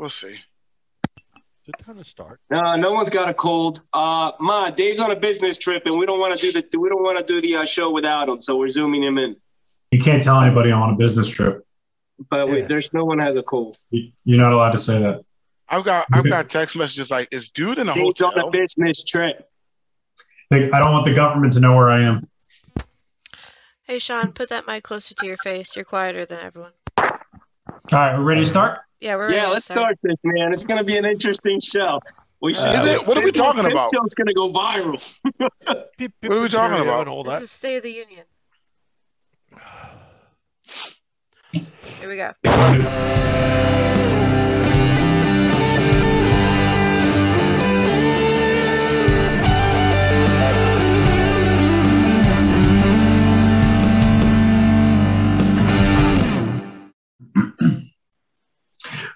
We'll 0.00 0.08
see. 0.08 0.28
Is 0.28 1.68
it 1.68 1.74
time 1.84 1.98
to 1.98 2.04
start? 2.04 2.40
No, 2.48 2.74
no 2.76 2.94
one's 2.94 3.10
got 3.10 3.28
a 3.28 3.34
cold. 3.34 3.82
Uh, 3.92 4.32
Ma, 4.40 4.70
Dave's 4.70 4.98
on 4.98 5.10
a 5.10 5.16
business 5.16 5.58
trip, 5.58 5.82
and 5.84 5.98
we 5.98 6.06
don't 6.06 6.18
want 6.18 6.38
to 6.38 6.40
do 6.40 6.58
the 6.58 6.78
we 6.78 6.88
don't 6.88 7.02
want 7.02 7.18
to 7.18 7.24
do 7.24 7.42
the 7.42 7.56
uh, 7.56 7.64
show 7.66 7.90
without 7.90 8.26
him, 8.26 8.40
so 8.40 8.56
we're 8.56 8.70
zooming 8.70 9.02
him 9.02 9.18
in. 9.18 9.36
You 9.90 10.00
can't 10.00 10.22
tell 10.22 10.40
anybody 10.40 10.72
I'm 10.72 10.80
on 10.80 10.94
a 10.94 10.96
business 10.96 11.28
trip. 11.28 11.66
But 12.30 12.46
Yeah. 12.46 12.52
wait, 12.54 12.68
there's 12.68 12.94
no 12.94 13.04
one 13.04 13.18
has 13.18 13.36
a 13.36 13.42
cold. 13.42 13.76
You- 13.90 14.12
You're 14.24 14.40
not 14.40 14.54
allowed 14.54 14.70
to 14.70 14.78
say 14.78 15.00
that. 15.02 15.20
I've 15.68 15.84
got 15.84 16.06
I've 16.10 16.24
got 16.24 16.48
text 16.48 16.76
messages 16.76 17.10
like, 17.10 17.28
"Is 17.30 17.50
dude 17.50 17.76
in 17.76 17.86
a 17.90 17.92
Dave's 17.94 18.22
on 18.22 18.38
a 18.38 18.50
business 18.50 19.04
trip. 19.04 19.46
Like, 20.50 20.72
I 20.72 20.78
don't 20.78 20.92
want 20.92 21.04
the 21.04 21.14
government 21.14 21.52
to 21.52 21.60
know 21.60 21.76
where 21.76 21.90
I 21.90 22.00
am. 22.04 22.26
Hey, 23.84 23.98
Sean, 23.98 24.32
put 24.32 24.48
that 24.48 24.66
mic 24.66 24.82
closer 24.82 25.14
to 25.16 25.26
your 25.26 25.36
face. 25.36 25.76
You're 25.76 25.84
quieter 25.84 26.24
than 26.24 26.38
everyone. 26.42 26.72
All 26.98 27.08
right, 27.92 28.16
we're 28.16 28.24
ready 28.24 28.40
to 28.40 28.46
start? 28.46 28.78
Yeah, 29.00 29.16
we're 29.16 29.32
Yeah, 29.32 29.48
let's 29.48 29.64
start 29.64 29.98
this, 30.02 30.18
man. 30.24 30.52
It's 30.52 30.66
gonna 30.66 30.84
be 30.84 30.96
an 30.96 31.04
interesting 31.04 31.58
show. 31.60 32.00
We 32.42 32.54
should. 32.54 32.72
Is 32.74 32.86
it? 32.86 33.06
What 33.06 33.18
are 33.18 33.22
we 33.24 33.32
talking 33.32 33.62
this 33.64 33.72
about? 33.72 33.90
show's 33.94 34.14
gonna 34.14 34.34
go 34.34 34.50
viral. 34.52 35.00
What 36.22 36.32
are 36.32 36.40
we 36.42 36.48
talking 36.48 36.80
about? 36.80 37.00
And 37.00 37.08
all 37.10 37.22
This 37.24 37.34
that. 37.34 37.42
is 37.42 37.50
State 37.50 37.76
of 37.76 37.82
the 37.82 37.92
Union. 37.92 38.24
Here 42.00 42.08
we 42.08 42.16
go. 42.16 42.30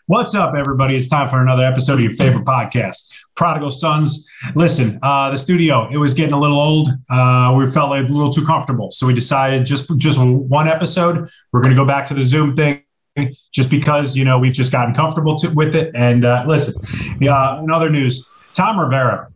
What's 0.07 0.35
up, 0.35 0.55
everybody? 0.55 0.97
It's 0.97 1.09
time 1.09 1.31
for 1.31 1.41
another 1.41 1.65
episode 1.65 1.95
of 1.95 2.01
your 2.01 2.13
favorite 2.13 2.45
podcast, 2.45 3.11
Prodigal 3.37 3.71
Sons. 3.71 4.29
Listen, 4.55 4.99
uh, 5.03 5.31
the 5.31 5.39
studio 5.39 5.89
it 5.91 5.97
was 5.97 6.13
getting 6.13 6.35
a 6.35 6.39
little 6.39 6.61
old. 6.61 6.91
Uh, 7.09 7.55
we 7.57 7.71
felt 7.71 7.89
like 7.89 8.07
a 8.07 8.13
little 8.13 8.31
too 8.31 8.45
comfortable, 8.45 8.91
so 8.91 9.07
we 9.07 9.15
decided 9.15 9.65
just 9.65 9.91
just 9.97 10.19
one 10.21 10.69
episode. 10.69 11.31
We're 11.53 11.63
going 11.63 11.75
to 11.75 11.81
go 11.81 11.87
back 11.87 12.05
to 12.09 12.15
the 12.15 12.21
Zoom 12.21 12.55
thing, 12.55 12.83
just 13.51 13.71
because 13.71 14.15
you 14.15 14.27
know 14.27 14.39
we've 14.39 14.53
just 14.53 14.71
gotten 14.71 14.95
comfortable 14.95 15.39
to, 15.39 15.49
with 15.49 15.75
it. 15.75 15.93
And 15.95 16.27
uh, 16.27 16.45
listen, 16.47 16.75
uh, 17.27 17.61
in 17.63 17.71
other 17.71 17.89
news, 17.89 18.29
Tom 18.53 18.79
Rivera 18.79 19.33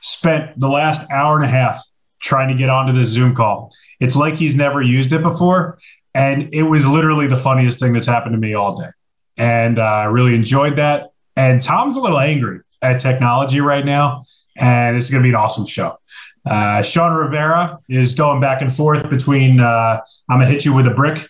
spent 0.00 0.58
the 0.58 0.68
last 0.68 1.10
hour 1.10 1.36
and 1.36 1.44
a 1.44 1.48
half 1.48 1.84
trying 2.22 2.48
to 2.48 2.54
get 2.54 2.70
onto 2.70 2.94
this 2.94 3.08
Zoom 3.08 3.34
call. 3.34 3.70
It's 4.00 4.16
like 4.16 4.38
he's 4.38 4.56
never 4.56 4.80
used 4.80 5.12
it 5.12 5.22
before, 5.22 5.78
and 6.14 6.54
it 6.54 6.62
was 6.62 6.86
literally 6.86 7.26
the 7.26 7.36
funniest 7.36 7.80
thing 7.80 7.92
that's 7.92 8.06
happened 8.06 8.32
to 8.32 8.38
me 8.38 8.54
all 8.54 8.78
day 8.80 8.88
and 9.36 9.78
uh, 9.78 9.82
I 9.82 10.04
really 10.04 10.34
enjoyed 10.34 10.76
that. 10.76 11.10
And 11.36 11.60
Tom's 11.60 11.96
a 11.96 12.00
little 12.00 12.18
angry 12.18 12.60
at 12.82 13.00
technology 13.00 13.60
right 13.60 13.84
now, 13.84 14.24
and 14.56 14.96
it's 14.96 15.10
going 15.10 15.22
to 15.22 15.26
be 15.26 15.30
an 15.30 15.34
awesome 15.36 15.66
show. 15.66 15.98
Uh, 16.46 16.80
Sean 16.80 17.12
Rivera 17.12 17.78
is 17.88 18.14
going 18.14 18.40
back 18.40 18.62
and 18.62 18.74
forth 18.74 19.10
between 19.10 19.60
uh, 19.60 20.00
I'm 20.28 20.38
gonna 20.40 20.46
hit 20.46 20.64
you 20.64 20.72
with 20.72 20.86
a 20.86 20.90
brick. 20.90 21.28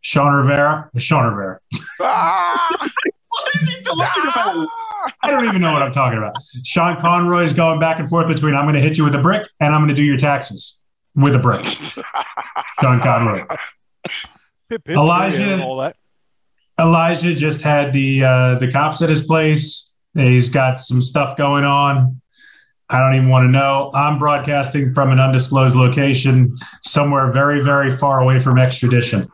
Sean 0.00 0.32
Rivera, 0.32 0.90
Sean 0.96 1.26
Rivera. 1.26 1.60
Ah! 2.00 2.68
What 2.80 3.54
is 3.54 3.68
he 3.76 3.82
talking 3.82 4.22
about? 4.22 4.68
I 5.22 5.30
don't 5.30 5.44
even 5.44 5.60
know 5.60 5.72
what 5.72 5.82
I'm 5.82 5.90
talking 5.90 6.16
about. 6.16 6.36
Sean 6.64 6.98
Conroy 7.00 7.42
is 7.42 7.52
going 7.52 7.78
back 7.80 7.98
and 7.98 8.08
forth 8.08 8.28
between 8.28 8.54
I'm 8.54 8.64
gonna 8.64 8.80
hit 8.80 8.96
you 8.96 9.04
with 9.04 9.14
a 9.14 9.20
brick 9.20 9.46
and 9.60 9.74
I'm 9.74 9.82
gonna 9.82 9.92
do 9.94 10.02
your 10.02 10.16
taxes 10.16 10.80
with 11.14 11.34
a 11.34 11.38
brick. 11.38 11.64
Sean 12.80 13.00
Conroy. 13.00 13.44
Elijah- 14.88 15.62
all 15.62 15.76
that. 15.76 15.96
Elijah 16.78 17.34
just 17.34 17.62
had 17.62 17.92
the 17.92 18.24
uh, 18.24 18.54
the 18.58 18.70
cops 18.70 19.00
at 19.02 19.08
his 19.08 19.26
place. 19.26 19.94
He's 20.14 20.50
got 20.50 20.80
some 20.80 21.02
stuff 21.02 21.36
going 21.36 21.64
on. 21.64 22.20
I 22.88 23.00
don't 23.00 23.16
even 23.16 23.28
want 23.28 23.44
to 23.44 23.50
know. 23.50 23.90
I'm 23.94 24.18
broadcasting 24.18 24.92
from 24.92 25.10
an 25.10 25.18
undisclosed 25.18 25.74
location 25.74 26.56
somewhere 26.82 27.32
very, 27.32 27.62
very 27.62 27.90
far 27.90 28.20
away 28.20 28.38
from 28.38 28.58
extradition. 28.58 29.28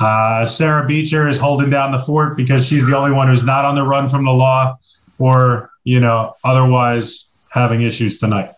Uh, 0.00 0.46
Sarah 0.46 0.86
Beecher 0.86 1.28
is 1.28 1.36
holding 1.38 1.70
down 1.70 1.92
the 1.92 1.98
fort 1.98 2.36
because 2.36 2.66
she's 2.66 2.86
the 2.86 2.96
only 2.96 3.10
one 3.10 3.28
who's 3.28 3.44
not 3.44 3.64
on 3.64 3.74
the 3.74 3.82
run 3.82 4.08
from 4.08 4.24
the 4.24 4.30
law 4.30 4.76
or, 5.18 5.70
you 5.84 6.00
know, 6.00 6.32
otherwise 6.44 7.34
having 7.50 7.82
issues 7.82 8.18
tonight. 8.18 8.48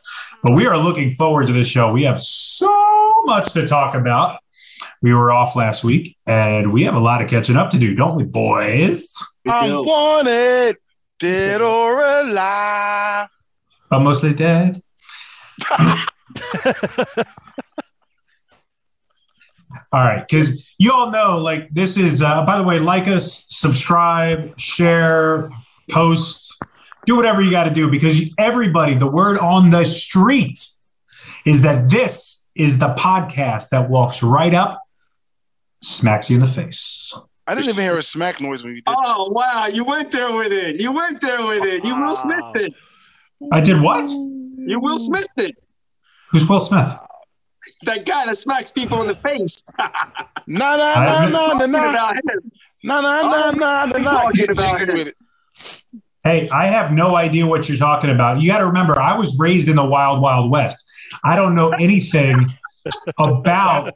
But 0.43 0.53
we 0.53 0.67
are 0.67 0.79
looking 0.79 1.15
forward 1.15 1.47
to 1.49 1.53
this 1.53 1.67
show. 1.67 1.93
We 1.93 2.05
have 2.05 2.21
so 2.21 3.23
much 3.25 3.53
to 3.55 3.67
talk 3.67 3.95
about. 3.95 4.39
We 5.03 5.15
were 5.15 5.33
off 5.33 5.57
last 5.57 5.83
week 5.83 6.17
and 6.27 6.73
we 6.73 6.85
have 6.85 6.95
a 6.95 7.01
lot 7.01 7.23
of 7.23 7.31
catching 7.31 7.57
up 7.57 7.71
to 7.71 7.79
do, 7.79 7.95
don't 7.95 8.17
we, 8.17 8.25
boys? 8.25 9.13
I'm 9.49 9.75
wanted, 9.75 10.77
dead 11.19 11.63
or 11.63 12.01
alive. 12.03 13.29
But 13.89 14.01
mostly 14.01 14.35
dead. 14.35 14.83
all 19.93 20.03
right, 20.05 20.27
because 20.29 20.71
you 20.79 20.93
all 20.93 21.11
know, 21.11 21.39
like, 21.39 21.71
this 21.71 21.97
is, 21.97 22.23
uh, 22.23 22.45
by 22.45 22.59
the 22.59 22.65
way, 22.65 22.79
like 22.79 23.09
us, 23.09 23.47
subscribe, 23.49 24.59
share, 24.59 25.51
post, 25.91 26.57
do 27.07 27.17
whatever 27.17 27.41
you 27.41 27.51
got 27.51 27.65
to 27.65 27.71
do 27.71 27.91
because 27.91 28.33
everybody, 28.39 28.95
the 28.95 29.11
word 29.11 29.39
on 29.39 29.71
the 29.71 29.85
street 29.85 30.59
is 31.45 31.63
that 31.63 31.91
this 31.91 32.49
is 32.55 32.79
the 32.79 32.95
podcast 32.95 33.71
that 33.71 33.89
walks 33.89 34.23
right 34.23 34.55
up, 34.55 34.83
smacks 35.83 36.31
you 36.31 36.37
in 36.41 36.47
the 36.47 36.53
face. 36.53 37.13
I 37.47 37.55
didn't 37.55 37.71
even 37.71 37.83
hear 37.83 37.97
a 37.99 38.03
smack 38.03 38.41
noise 38.41 38.63
when 38.63 38.75
you 38.77 38.83
did. 38.83 38.95
Oh 38.97 39.31
wow, 39.33 39.67
you 39.67 39.85
went 39.85 40.13
there 40.13 40.35
with 40.35 40.53
it. 40.53 40.81
You 40.81 40.93
went 40.93 41.21
there 41.21 41.45
with 41.45 41.65
it. 41.65 41.85
You 41.85 41.97
Will 41.97 42.15
Smith 42.15 42.39
it. 42.55 42.73
I 43.53 43.61
did 43.61 43.81
what? 43.81 44.09
You 44.09 44.79
Will 44.81 44.99
Smith 44.99 45.27
it. 45.37 45.57
Who's 46.31 46.49
Will 46.49 46.61
Smith? 46.61 46.95
That 47.85 48.07
guy 48.07 48.27
that 48.27 48.37
smacks 48.37 48.71
people 48.73 49.01
in 49.03 49.09
the 49.09 49.15
face. 49.17 49.63
No, 50.47 50.77
no, 50.77 50.93
I- 50.97 51.29
no, 51.29 51.29
no, 51.29 51.39
no, 51.39 51.49
Talking 51.53 51.71
no, 51.73 51.91
about 51.91 52.17
him. 52.17 52.53
no, 52.83 53.01
no, 53.01 53.23
no, 53.23 53.31
no, 53.31 53.51
no, 53.53 53.67
I'm 53.67 53.91
no. 54.03 54.11
talking 54.11 54.33
Get 54.35 54.51
about 54.51 54.79
jiggy 54.79 54.91
it. 54.93 54.99
with 54.99 55.07
it. 55.09 55.17
Hey, 56.25 56.49
I 56.49 56.67
have 56.67 56.93
no 56.93 57.15
idea 57.15 57.47
what 57.47 57.69
you're 57.69 57.79
talking 57.79 58.11
about. 58.11 58.41
You 58.41 58.49
got 58.49 58.59
to 58.59 58.67
remember, 58.67 59.01
I 59.01 59.17
was 59.17 59.39
raised 59.39 59.69
in 59.69 59.77
the 59.77 59.85
wild, 59.85 60.21
wild 60.21 60.51
west. 60.51 60.85
I 61.23 61.37
don't 61.37 61.55
know 61.55 61.71
anything 61.71 62.47
about 63.19 63.95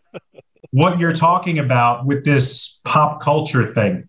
what 0.74 0.98
you're 0.98 1.12
talking 1.12 1.60
about 1.60 2.04
with 2.04 2.24
this 2.24 2.80
pop 2.84 3.20
culture 3.22 3.64
thing. 3.64 4.08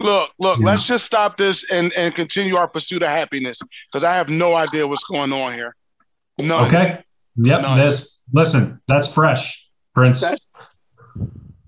Look, 0.00 0.30
look. 0.38 0.58
Yeah. 0.58 0.64
Let's 0.66 0.86
just 0.86 1.04
stop 1.04 1.36
this 1.36 1.70
and 1.70 1.92
and 1.94 2.14
continue 2.14 2.56
our 2.56 2.66
pursuit 2.68 3.02
of 3.02 3.08
happiness 3.08 3.60
because 3.90 4.04
I 4.04 4.14
have 4.14 4.30
no 4.30 4.54
idea 4.54 4.86
what's 4.86 5.04
going 5.04 5.32
on 5.32 5.52
here. 5.52 5.74
No. 6.40 6.64
Okay. 6.66 7.04
Yep. 7.36 7.62
None. 7.62 7.78
This, 7.78 8.22
listen, 8.32 8.80
that's 8.88 9.06
fresh, 9.12 9.68
Prince. 9.94 10.20
That's- 10.22 10.46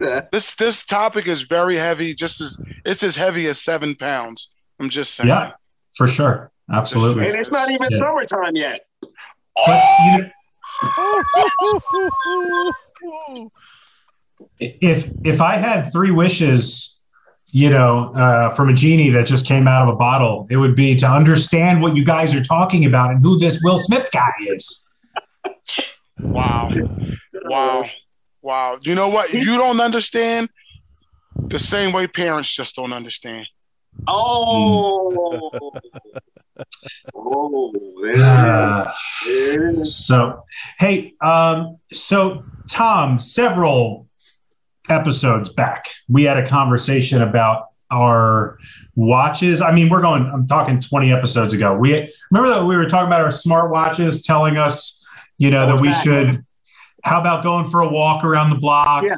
Yeah. 0.01 0.23
This 0.33 0.55
this 0.55 0.87
topic 0.87 1.27
is 1.29 1.43
very 1.43 1.77
heavy. 1.77 2.15
Just 2.15 2.41
as 2.41 2.59
it's 2.87 3.03
as 3.03 3.17
heavy 3.17 3.47
as 3.47 3.61
seven 3.61 3.95
pounds. 3.95 4.51
I'm 4.81 4.89
just 4.89 5.15
saying. 5.15 5.29
yeah, 5.29 5.53
for 5.97 6.09
sure. 6.09 6.51
Absolutely. 6.73 7.27
And 7.29 7.37
it's 7.37 7.51
not 7.51 7.71
even 7.71 7.89
Yeah. 7.91 7.99
summertime 7.99 8.57
yet. 8.57 8.81
But 9.67 9.83
you 10.07 10.23
know, 10.23 10.31
if 14.61 15.11
if 15.25 15.41
I 15.41 15.57
had 15.57 15.93
three 15.93 16.11
wishes, 16.11 17.03
you 17.47 17.71
know, 17.71 18.13
uh, 18.15 18.51
from 18.51 18.69
a 18.69 18.75
genie 18.75 19.11
that 19.11 19.27
just 19.27 19.47
came 19.47 19.67
out 19.67 19.89
of 19.89 19.95
a 19.95 19.97
bottle, 19.97 20.47
it 20.51 20.57
would 20.57 20.77
be 20.77 20.95
to 20.97 21.07
understand 21.07 21.83
what 21.83 21.97
you 21.97 22.05
guys 22.05 22.35
are 22.35 22.45
talking 22.45 22.85
about 22.85 23.11
and 23.11 23.23
who 23.23 23.39
this 23.39 23.61
Will 23.63 23.79
Smith 23.79 24.09
guy 24.13 24.31
is. 24.49 24.89
Wow. 26.21 26.71
Wow. 27.45 27.85
Wow. 28.43 28.79
You 28.83 28.95
know 28.95 29.09
what? 29.09 29.33
You 29.33 29.57
don't 29.57 29.81
understand 29.81 30.49
the 31.35 31.59
same 31.59 31.93
way 31.93 32.07
parents 32.07 32.55
just 32.55 32.77
don't 32.77 32.93
understand. 32.93 33.47
Oh. 34.07 35.73
oh, 37.15 37.73
there. 38.03 38.25
Uh, 38.25 38.93
There 39.25 39.85
so, 39.85 40.45
hey, 40.79 41.15
um, 41.21 41.79
so 41.93 42.45
Tom, 42.69 43.19
several 43.19 44.10
episodes 44.91 45.49
back, 45.49 45.87
we 46.09 46.25
had 46.25 46.37
a 46.37 46.47
conversation 46.47 47.23
about 47.23 47.69
our 47.91 48.59
watches. 48.95 49.63
I 49.63 49.73
mean, 49.73 49.89
we're 49.89 50.03
going. 50.03 50.31
I'm 50.33 50.47
talking 50.47 50.81
20 50.81 51.13
episodes 51.13 51.55
ago. 51.55 51.77
We 51.77 51.93
remember 52.31 52.55
that 52.55 52.65
we 52.65 52.77
were 52.77 52.87
talking 52.87 53.07
about 53.07 53.21
our 53.21 53.31
smart 53.31 53.71
watches 53.71 54.23
telling 54.23 54.57
us, 54.57 55.05
you 55.39 55.51
know, 55.51 55.67
that 55.67 55.81
we 55.81 55.89
that? 55.89 56.03
should. 56.03 56.45
How 57.03 57.21
about 57.21 57.43
going 57.43 57.65
for 57.65 57.81
a 57.81 57.89
walk 57.89 58.25
around 58.25 58.51
the 58.51 58.57
block? 58.57 59.05
Yeah. 59.05 59.17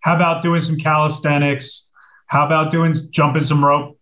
How 0.00 0.14
about 0.14 0.42
doing 0.42 0.60
some 0.60 0.76
calisthenics? 0.76 1.90
How 2.26 2.46
about 2.46 2.70
doing 2.70 2.94
jumping 3.10 3.42
some 3.42 3.64
rope? 3.64 3.98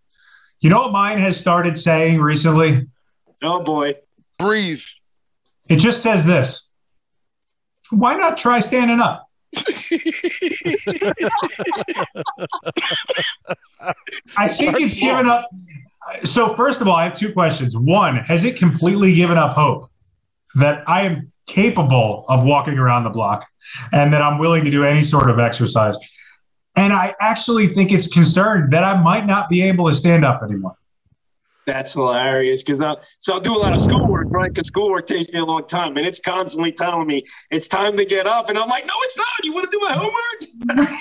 You 0.60 0.70
know 0.70 0.80
what 0.80 0.92
mine 0.92 1.18
has 1.18 1.38
started 1.38 1.78
saying 1.78 2.20
recently? 2.20 2.86
Oh 3.42 3.62
boy. 3.62 3.94
Breathe. 4.38 4.82
It 5.68 5.76
just 5.76 6.02
says 6.02 6.26
this. 6.26 6.72
Why 7.90 8.14
not 8.14 8.36
try 8.36 8.60
standing 8.60 9.00
up? 9.00 9.28
I 14.36 14.48
think 14.48 14.80
it's 14.80 14.98
given 14.98 15.26
up. 15.26 15.48
So 16.24 16.54
first 16.54 16.80
of 16.80 16.88
all, 16.88 16.96
I 16.96 17.04
have 17.04 17.14
two 17.14 17.32
questions. 17.32 17.76
One, 17.76 18.16
has 18.16 18.44
it 18.44 18.56
completely 18.56 19.14
given 19.14 19.38
up 19.38 19.52
hope 19.54 19.90
that 20.54 20.88
I 20.88 21.02
am 21.02 21.32
capable 21.46 22.24
of 22.28 22.44
walking 22.44 22.78
around 22.78 23.04
the 23.04 23.10
block 23.10 23.46
and 23.92 24.12
that 24.12 24.22
I'm 24.22 24.38
willing 24.38 24.64
to 24.64 24.70
do 24.70 24.84
any 24.84 25.02
sort 25.02 25.30
of 25.30 25.38
exercise? 25.38 25.98
And 26.76 26.92
I 26.92 27.14
actually 27.20 27.68
think 27.68 27.92
it's 27.92 28.08
concerned 28.08 28.72
that 28.72 28.84
I 28.84 29.00
might 29.00 29.26
not 29.26 29.48
be 29.48 29.62
able 29.62 29.88
to 29.88 29.94
stand 29.94 30.24
up 30.24 30.42
anymore. 30.42 30.76
That's 31.66 31.94
hilarious 31.94 32.62
because 32.62 32.80
I 32.80 32.94
so 33.20 33.34
I'll 33.34 33.40
do 33.40 33.54
a 33.54 33.58
lot 33.58 33.72
of 33.72 33.80
schoolwork, 33.80 34.26
right? 34.30 34.52
Because 34.52 34.66
schoolwork 34.66 35.06
takes 35.06 35.32
me 35.32 35.40
a 35.40 35.44
long 35.44 35.66
time, 35.66 35.96
and 35.96 36.06
it's 36.06 36.20
constantly 36.20 36.72
telling 36.72 37.06
me 37.06 37.22
it's 37.50 37.68
time 37.68 37.96
to 37.96 38.04
get 38.04 38.26
up, 38.26 38.48
and 38.48 38.58
I'm 38.58 38.68
like, 38.68 38.86
no, 38.86 38.92
it's 38.98 39.16
not. 39.16 39.26
You 39.42 39.54
want 39.54 39.70
to 39.70 39.78
do 39.78 39.80
my 39.84 39.92
homework? 39.92 40.98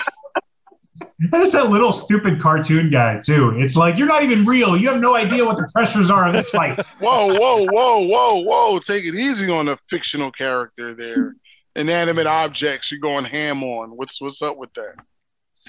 That's 1.30 1.52
that 1.52 1.70
little 1.70 1.92
stupid 1.92 2.40
cartoon 2.40 2.90
guy 2.90 3.20
too. 3.20 3.54
It's 3.58 3.76
like 3.76 3.98
you're 3.98 4.06
not 4.06 4.22
even 4.22 4.44
real. 4.44 4.76
You 4.76 4.88
have 4.90 5.00
no 5.00 5.16
idea 5.16 5.44
what 5.44 5.56
the 5.56 5.68
pressures 5.72 6.10
are 6.10 6.26
in 6.28 6.34
this 6.34 6.50
fight. 6.50 6.84
Whoa, 6.98 7.34
whoa, 7.34 7.66
whoa, 7.66 8.06
whoa, 8.06 8.40
whoa! 8.40 8.78
Take 8.78 9.04
it 9.04 9.14
easy 9.14 9.50
on 9.50 9.68
a 9.68 9.76
fictional 9.88 10.30
character 10.30 10.94
there. 10.94 11.36
Inanimate 11.76 12.26
objects 12.26 12.90
you're 12.90 13.00
going 13.00 13.24
ham 13.24 13.62
on. 13.62 13.90
What's 13.90 14.20
what's 14.20 14.40
up 14.42 14.56
with 14.56 14.72
that? 14.74 14.94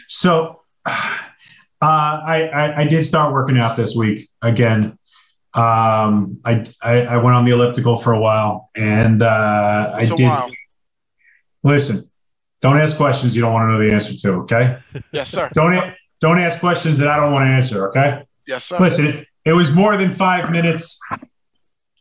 So, 0.08 0.62
uh, 1.82 1.86
I, 1.86 2.48
I 2.54 2.82
I 2.82 2.88
did 2.88 3.04
start 3.06 3.34
working 3.34 3.58
out 3.58 3.76
this 3.78 3.96
week 3.96 4.30
again. 4.42 4.98
Um, 5.54 6.40
I, 6.44 6.66
I 6.82 7.02
I 7.02 7.18
went 7.18 7.36
on 7.36 7.46
the 7.46 7.52
elliptical 7.52 7.96
for 7.98 8.14
a 8.14 8.20
while, 8.20 8.70
and 8.76 9.22
uh, 9.22 9.92
I 9.96 10.06
did. 10.06 10.20
while. 10.22 10.50
Listen, 11.64 12.04
don't 12.62 12.78
ask 12.80 12.98
questions 12.98 13.36
you 13.36 13.42
don't 13.42 13.54
want 13.54 13.64
to 13.70 13.74
know 13.74 13.88
the 13.88 13.94
answer 13.94 14.16
to. 14.16 14.40
Okay. 14.42 14.78
Yes, 15.12 15.30
sir. 15.30 15.50
Don't 15.54 15.94
don't 16.20 16.40
ask 16.40 16.60
questions 16.60 16.98
that 17.00 17.08
I 17.08 17.18
don't 17.18 17.32
want 17.34 17.46
to 17.46 17.52
answer. 17.52 17.90
Okay. 17.90 18.24
Yes, 18.48 18.64
sir. 18.66 18.78
Listen, 18.80 19.06
it, 19.08 19.28
it 19.46 19.54
was 19.54 19.74
more 19.74 19.98
than 19.98 20.12
five 20.12 20.52
minutes 20.52 21.00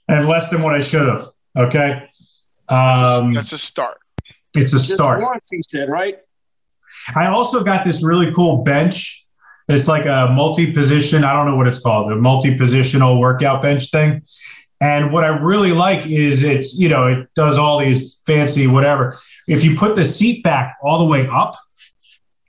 and 0.09 0.27
less 0.29 0.51
than 0.51 0.63
what 0.63 0.75
I 0.75 0.81
should 0.81 1.07
have. 1.07 1.25
Okay. 1.57 2.09
That's 2.69 3.01
a- 3.01 3.23
Um, 3.25 3.33
that's 3.33 3.53
a 3.53 3.59
start. 3.59 3.99
it's 4.55 4.73
a 4.73 4.77
Just 4.77 4.93
start. 4.93 5.23
once, 5.23 5.49
he 5.51 5.61
said, 5.63 5.89
right? 5.89 6.17
I 7.15 7.27
also 7.27 7.63
got 7.65 7.85
this 7.85 8.03
really 8.05 8.33
cool 8.33 8.63
bench. 8.63 9.24
It's 9.69 9.89
like 9.89 10.05
a 10.05 10.31
multi-position. 10.33 11.25
I 11.25 11.33
don't 11.33 11.47
know 11.47 11.57
what 11.57 11.67
it's 11.67 11.79
called. 11.79 12.13
A 12.13 12.17
multi-positional 12.17 13.19
workout 13.19 13.63
bench 13.63 13.91
thing. 13.91 14.23
And 14.81 15.13
what 15.13 15.25
I 15.25 15.29
really 15.29 15.73
like 15.73 16.07
is 16.07 16.43
it's 16.43 16.77
you 16.77 16.89
know 16.89 17.07
it 17.07 17.33
does 17.35 17.57
all 17.57 17.79
these 17.79 18.21
fancy 18.27 18.67
whatever. 18.67 19.17
If 19.49 19.65
you 19.65 19.77
put 19.77 19.97
the 19.97 20.05
seat 20.05 20.43
back 20.43 20.77
all 20.83 20.99
the 20.99 21.07
way 21.07 21.27
up, 21.29 21.57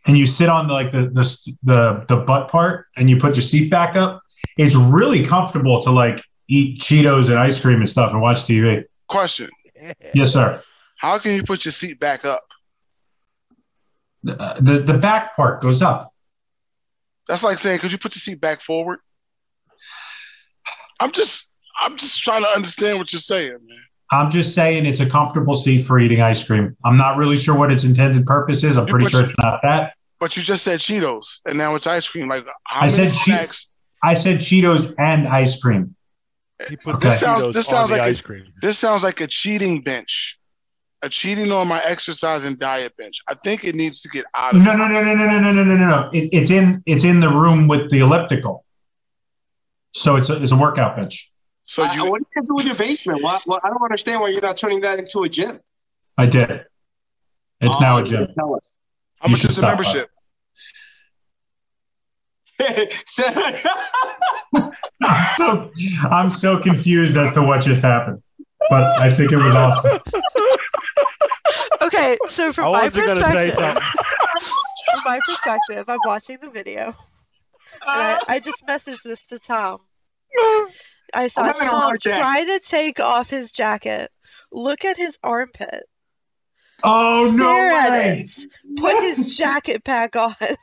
and 0.05 0.17
you 0.17 0.25
sit 0.25 0.49
on 0.49 0.67
like 0.67 0.91
the 0.91 1.09
the 1.11 1.55
the, 1.63 2.05
the 2.07 2.17
butt 2.17 2.49
part, 2.49 2.87
and 2.97 3.09
you 3.09 3.17
put 3.17 3.35
your 3.35 3.41
seat 3.41 3.69
back 3.69 3.95
up, 3.95 4.21
it's 4.57 4.75
really 4.75 5.25
comfortable 5.25 5.81
to 5.83 5.91
like 5.91 6.21
eat 6.49 6.79
Cheetos 6.79 7.29
and 7.29 7.39
ice 7.39 7.61
cream 7.61 7.79
and 7.79 7.87
stuff 7.87 8.11
and 8.11 8.21
watch 8.21 8.39
TV. 8.39 8.83
Question: 9.07 9.49
Yes, 10.13 10.33
sir. 10.33 10.61
How 10.97 11.17
can 11.19 11.35
you 11.35 11.43
put 11.43 11.65
your 11.65 11.71
seat 11.71 11.99
back 11.99 12.25
up? 12.25 12.43
The 14.23 14.41
uh, 14.41 14.59
the, 14.59 14.79
the 14.79 14.97
back 14.97 15.35
part 15.35 15.61
goes 15.61 15.81
up. 15.81 16.13
That's 17.27 17.43
like 17.43 17.59
saying, 17.59 17.79
could 17.79 17.91
you 17.91 17.97
put 17.97 18.15
your 18.15 18.19
seat 18.21 18.39
back 18.39 18.61
forward? 18.61 18.99
I'm 20.99 21.11
just, 21.11 21.51
I'm 21.79 21.97
just 21.97 22.21
trying 22.23 22.43
to 22.43 22.49
understand 22.49 22.97
what 22.99 23.11
you're 23.11 23.19
saying, 23.19 23.57
man. 23.67 23.79
I'm 24.11 24.29
just 24.29 24.53
saying 24.53 24.85
it's 24.85 24.99
a 24.99 25.09
comfortable 25.09 25.55
seat 25.55 25.83
for 25.83 25.99
eating 25.99 26.21
ice 26.21 26.45
cream. 26.45 26.77
I'm 26.85 26.95
not 26.97 27.17
really 27.17 27.35
sure 27.35 27.57
what 27.57 27.71
its 27.71 27.83
intended 27.83 28.25
purpose 28.25 28.63
is. 28.63 28.77
I'm 28.77 28.85
You 28.87 28.91
pretty 28.91 29.05
put 29.05 29.11
sure 29.11 29.19
your- 29.21 29.29
it's 29.29 29.37
not 29.39 29.59
that. 29.63 29.93
But 30.19 30.37
you 30.37 30.43
just 30.43 30.63
said 30.63 30.79
Cheetos, 30.79 31.41
and 31.47 31.57
now 31.57 31.75
it's 31.75 31.85
ice 31.87 32.07
cream. 32.07 32.29
Like, 32.29 32.45
I 32.69 32.81
many 32.85 32.91
said 32.91 33.11
che- 33.11 33.31
snacks? 33.31 33.67
I 34.01 34.13
said 34.13 34.37
Cheetos 34.39 34.93
and 34.97 35.27
ice 35.27 35.59
cream. 35.59 35.95
He 36.69 36.77
put 36.77 36.95
Okay. 36.95 37.09
the 37.09 37.15
Sounds- 37.17 37.53
this 37.53 37.67
sounds 37.67 37.91
like 37.91 37.99
a- 38.01 38.05
ice 38.05 38.21
cream. 38.21 38.45
This 38.61 38.77
sounds 38.77 39.03
like 39.03 39.19
a 39.19 39.27
cheating 39.27 39.81
bench, 39.81 40.39
a 41.05 41.09
cheating 41.09 41.51
on 41.51 41.67
my 41.67 41.81
exercise 41.83 42.43
and 42.45 42.57
diet 42.59 42.97
bench. 42.97 43.17
I 43.29 43.35
think 43.35 43.63
it 43.63 43.75
needs 43.75 44.01
to 44.01 44.09
get 44.09 44.25
out 44.33 44.55
of. 44.55 44.61
No, 44.61 44.75
no, 44.75 44.87
no, 44.87 45.01
no, 45.03 45.13
no, 45.13 45.25
no, 45.25 45.39
no, 45.39 45.51
no, 45.51 45.63
no, 45.63 45.73
no, 45.75 45.87
no. 45.87 46.09
It, 46.11 46.29
it's 46.33 46.51
in 46.51 46.81
it's 46.85 47.03
in 47.03 47.19
the 47.19 47.29
room 47.29 47.67
with 47.67 47.89
the 47.91 47.99
elliptical. 47.99 48.65
So 49.93 50.15
it's 50.17 50.29
a, 50.29 50.41
it's 50.41 50.51
a 50.51 50.57
workout 50.57 50.95
bench. 50.97 51.31
So 51.63 51.83
Uh, 51.83 51.93
you, 51.93 52.05
what 52.09 52.19
do 52.21 52.27
you 52.35 52.41
do 52.43 52.55
with 52.55 52.65
your 52.65 52.75
basement? 52.75 53.21
Why, 53.23 53.39
why, 53.45 53.59
I 53.63 53.69
don't 53.69 53.81
understand 53.81 54.19
why 54.21 54.29
you're 54.29 54.41
not 54.41 54.57
turning 54.57 54.81
that 54.81 54.99
into 54.99 55.23
a 55.23 55.29
gym. 55.29 55.59
I 56.17 56.25
did. 56.25 56.65
It's 57.61 57.75
Oh, 57.77 57.79
now 57.79 57.97
a 57.97 58.03
gym. 58.03 58.27
Tell 58.37 58.55
us. 58.55 58.77
how 59.19 59.27
you 59.27 59.31
much 59.31 59.41
should 59.41 59.51
is 59.51 59.55
the 59.57 59.61
membership? 59.61 60.09
So- 63.05 63.31
I'm 65.01 65.25
so 65.35 65.71
I'm 66.09 66.29
so 66.29 66.59
confused 66.59 67.17
as 67.17 67.33
to 67.33 67.43
what 67.43 67.61
just 67.61 67.83
happened, 67.83 68.23
but 68.69 68.83
I 68.99 69.13
think 69.13 69.31
it 69.33 69.35
was 69.37 69.53
awesome. 69.55 69.99
Okay, 71.81 72.17
so 72.27 72.51
from 72.51 72.65
my 72.65 72.71
wasn't 72.71 72.95
gonna 72.95 73.25
say 73.25 73.51
perspective, 73.51 73.83
from 73.83 75.01
my 75.05 75.19
perspective, 75.25 75.85
I'm 75.87 75.99
watching 76.05 76.37
the 76.41 76.49
video, 76.49 76.87
and 76.87 76.95
I, 77.81 78.19
I 78.27 78.39
just 78.39 78.65
messaged 78.65 79.03
this 79.03 79.27
to 79.27 79.39
Tom. 79.39 79.81
I 81.13 81.27
saw 81.27 81.43
I'm 81.43 81.53
having 81.53 81.67
a 81.67 81.71
Tom 81.71 81.97
try 81.99 82.45
to 82.45 82.59
take 82.65 82.99
off 82.99 83.29
his 83.29 83.51
jacket, 83.51 84.09
look 84.51 84.83
at 84.85 84.97
his 84.97 85.19
armpit, 85.23 85.83
Oh 86.83 87.33
no 87.35 87.55
way! 87.55 88.25
it, 88.25 88.47
put 88.77 89.01
his 89.01 89.37
jacket 89.37 89.83
back 89.83 90.15
on, 90.15 90.35
and 90.39 90.57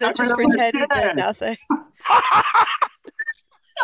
then 0.00 0.10
I 0.10 0.12
just 0.12 0.34
pretend 0.34 0.76
he 0.76 0.86
did 0.90 1.16
nothing. 1.16 1.56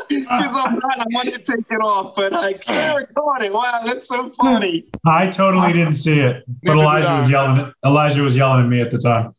Because 0.08 0.52
I'm 0.54 0.78
not, 0.78 1.00
I 1.00 1.04
wanted 1.10 1.34
to 1.34 1.38
take 1.42 1.64
it 1.70 1.80
off, 1.82 2.14
but 2.14 2.32
like 2.32 2.62
Sarah 2.62 3.06
caught 3.14 3.44
it. 3.44 3.52
Wow, 3.52 3.82
that's 3.84 4.08
so 4.08 4.30
funny. 4.30 4.86
I 5.04 5.28
totally 5.28 5.72
didn't 5.72 5.94
see 5.94 6.20
it, 6.20 6.44
but 6.64 6.76
Elijah 6.76 7.18
was 7.18 7.30
yelling. 7.30 7.60
At, 7.60 7.72
Elijah 7.84 8.22
was 8.22 8.36
yelling 8.36 8.64
at 8.64 8.68
me 8.68 8.80
at 8.80 8.90
the 8.90 8.98
time. 8.98 9.34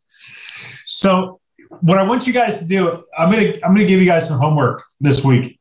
So, 0.85 1.39
what 1.81 1.97
I 1.97 2.03
want 2.03 2.27
you 2.27 2.33
guys 2.33 2.57
to 2.59 2.65
do, 2.65 3.03
I'm 3.17 3.29
gonna 3.29 3.53
I'm 3.63 3.73
gonna 3.73 3.85
give 3.85 3.99
you 3.99 4.05
guys 4.05 4.27
some 4.27 4.39
homework 4.39 4.83
this 4.99 5.23
week. 5.23 5.59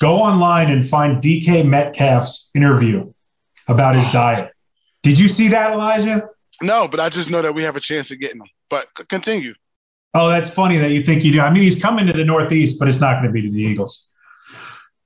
Go 0.00 0.16
online 0.16 0.70
and 0.70 0.86
find 0.86 1.22
DK 1.22 1.66
Metcalf's 1.66 2.50
interview 2.54 3.12
about 3.66 3.94
his 3.94 4.06
diet. 4.12 4.52
Did 5.02 5.18
you 5.18 5.28
see 5.28 5.48
that, 5.48 5.72
Elijah? 5.72 6.28
No, 6.62 6.88
but 6.88 7.00
I 7.00 7.08
just 7.08 7.30
know 7.30 7.42
that 7.42 7.54
we 7.54 7.62
have 7.62 7.76
a 7.76 7.80
chance 7.80 8.10
of 8.10 8.18
getting 8.18 8.40
him. 8.40 8.48
But 8.68 8.88
continue. 9.08 9.54
Oh, 10.14 10.28
that's 10.28 10.50
funny 10.50 10.78
that 10.78 10.90
you 10.90 11.02
think 11.02 11.24
you 11.24 11.32
do. 11.32 11.40
I 11.40 11.50
mean, 11.50 11.62
he's 11.62 11.80
coming 11.80 12.06
to 12.06 12.12
the 12.12 12.24
Northeast, 12.24 12.78
but 12.78 12.88
it's 12.88 13.00
not 13.00 13.20
going 13.20 13.26
to 13.26 13.30
be 13.30 13.42
to 13.42 13.50
the 13.50 13.60
Eagles. 13.60 14.12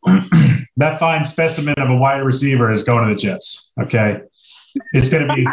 that 0.76 0.98
fine 0.98 1.24
specimen 1.24 1.74
of 1.78 1.90
a 1.90 1.96
wide 1.96 2.18
receiver 2.18 2.72
is 2.72 2.84
going 2.84 3.08
to 3.08 3.14
the 3.14 3.18
Jets. 3.20 3.72
Okay. 3.80 4.20
It's 4.92 5.08
going 5.08 5.26
to 5.26 5.34
be 5.34 5.46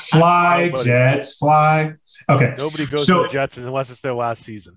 fly, 0.00 0.70
buddy. 0.70 0.84
Jets, 0.84 1.36
fly. 1.36 1.94
Okay. 2.28 2.54
Nobody 2.56 2.86
goes 2.86 3.06
So- 3.06 3.22
to 3.22 3.28
the 3.28 3.32
Jets 3.32 3.56
unless 3.58 3.90
it's 3.90 4.00
their 4.00 4.14
last 4.14 4.42
season. 4.42 4.76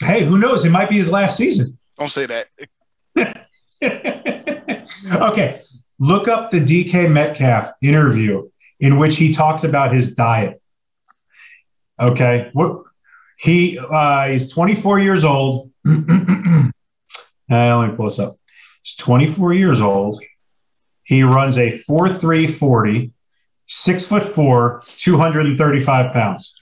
Hey, 0.00 0.24
who 0.24 0.38
knows? 0.38 0.64
It 0.64 0.70
might 0.70 0.88
be 0.90 0.96
his 0.96 1.12
last 1.12 1.36
season. 1.36 1.78
Don't 1.98 2.08
say 2.08 2.26
that. 2.26 2.48
okay. 3.84 5.60
Look 5.98 6.26
up 6.26 6.50
the 6.50 6.58
DK 6.58 7.08
Metcalf 7.10 7.70
interview 7.80 8.48
in 8.80 8.98
which 8.98 9.16
he 9.16 9.32
talks 9.32 9.62
about 9.62 9.94
his 9.94 10.16
diet. 10.16 10.60
Okay. 12.00 12.50
What 12.52 12.82
he 13.38 13.78
uh, 13.78 14.28
he's 14.28 14.52
24 14.52 14.98
years 15.00 15.24
old. 15.24 15.70
uh, 17.54 17.78
let 17.78 17.90
me 17.90 17.96
pull 17.96 18.06
this 18.06 18.18
up. 18.18 18.36
He's 18.82 18.94
24 18.96 19.54
years 19.54 19.80
old. 19.80 20.20
He 21.04 21.22
runs 21.22 21.58
a 21.58 21.82
4.340, 21.88 23.10
six 23.66 24.06
foot 24.06 24.24
four, 24.24 24.82
235 24.98 26.12
pounds. 26.12 26.58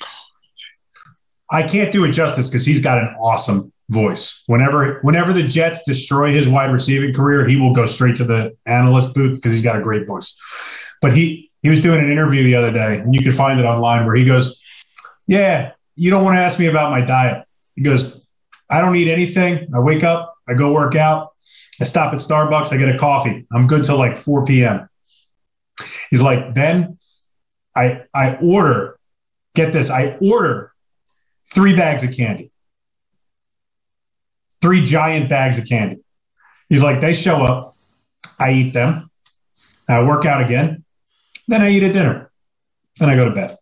I 1.50 1.64
can't 1.64 1.92
do 1.92 2.04
it 2.04 2.12
justice 2.12 2.48
because 2.48 2.64
he's 2.64 2.80
got 2.80 2.98
an 2.98 3.16
awesome 3.20 3.72
voice. 3.88 4.44
Whenever 4.46 5.00
whenever 5.02 5.32
the 5.32 5.42
Jets 5.42 5.82
destroy 5.84 6.32
his 6.32 6.48
wide 6.48 6.72
receiving 6.72 7.12
career, 7.12 7.46
he 7.46 7.56
will 7.56 7.74
go 7.74 7.86
straight 7.86 8.16
to 8.16 8.24
the 8.24 8.56
analyst 8.64 9.14
booth 9.14 9.36
because 9.36 9.52
he's 9.52 9.64
got 9.64 9.76
a 9.76 9.82
great 9.82 10.06
voice. 10.06 10.40
But 11.02 11.14
he 11.14 11.50
he 11.60 11.68
was 11.68 11.82
doing 11.82 12.00
an 12.00 12.10
interview 12.10 12.44
the 12.44 12.54
other 12.54 12.72
day, 12.72 12.98
and 12.98 13.14
you 13.14 13.20
can 13.22 13.32
find 13.32 13.60
it 13.60 13.64
online 13.64 14.06
where 14.06 14.14
he 14.14 14.24
goes, 14.24 14.62
"Yeah, 15.26 15.72
you 15.96 16.10
don't 16.10 16.24
want 16.24 16.36
to 16.36 16.40
ask 16.40 16.58
me 16.58 16.66
about 16.66 16.90
my 16.92 17.00
diet." 17.00 17.44
He 17.74 17.82
goes, 17.82 18.24
"I 18.70 18.80
don't 18.80 18.94
eat 18.96 19.10
anything. 19.10 19.68
I 19.74 19.80
wake 19.80 20.04
up, 20.04 20.34
I 20.50 20.54
go 20.54 20.72
work 20.72 20.94
out, 20.94 21.30
I 21.80 21.84
stop 21.84 22.12
at 22.12 22.20
Starbucks, 22.20 22.72
I 22.72 22.76
get 22.76 22.94
a 22.94 22.98
coffee. 22.98 23.46
I'm 23.52 23.66
good 23.66 23.84
till 23.84 23.98
like 23.98 24.16
4 24.16 24.44
p.m." 24.44 24.88
He's 26.10 26.22
like, 26.22 26.54
then 26.54 26.98
I 27.74 28.02
I 28.12 28.36
order, 28.36 28.98
get 29.54 29.72
this, 29.72 29.90
I 29.90 30.16
order 30.20 30.72
three 31.52 31.74
bags 31.74 32.04
of 32.04 32.14
candy 32.14 32.50
three 34.60 34.84
giant 34.84 35.28
bags 35.28 35.58
of 35.58 35.66
candy. 35.66 36.00
He's 36.68 36.82
like, 36.82 37.00
they 37.00 37.12
show 37.12 37.42
up, 37.42 37.76
I 38.38 38.52
eat 38.52 38.72
them, 38.72 39.10
I 39.88 40.02
work 40.04 40.24
out 40.24 40.42
again, 40.42 40.84
then 41.48 41.62
I 41.62 41.70
eat 41.70 41.82
at 41.82 41.92
dinner, 41.92 42.30
then 42.98 43.10
I 43.10 43.16
go 43.16 43.24
to 43.24 43.32
bed. 43.32 43.56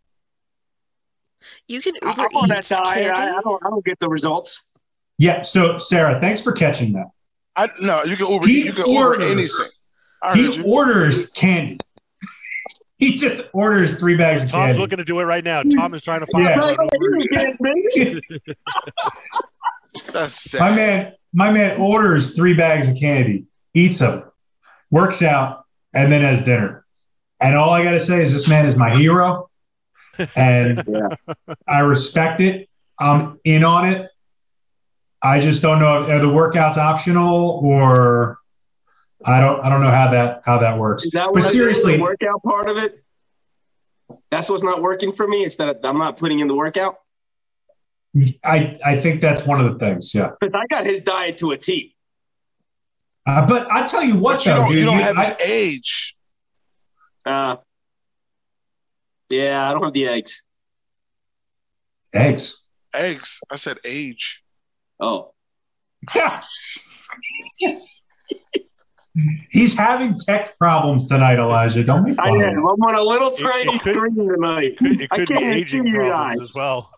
You 1.66 1.80
can 1.80 1.94
Uber 2.02 2.22
I'm 2.22 2.36
on 2.36 2.48
that 2.48 2.64
diet. 2.64 3.12
I, 3.14 3.36
I, 3.36 3.40
don't, 3.42 3.64
I 3.64 3.68
don't 3.68 3.84
get 3.84 3.98
the 3.98 4.08
results. 4.08 4.67
Yeah. 5.18 5.42
So 5.42 5.78
Sarah, 5.78 6.20
thanks 6.20 6.40
for 6.40 6.52
catching 6.52 6.92
that. 6.94 7.06
I 7.56 7.68
no, 7.80 8.04
you 8.04 8.16
can 8.16 8.28
Uber. 8.30 8.46
He 8.46 8.64
you 8.66 8.72
can 8.72 8.88
Uber 8.88 9.06
orders. 9.06 9.30
anything. 9.30 9.66
He 10.34 10.56
you. 10.56 10.62
orders 10.64 11.30
candy. 11.30 11.78
He 13.00 13.16
just 13.16 13.42
orders 13.52 13.96
three 14.00 14.16
bags 14.16 14.42
of 14.42 14.48
Tom's 14.50 14.52
candy. 14.52 14.72
Tom's 14.72 14.80
looking 14.80 14.98
to 14.98 15.04
do 15.04 15.20
it 15.20 15.22
right 15.22 15.44
now. 15.44 15.62
Tom 15.62 15.94
is 15.94 16.02
trying 16.02 16.18
to 16.18 16.26
find 16.32 16.46
Yeah. 16.46 16.60
out 16.60 16.76
an 16.76 16.88
Uber. 17.00 18.20
That's 20.12 20.58
My 20.58 20.74
man, 20.74 21.12
my 21.32 21.50
man 21.52 21.80
orders 21.80 22.34
three 22.34 22.54
bags 22.54 22.88
of 22.88 22.96
candy, 22.98 23.44
eats 23.74 24.00
them, 24.00 24.24
works 24.90 25.22
out, 25.22 25.64
and 25.92 26.10
then 26.10 26.22
has 26.22 26.44
dinner. 26.44 26.84
And 27.40 27.56
all 27.56 27.70
I 27.70 27.84
gotta 27.84 28.00
say 28.00 28.20
is 28.22 28.32
this 28.32 28.48
man 28.48 28.66
is 28.66 28.76
my 28.76 28.96
hero, 28.96 29.48
and 30.34 30.82
I 31.68 31.80
respect 31.80 32.40
it. 32.40 32.68
I'm 32.98 33.38
in 33.44 33.62
on 33.64 33.86
it. 33.86 34.10
I 35.22 35.40
just 35.40 35.62
don't 35.62 35.80
know 35.80 36.04
are 36.10 36.20
the 36.20 36.28
workouts 36.28 36.76
optional 36.76 37.60
or 37.64 38.38
I 39.24 39.40
don't 39.40 39.60
I 39.64 39.68
don't 39.68 39.80
know 39.80 39.90
how 39.90 40.10
that 40.12 40.42
how 40.44 40.58
that 40.58 40.78
works. 40.78 41.04
That 41.10 41.26
But 41.26 41.32
what 41.34 41.42
I 41.44 41.46
did, 41.46 41.52
seriously, 41.52 41.96
the 41.96 42.02
workout 42.02 42.42
part 42.44 42.68
of 42.68 42.76
it? 42.76 43.02
That's 44.30 44.48
what's 44.48 44.62
not 44.62 44.80
working 44.80 45.12
for 45.12 45.26
me. 45.26 45.44
It's 45.44 45.56
that 45.56 45.80
I'm 45.84 45.98
not 45.98 46.18
putting 46.18 46.38
in 46.40 46.46
the 46.46 46.54
workout. 46.54 46.96
I 48.44 48.78
I 48.84 48.96
think 48.96 49.20
that's 49.20 49.44
one 49.46 49.60
of 49.64 49.72
the 49.72 49.78
things. 49.84 50.14
Yeah, 50.14 50.30
Because 50.40 50.54
I 50.54 50.66
got 50.68 50.86
his 50.86 51.02
diet 51.02 51.36
to 51.38 51.50
a 51.50 51.56
T. 51.58 51.94
uh, 53.26 53.44
but 53.46 53.70
I 53.70 53.86
tell 53.86 54.02
you 54.02 54.16
what, 54.16 54.36
But 54.36 54.46
you 54.46 54.52
don't. 54.52 54.68
dude, 54.68 54.78
You 54.80 54.84
don't 54.86 54.96
you- 54.98 55.02
have 55.02 55.18
I- 55.18 55.24
his 55.24 55.36
age. 55.40 56.16
Uh, 57.26 57.56
yeah, 59.30 59.68
I 59.68 59.72
don't 59.74 59.82
have 59.84 59.92
the 59.92 60.06
eggs. 60.08 60.42
eggs. 62.14 62.66
Eggs. 62.94 63.40
I 63.50 63.56
said 63.56 63.78
age. 63.84 64.42
Oh, 65.00 65.32
He's 69.50 69.76
having 69.76 70.14
tech 70.14 70.56
problems 70.58 71.06
tonight, 71.08 71.38
Elijah. 71.40 71.82
Don't 71.82 72.04
make 72.04 72.20
I 72.20 72.28
am. 72.28 72.58
I'm 72.58 72.64
on 72.82 72.94
a 72.94 73.02
little 73.02 73.32
It- 73.32 73.38
tiny 73.40 73.74
it 73.74 73.82
could- 73.82 73.96
screen 73.96 74.14
tonight. 74.28 74.78
Could- 74.78 75.00
It 75.00 75.08
I 75.10 75.16
can't 75.16 75.28
be 75.28 75.34
even 75.36 75.52
aging 75.54 75.82
see 75.84 75.90
you 75.90 76.08
guys. 76.08 76.38
as 76.40 76.52
well. 76.56 76.90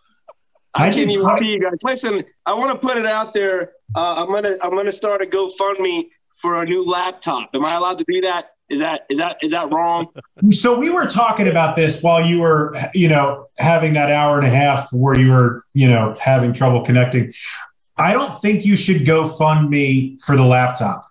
I, 0.74 0.88
I 0.88 0.92
can't 0.92 1.10
even 1.10 1.24
try- 1.24 1.36
see 1.38 1.46
you 1.46 1.60
guys. 1.60 1.78
Listen, 1.82 2.22
I 2.44 2.52
want 2.54 2.78
to 2.80 2.86
put 2.86 2.98
it 2.98 3.06
out 3.06 3.32
there. 3.32 3.72
Uh, 3.94 4.22
I'm 4.22 4.30
gonna 4.30 4.56
I'm 4.62 4.76
gonna 4.76 4.92
start 4.92 5.22
a 5.22 5.26
GoFundMe 5.26 6.04
for 6.36 6.62
a 6.62 6.66
new 6.66 6.84
laptop. 6.84 7.50
Am 7.54 7.64
I 7.64 7.74
allowed 7.74 7.98
to 7.98 8.04
do 8.06 8.20
that? 8.22 8.50
Is 8.68 8.80
that 8.80 9.06
is 9.08 9.18
that 9.18 9.38
is 9.42 9.50
that 9.52 9.72
wrong? 9.72 10.08
So 10.50 10.78
we 10.78 10.90
were 10.90 11.06
talking 11.06 11.48
about 11.48 11.74
this 11.74 12.02
while 12.02 12.24
you 12.24 12.40
were, 12.40 12.76
you 12.94 13.08
know, 13.08 13.46
having 13.58 13.94
that 13.94 14.10
hour 14.12 14.38
and 14.38 14.46
a 14.46 14.50
half 14.50 14.92
where 14.92 15.18
you 15.18 15.30
were, 15.30 15.64
you 15.74 15.88
know, 15.88 16.14
having 16.20 16.52
trouble 16.52 16.82
connecting. 16.82 17.32
I 18.00 18.12
don't 18.12 18.40
think 18.40 18.64
you 18.64 18.76
should 18.76 19.04
go 19.06 19.24
fund 19.24 19.68
me 19.68 20.18
for 20.24 20.36
the 20.36 20.42
laptop. 20.44 21.06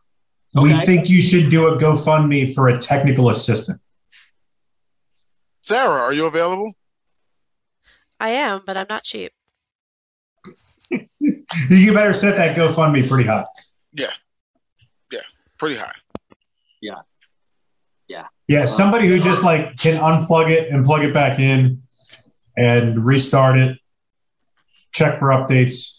We 0.56 0.74
think 0.74 1.10
you 1.10 1.22
should 1.22 1.52
do 1.52 1.68
a 1.68 1.78
GoFundMe 1.78 2.54
for 2.56 2.68
a 2.70 2.80
technical 2.80 3.30
assistant. 3.30 3.80
Sarah, 5.62 6.02
are 6.02 6.14
you 6.14 6.26
available? 6.26 6.74
I 8.20 8.30
am, 8.32 8.62
but 8.66 8.76
I'm 8.76 8.88
not 8.90 9.04
cheap. 9.04 9.32
You 11.70 11.94
better 11.94 12.14
set 12.14 12.38
that 12.38 12.58
GoFundMe 12.58 13.08
pretty 13.08 13.30
high. 13.30 13.46
Yeah. 13.94 14.08
Yeah. 15.12 15.20
Pretty 15.60 15.76
high. 15.76 15.92
Yeah. 16.82 17.02
Yeah. 18.08 18.26
Yeah, 18.48 18.64
uh, 18.64 18.66
somebody 18.66 19.08
who 19.08 19.18
uh, 19.18 19.22
just 19.22 19.44
like 19.44 19.78
can 19.78 20.02
unplug 20.02 20.50
it 20.50 20.72
and 20.72 20.84
plug 20.84 21.04
it 21.04 21.14
back 21.14 21.38
in 21.38 21.84
and 22.58 23.06
restart 23.06 23.60
it, 23.60 23.78
check 24.92 25.20
for 25.20 25.28
updates. 25.28 25.99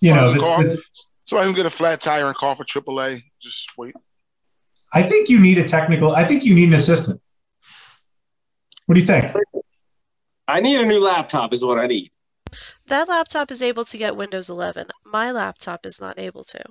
You 0.00 0.14
know, 0.14 0.32
that- 0.32 0.38
call- 0.40 0.64
Somebody 1.26 1.48
can 1.50 1.56
get 1.56 1.66
a 1.66 1.70
flat 1.70 2.00
tire 2.00 2.26
and 2.26 2.34
call 2.34 2.56
for 2.56 2.64
AAA. 2.64 3.22
Just 3.40 3.70
wait. 3.78 3.94
I 4.92 5.04
think 5.04 5.28
you 5.28 5.38
need 5.40 5.58
a 5.58 5.68
technical. 5.68 6.10
I 6.16 6.24
think 6.24 6.44
you 6.44 6.56
need 6.56 6.68
an 6.70 6.74
assistant. 6.74 7.20
What 8.86 8.96
do 8.96 9.00
you 9.00 9.06
think? 9.06 9.32
I 10.48 10.60
need 10.60 10.80
a 10.80 10.86
new 10.86 11.00
laptop. 11.00 11.52
Is 11.52 11.64
what 11.64 11.78
I 11.78 11.86
need. 11.86 12.10
That 12.88 13.08
laptop 13.08 13.52
is 13.52 13.62
able 13.62 13.84
to 13.84 13.98
get 13.98 14.16
Windows 14.16 14.50
11. 14.50 14.88
My 15.04 15.30
laptop 15.30 15.86
is 15.86 16.00
not 16.00 16.18
able 16.18 16.42
to. 16.42 16.64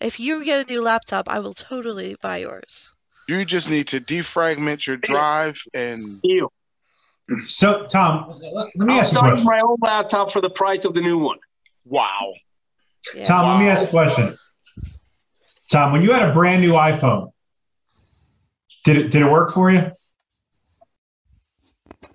If 0.00 0.18
you 0.18 0.42
get 0.44 0.66
a 0.66 0.70
new 0.70 0.82
laptop, 0.82 1.28
I 1.28 1.40
will 1.40 1.52
totally 1.52 2.16
buy 2.22 2.38
yours. 2.38 2.94
You 3.28 3.44
just 3.44 3.68
need 3.68 3.88
to 3.88 4.00
defragment 4.00 4.86
your 4.86 4.96
drive 4.96 5.60
and 5.74 6.22
Deal. 6.22 6.50
So, 7.46 7.84
Tom, 7.84 8.38
let 8.40 8.54
let 8.54 8.86
me 8.88 8.94
I'll 8.94 9.00
ask 9.00 9.12
you 9.12 9.20
a 9.20 9.36
sell 9.36 9.44
my 9.44 9.60
old 9.60 9.80
laptop 9.82 10.30
for 10.30 10.40
the 10.40 10.48
price 10.48 10.86
of 10.86 10.94
the 10.94 11.02
new 11.02 11.18
one. 11.18 11.36
Wow. 11.88 12.34
Yeah. 13.14 13.24
Tom, 13.24 13.48
let 13.48 13.60
me 13.60 13.68
ask 13.68 13.86
a 13.86 13.90
question. 13.90 14.36
Tom, 15.70 15.92
when 15.92 16.02
you 16.02 16.12
had 16.12 16.28
a 16.28 16.32
brand 16.32 16.62
new 16.62 16.72
iPhone, 16.72 17.30
did 18.84 18.96
it 18.96 19.10
did 19.10 19.22
it 19.22 19.30
work 19.30 19.50
for 19.50 19.70
you? 19.70 19.90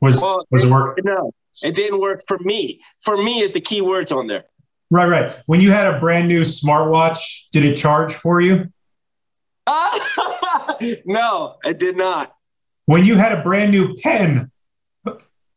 Was 0.02 0.22
Well, 0.22 0.46
was 0.52 0.64
it 0.64 0.72
work? 0.72 1.00
No, 1.04 1.32
it 1.64 1.76
didn't 1.76 2.00
work 2.00 2.22
for 2.28 2.40
me. 2.40 2.82
For 3.04 3.22
me 3.22 3.40
is 3.40 3.54
the 3.54 3.62
key 3.62 3.82
words 3.82 4.12
on 4.12 4.28
there. 4.28 4.46
Right, 4.90 5.08
right. 5.08 5.36
When 5.46 5.62
you 5.62 5.72
had 5.72 5.88
a 5.88 6.00
brand 6.00 6.28
new 6.28 6.42
smartwatch, 6.42 7.50
did 7.52 7.66
it 7.66 7.76
charge 7.76 8.14
for 8.14 8.42
you? 8.42 8.72
no, 11.06 11.56
it 11.64 11.80
did 11.80 11.98
not. 11.98 12.36
When 12.86 13.06
you 13.06 13.16
had 13.16 13.32
a 13.32 13.42
brand 13.42 13.72
new 13.72 13.96
pen 13.96 14.52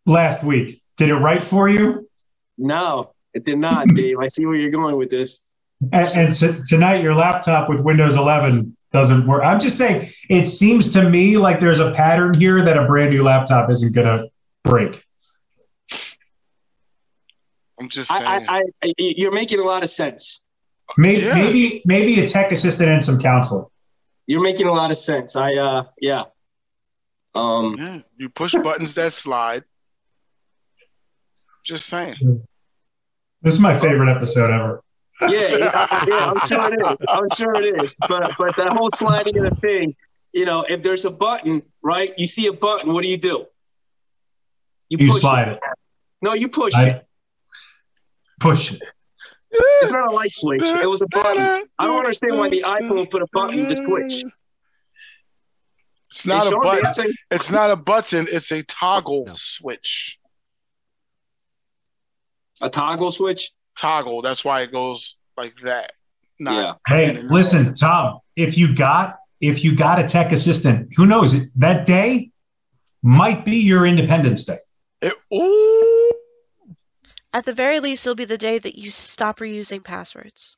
last 0.07 0.45
week, 0.45 0.81
did 0.97 1.11
it 1.11 1.17
write 1.17 1.43
for 1.43 1.69
you? 1.69 2.09
No, 2.57 3.13
it 3.37 3.45
did 3.45 3.59
not, 3.59 3.87
Dave. 3.95 4.19
I 4.19 4.27
see 4.27 4.47
where 4.47 4.57
you're 4.57 4.71
going 4.71 4.97
with 4.97 5.11
this. 5.11 5.43
And, 5.93 6.09
and 6.17 6.33
t- 6.33 6.61
tonight, 6.67 7.03
your 7.03 7.15
laptop 7.15 7.69
with 7.69 7.81
Windows 7.83 8.17
11 8.17 8.75
doesn't 8.93 9.27
work. 9.27 9.43
I'm 9.45 9.61
just 9.61 9.77
saying, 9.77 10.11
it 10.31 10.47
seems 10.47 10.93
to 10.95 11.09
me 11.09 11.37
like 11.37 11.61
there's 11.61 11.81
a 11.81 11.93
pattern 11.93 12.33
here 12.33 12.63
that 12.63 12.79
a 12.79 12.87
brand 12.87 13.11
new 13.11 13.23
laptop 13.23 13.69
isn't 13.71 13.95
going 13.95 14.07
to 14.07 14.29
break. 14.65 15.05
I'm 17.79 17.91
just 17.91 18.11
saying. 18.11 18.25
I, 18.25 18.45
I, 18.49 18.63
I, 18.83 18.93
you're 18.97 19.33
making 19.35 19.61
a 19.61 19.65
lot 19.65 19.83
of 19.83 19.91
sense. 19.91 20.43
Maybe, 20.97 21.27
Yeah. 21.27 21.35
maybe, 21.35 21.83
maybe 21.85 22.21
a 22.21 22.29
tech 22.29 22.51
assistant 22.53 22.89
and 22.89 23.05
some 23.05 23.21
counseling. 23.21 23.67
You're 24.27 24.43
making 24.43 24.67
a 24.67 24.73
lot 24.73 24.91
of 24.91 24.97
sense. 24.97 25.37
I, 25.37 25.55
uh, 25.57 25.85
yeah. 26.01 26.25
Um, 27.35 27.75
yeah, 27.77 27.99
you 28.17 28.31
push 28.31 28.55
buttons 28.55 28.95
that 28.95 29.13
slide. 29.13 29.65
Just 31.65 31.87
saying. 31.87 32.47
This 33.43 33.55
is 33.55 33.61
my 33.61 33.79
favorite 33.79 34.11
episode 34.15 34.51
ever. 34.51 34.83
yeah, 35.23 35.29
yeah, 35.31 36.05
yeah, 36.09 36.27
I'm 36.27 36.47
sure 36.47 36.73
it 36.73 36.93
is. 36.93 37.03
I'm 37.09 37.29
sure 37.35 37.55
it 37.63 37.83
is. 37.83 37.97
But, 38.09 38.33
but 38.39 38.57
that 38.57 38.69
whole 38.73 38.91
sliding 38.95 39.39
of 39.39 39.45
the 39.55 39.57
thing, 39.61 39.95
you 40.33 40.45
know, 40.45 40.63
if 40.69 40.83
there's 40.83 41.05
a 41.05 41.11
button, 41.11 41.63
right? 41.83 42.13
You 42.19 42.27
see 42.27 42.47
a 42.49 42.53
button, 42.53 42.93
what 42.93 43.03
do 43.03 43.09
you 43.09 43.17
do? 43.17 43.47
You 44.89 44.99
push 44.99 45.21
slide 45.23 45.49
it. 45.49 45.55
it. 45.55 45.61
No, 46.23 46.35
you 46.35 46.49
push 46.49 46.75
I- 46.75 46.89
it. 46.89 47.07
Push 48.41 48.73
it. 48.75 48.83
It's 49.51 49.93
not 49.93 50.13
a 50.13 50.15
light 50.15 50.35
switch. 50.35 50.61
It 50.63 50.91
was 50.91 51.01
a 51.01 51.07
button. 51.07 51.67
I 51.79 51.87
don't 51.87 51.99
understand 52.01 52.37
why 52.37 52.51
the 52.51 52.63
iPhone 52.63 53.11
put 53.11 53.23
a 53.23 53.27
button 53.33 53.67
to 53.69 53.77
switch. 53.77 54.23
It's 56.11 56.27
not 56.27 56.43
They 56.43 56.49
a 56.49 56.51
showed 56.51 56.59
me, 56.59 56.65
button. 56.69 56.87
it's 56.87 56.99
a- 56.99 57.13
It's 57.31 57.51
not 57.51 57.71
a 57.71 57.77
button. 57.77 58.27
It's 58.31 58.53
a 58.53 58.63
toggle 58.65 59.25
No. 59.29 59.33
switch. 59.37 60.19
A 62.61 62.71
toggle 62.71 63.11
switch. 63.11 63.51
Toggle. 63.79 64.23
That's 64.23 64.45
why 64.45 64.63
it 64.63 64.73
goes 64.73 65.17
like 65.37 65.55
that. 65.63 65.93
Not, 66.39 66.79
Hey, 66.87 67.21
listen, 67.23 67.75
Tom. 67.75 68.21
If 68.37 68.59
you 68.59 68.75
got 68.75 69.19
if 69.41 69.65
you 69.65 69.75
got 69.77 69.99
a 69.99 70.05
tech 70.05 70.33
assistant, 70.33 70.89
who 70.97 71.07
knows? 71.07 71.35
It 71.35 71.49
that 71.57 71.87
day 71.87 72.31
might 73.03 73.45
be 73.45 73.57
your 73.57 73.87
Independence 73.87 74.45
Day. 74.45 74.59
It. 75.03 75.15
At 77.33 77.45
the 77.45 77.53
very 77.53 77.81
least, 77.81 78.07
it'll 78.07 78.17
be 78.17 78.25
the 78.25 78.39
day 78.39 78.59
that 78.59 78.79
you 78.79 78.91
stop 78.91 79.39
reusing 79.39 79.85
passwords. 79.85 80.57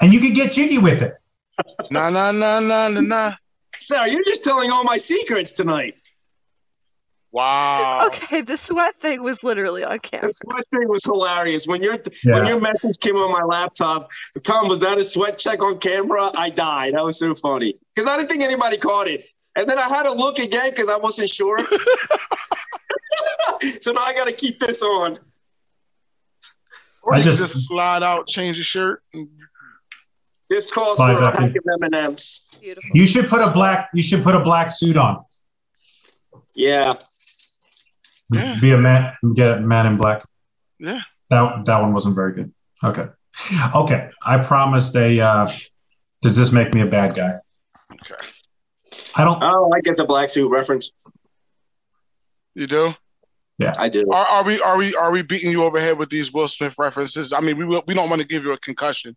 and 0.00 0.12
you 0.12 0.20
could 0.20 0.34
get 0.34 0.52
jiggy 0.52 0.78
with 0.78 1.02
it. 1.02 1.14
Nah, 1.90 2.10
nah, 2.10 2.32
nah, 2.32 2.58
nah, 2.60 2.88
nah, 2.88 3.00
nah. 3.00 3.32
Sarah, 3.78 4.10
you're 4.10 4.24
just 4.24 4.42
telling 4.42 4.72
all 4.72 4.82
my 4.82 4.96
secrets 4.96 5.52
tonight. 5.52 5.94
Wow. 7.34 8.06
Okay, 8.06 8.42
the 8.42 8.56
sweat 8.56 8.94
thing 9.00 9.24
was 9.24 9.42
literally 9.42 9.82
on 9.84 9.98
camera. 9.98 10.28
The 10.28 10.32
sweat 10.34 10.64
thing 10.70 10.88
was 10.88 11.02
hilarious. 11.04 11.66
When 11.66 11.82
your 11.82 11.98
Yeah. 12.24 12.34
when 12.34 12.46
your 12.46 12.60
message 12.60 13.00
came 13.00 13.16
on 13.16 13.32
my 13.32 13.42
laptop, 13.42 14.08
Tom, 14.44 14.68
was 14.68 14.78
that 14.82 14.98
a 14.98 15.04
sweat 15.04 15.36
check 15.36 15.60
on 15.60 15.78
camera? 15.80 16.30
I 16.36 16.50
died. 16.50 16.94
That 16.94 17.02
was 17.04 17.18
so 17.18 17.34
funny 17.34 17.74
because 17.92 18.08
I 18.08 18.16
didn't 18.18 18.28
think 18.28 18.44
anybody 18.44 18.76
caught 18.76 19.08
it, 19.08 19.20
and 19.56 19.68
then 19.68 19.78
I 19.80 19.88
had 19.88 20.04
to 20.04 20.12
look 20.12 20.38
again 20.38 20.70
because 20.70 20.88
I 20.88 20.96
wasn't 20.96 21.28
sure. 21.28 21.58
so 23.80 23.90
now 23.92 24.02
I 24.02 24.14
got 24.14 24.26
to 24.26 24.32
keep 24.32 24.60
this 24.60 24.80
on. 24.82 25.18
Or 27.02 27.14
I 27.16 27.20
just- 27.20 27.38
just 27.40 27.66
slide 27.68 28.02
out, 28.04 28.28
change 28.28 28.56
your 28.58 28.64
shirt. 28.64 29.02
and- 29.12 29.28
This 30.48 30.70
calls 30.70 30.98
Slide 30.98 31.16
for 31.16 31.22
a 31.24 31.32
pack 31.32 31.56
of 31.56 31.64
M&Ms. 31.82 32.42
Beautiful. 32.60 32.90
You 32.94 33.06
should 33.06 33.28
put 33.28 33.40
a 33.40 33.50
black 33.50 33.88
you 33.92 34.02
should 34.02 34.22
put 34.22 34.36
a 34.36 34.40
black 34.40 34.70
suit 34.70 34.96
on. 34.96 35.24
Yeah, 36.54 36.92
Yeah. 38.34 38.60
Be 38.60 38.72
a 38.72 38.78
man 38.78 39.14
get 39.34 39.58
a 39.58 39.60
man 39.60 39.86
in 39.86 39.96
black. 39.96 40.24
Yeah. 40.78 41.00
That 41.30 41.64
that 41.66 41.80
one 41.82 41.92
wasn't 41.92 42.14
very 42.14 42.32
good. 42.34 42.52
Okay. 42.82 43.06
Okay, 43.74 44.10
I 44.22 44.38
promised 44.38 44.94
a. 44.94 45.20
Uh, 45.20 45.46
does 46.22 46.36
this 46.36 46.52
make 46.52 46.72
me 46.72 46.82
a 46.82 46.86
bad 46.86 47.16
guy? 47.16 47.38
Okay. 47.92 48.14
I 49.16 49.24
don't. 49.24 49.42
Oh, 49.42 49.70
I 49.74 49.80
get 49.80 49.96
the 49.96 50.04
black 50.04 50.30
suit 50.30 50.48
reference. 50.50 50.92
You 52.54 52.66
do? 52.68 52.94
Yeah, 53.58 53.72
I 53.78 53.88
do. 53.88 54.08
Are, 54.12 54.26
are 54.26 54.44
we 54.44 54.60
are 54.60 54.78
we 54.78 54.94
are 54.94 55.10
we 55.10 55.22
beating 55.22 55.50
you 55.50 55.64
over 55.64 55.80
head 55.80 55.98
with 55.98 56.10
these 56.10 56.32
Will 56.32 56.46
Smith 56.48 56.74
references? 56.78 57.32
I 57.32 57.40
mean, 57.40 57.56
we 57.58 57.64
will- 57.64 57.82
we 57.86 57.94
don't 57.94 58.08
want 58.08 58.20
to 58.22 58.26
give 58.26 58.44
you 58.44 58.52
a 58.52 58.58
concussion. 58.58 59.16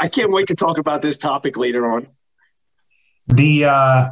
I 0.00 0.08
can't 0.08 0.30
wait 0.30 0.48
to 0.48 0.54
talk 0.54 0.78
about 0.78 1.02
this 1.02 1.18
topic 1.18 1.56
later 1.56 1.86
on. 1.86 2.06
The 3.28 3.64
uh 3.64 4.08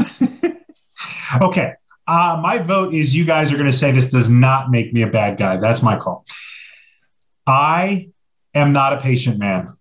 okay. 1.42 1.74
Uh 2.06 2.38
my 2.42 2.58
vote 2.58 2.94
is 2.94 3.14
you 3.14 3.24
guys 3.24 3.52
are 3.52 3.56
gonna 3.56 3.72
say 3.72 3.92
this 3.92 4.10
does 4.10 4.30
not 4.30 4.70
make 4.70 4.92
me 4.92 5.02
a 5.02 5.06
bad 5.06 5.38
guy. 5.38 5.56
That's 5.56 5.82
my 5.82 5.96
call. 5.96 6.24
I 7.46 8.10
am 8.54 8.72
not 8.72 8.92
a 8.92 9.00
patient 9.00 9.38
man. 9.38 9.74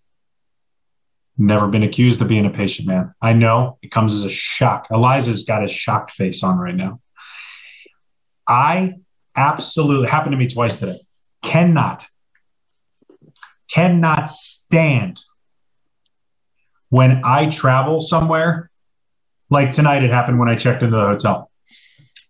Never 1.37 1.67
been 1.67 1.83
accused 1.83 2.21
of 2.21 2.27
being 2.27 2.45
a 2.45 2.49
patient 2.49 2.87
man. 2.87 3.13
I 3.21 3.33
know 3.33 3.77
it 3.81 3.91
comes 3.91 4.13
as 4.13 4.25
a 4.25 4.29
shock. 4.29 4.87
Eliza's 4.91 5.43
got 5.43 5.63
a 5.63 5.67
shocked 5.67 6.11
face 6.11 6.43
on 6.43 6.57
right 6.57 6.75
now. 6.75 6.99
I 8.47 8.95
absolutely 9.35 10.09
happened 10.09 10.33
to 10.33 10.37
me 10.37 10.47
twice 10.47 10.79
today. 10.79 10.97
Cannot, 11.41 12.05
cannot 13.71 14.27
stand 14.27 15.19
when 16.89 17.21
I 17.23 17.49
travel 17.49 18.01
somewhere, 18.01 18.68
like 19.49 19.71
tonight, 19.71 20.03
it 20.03 20.11
happened 20.11 20.39
when 20.39 20.49
I 20.49 20.55
checked 20.55 20.83
into 20.83 20.95
the 20.95 21.05
hotel. 21.05 21.51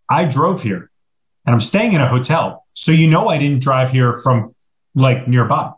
I 0.10 0.26
drove 0.26 0.64
here 0.64 0.90
and 1.46 1.54
I'm 1.54 1.62
staying 1.62 1.94
in 1.94 2.02
a 2.02 2.08
hotel. 2.08 2.66
So 2.74 2.92
you 2.92 3.08
know 3.08 3.28
I 3.28 3.38
didn't 3.38 3.62
drive 3.62 3.92
here 3.92 4.14
from 4.14 4.56
like 4.96 5.28
nearby. 5.28 5.72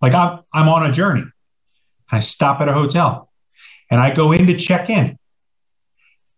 Like 0.00 0.14
I'm 0.14 0.40
I'm 0.52 0.68
on 0.68 0.86
a 0.86 0.92
journey. 0.92 1.24
I 2.10 2.20
stop 2.20 2.60
at 2.60 2.68
a 2.68 2.72
hotel 2.72 3.30
and 3.90 4.00
I 4.00 4.14
go 4.14 4.32
in 4.32 4.46
to 4.46 4.56
check 4.56 4.88
in. 4.88 5.18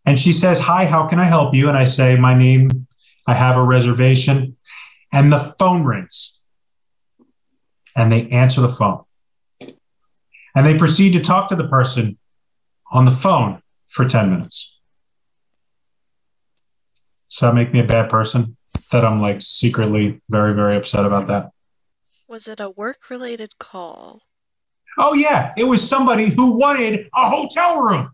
And 0.05 0.19
she 0.19 0.33
says, 0.33 0.59
Hi, 0.61 0.87
how 0.87 1.07
can 1.07 1.19
I 1.19 1.25
help 1.25 1.55
you? 1.55 1.69
And 1.69 1.77
I 1.77 1.85
say, 1.85 2.17
My 2.17 2.35
name, 2.35 2.87
I 3.27 3.35
have 3.35 3.57
a 3.57 3.63
reservation. 3.63 4.57
And 5.13 5.33
the 5.33 5.55
phone 5.59 5.85
rings. 5.85 6.43
And 7.95 8.13
they 8.13 8.29
answer 8.29 8.61
the 8.61 8.69
phone 8.69 9.07
and 10.57 10.67
they 10.67 10.77
proceed 10.77 11.13
to 11.13 11.21
talk 11.21 11.49
to 11.49 11.55
the 11.55 11.69
person 11.69 12.19
on 12.91 13.05
the 13.05 13.11
phone 13.11 13.63
for 13.97 14.07
10 14.07 14.31
minutes. 14.31 14.79
Does 17.31 17.41
that 17.41 17.55
make 17.55 17.73
me 17.73 17.81
a 17.81 17.85
bad 17.85 18.11
person? 18.11 18.57
That 18.93 19.07
I'm 19.07 19.23
like 19.23 19.41
secretly 19.41 20.21
very, 20.29 20.55
very 20.55 20.77
upset 20.77 21.07
about 21.07 21.29
that. 21.29 21.51
Was 22.29 22.47
it 22.47 22.61
a 22.61 22.69
work 22.69 23.09
related 23.09 23.59
call? 23.59 24.23
Oh, 24.99 25.15
yeah, 25.15 25.55
it 25.57 25.65
was 25.65 25.87
somebody 25.87 26.29
who 26.29 26.57
wanted 26.59 27.09
a 27.15 27.29
hotel 27.31 27.81
room, 27.81 28.11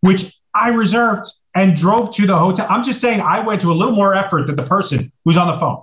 which 0.00 0.34
I 0.52 0.70
reserved 0.70 1.26
and 1.54 1.76
drove 1.76 2.12
to 2.16 2.26
the 2.26 2.36
hotel. 2.36 2.66
I'm 2.68 2.82
just 2.82 3.00
saying 3.00 3.20
I 3.20 3.40
went 3.40 3.60
to 3.60 3.70
a 3.70 3.74
little 3.74 3.94
more 3.94 4.14
effort 4.14 4.48
than 4.48 4.56
the 4.56 4.64
person 4.64 5.12
who's 5.24 5.36
on 5.36 5.46
the 5.46 5.58
phone. 5.60 5.82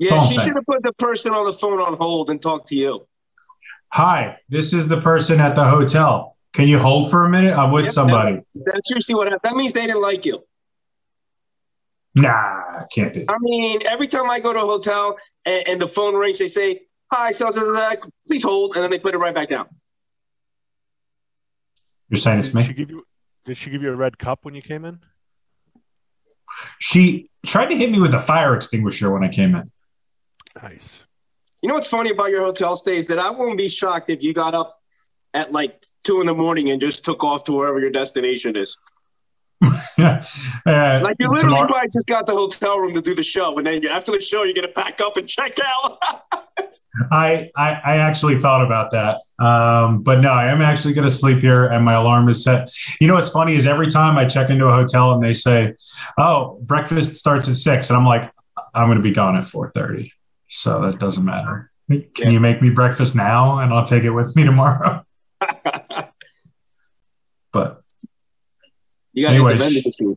Yeah, 0.00 0.10
Phone 0.10 0.20
she 0.20 0.36
thing. 0.36 0.46
should 0.46 0.56
have 0.56 0.66
put 0.66 0.82
the 0.82 0.92
person 0.94 1.32
on 1.32 1.46
the 1.46 1.52
phone 1.52 1.80
on 1.80 1.94
hold 1.94 2.30
and 2.30 2.42
talked 2.42 2.68
to 2.68 2.76
you. 2.76 3.06
Hi, 3.92 4.38
this 4.48 4.72
is 4.72 4.88
the 4.88 5.00
person 5.00 5.40
at 5.40 5.54
the 5.54 5.64
hotel. 5.64 6.37
Can 6.58 6.66
you 6.66 6.80
hold 6.80 7.08
for 7.08 7.24
a 7.24 7.28
minute? 7.28 7.56
I'm 7.56 7.70
with 7.70 7.84
Yep, 7.84 7.94
somebody. 7.94 8.40
That's 8.52 8.90
usually 8.90 9.14
what 9.14 9.28
happened. 9.28 9.42
That 9.44 9.54
means 9.54 9.72
they 9.72 9.86
didn't 9.86 10.02
like 10.02 10.26
you. 10.26 10.42
Nah, 12.16 12.84
can't 12.92 13.14
be. 13.14 13.26
I 13.28 13.36
mean, 13.38 13.86
every 13.86 14.08
time 14.08 14.28
I 14.28 14.40
go 14.40 14.52
to 14.52 14.58
a 14.58 14.66
hotel 14.66 15.16
and, 15.44 15.68
and 15.68 15.80
the 15.80 15.86
phone 15.86 16.16
rings, 16.16 16.40
they 16.40 16.48
say, 16.48 16.80
"Hi, 17.12 17.30
so 17.30 17.52
so, 17.52 17.60
so, 17.60 17.96
please 18.26 18.42
hold," 18.42 18.74
and 18.74 18.82
then 18.82 18.90
they 18.90 18.98
put 18.98 19.14
it 19.14 19.18
right 19.18 19.32
back 19.32 19.50
down. 19.50 19.68
You're 22.08 22.18
saying 22.18 22.40
it's 22.40 22.48
Did 22.48 22.62
she 22.64 22.68
me? 22.70 22.74
give 22.74 22.90
you? 22.90 23.06
Did 23.44 23.56
she 23.56 23.70
give 23.70 23.82
you 23.82 23.92
a 23.92 23.96
red 23.96 24.18
cup 24.18 24.40
when 24.42 24.56
you 24.56 24.62
came 24.62 24.84
in? 24.84 24.98
She 26.80 27.30
tried 27.46 27.66
to 27.66 27.76
hit 27.76 27.92
me 27.92 28.00
with 28.00 28.14
a 28.14 28.18
fire 28.18 28.56
extinguisher 28.56 29.12
when 29.12 29.22
I 29.22 29.28
came 29.28 29.54
in. 29.54 29.70
Nice. 30.60 31.04
You 31.62 31.68
know 31.68 31.76
what's 31.76 31.88
funny 31.88 32.10
about 32.10 32.30
your 32.30 32.42
hotel 32.42 32.74
stays 32.74 33.06
that 33.06 33.20
I 33.20 33.30
won't 33.30 33.56
be 33.56 33.68
shocked 33.68 34.10
if 34.10 34.24
you 34.24 34.34
got 34.34 34.54
up 34.54 34.77
at 35.34 35.52
like 35.52 35.82
two 36.04 36.20
in 36.20 36.26
the 36.26 36.34
morning 36.34 36.70
and 36.70 36.80
just 36.80 37.04
took 37.04 37.22
off 37.24 37.44
to 37.44 37.52
wherever 37.52 37.78
your 37.78 37.90
destination 37.90 38.56
is. 38.56 38.78
uh, 39.62 39.70
Like 39.98 41.16
you 41.18 41.28
literally 41.30 41.56
tomorrow- 41.56 41.80
just 41.92 42.06
got 42.06 42.26
the 42.26 42.34
hotel 42.34 42.78
room 42.78 42.94
to 42.94 43.02
do 43.02 43.14
the 43.14 43.22
show, 43.22 43.58
and 43.58 43.66
then 43.66 43.84
after 43.86 44.12
the 44.12 44.20
show, 44.20 44.44
you're 44.44 44.54
gonna 44.54 44.68
pack 44.68 45.00
up 45.00 45.16
and 45.16 45.28
check 45.28 45.56
out. 45.64 45.98
I, 47.12 47.50
I 47.56 47.70
I 47.84 47.96
actually 47.98 48.40
thought 48.40 48.64
about 48.64 48.90
that, 48.92 49.18
um, 49.44 50.02
but 50.02 50.20
no, 50.20 50.30
I 50.30 50.50
am 50.50 50.60
actually 50.62 50.94
going 50.94 51.06
to 51.06 51.14
sleep 51.14 51.38
here, 51.38 51.66
and 51.66 51.84
my 51.84 51.92
alarm 51.92 52.28
is 52.28 52.42
set. 52.42 52.70
You 53.00 53.06
know 53.06 53.14
what's 53.14 53.30
funny 53.30 53.54
is 53.54 53.66
every 53.66 53.88
time 53.88 54.16
I 54.18 54.24
check 54.26 54.50
into 54.50 54.66
a 54.66 54.72
hotel 54.72 55.12
and 55.12 55.22
they 55.22 55.32
say, 55.32 55.74
"Oh, 56.18 56.58
breakfast 56.62 57.14
starts 57.14 57.48
at 57.48 57.54
6. 57.54 57.90
and 57.90 57.96
I'm 57.96 58.04
like, 58.06 58.32
"I'm 58.74 58.86
going 58.86 58.96
to 58.98 59.02
be 59.02 59.12
gone 59.12 59.36
at 59.36 59.44
4:30, 59.44 60.10
so 60.48 60.80
that 60.80 60.98
doesn't 60.98 61.24
matter." 61.24 61.70
Can 61.88 62.04
Yeah. 62.18 62.30
you 62.30 62.40
make 62.40 62.60
me 62.60 62.70
breakfast 62.70 63.14
now, 63.14 63.58
and 63.60 63.72
I'll 63.72 63.86
take 63.86 64.02
it 64.02 64.10
with 64.10 64.34
me 64.34 64.42
tomorrow? 64.50 65.04
But 67.52 67.82
you 69.14 69.22
gotta 69.24 69.36
hit 69.36 69.42
the 69.42 69.50
Anyways. 69.64 69.96
vending. 69.96 70.16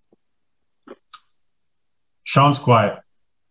Sean's 2.23 2.59
quiet. 2.59 2.99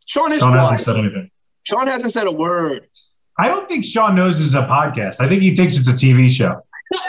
Sean 0.06 0.32
is 0.32 0.40
Sean 0.40 0.52
quiet. 0.52 0.62
hasn't 0.62 0.80
said 0.80 0.96
anything. 0.96 1.30
Sean 1.62 1.86
hasn't 1.86 2.12
said 2.12 2.26
a 2.26 2.32
word. 2.32 2.86
I 3.38 3.48
don't 3.48 3.66
think 3.68 3.84
Sean 3.86 4.14
knows 4.14 4.38
this 4.38 4.48
is 4.48 4.54
a 4.54 4.66
podcast. 4.66 5.20
I 5.20 5.28
think 5.28 5.42
he 5.42 5.56
thinks 5.56 5.76
it's 5.78 5.88
a 5.88 5.92
TV 5.92 6.28
show. 6.28 6.60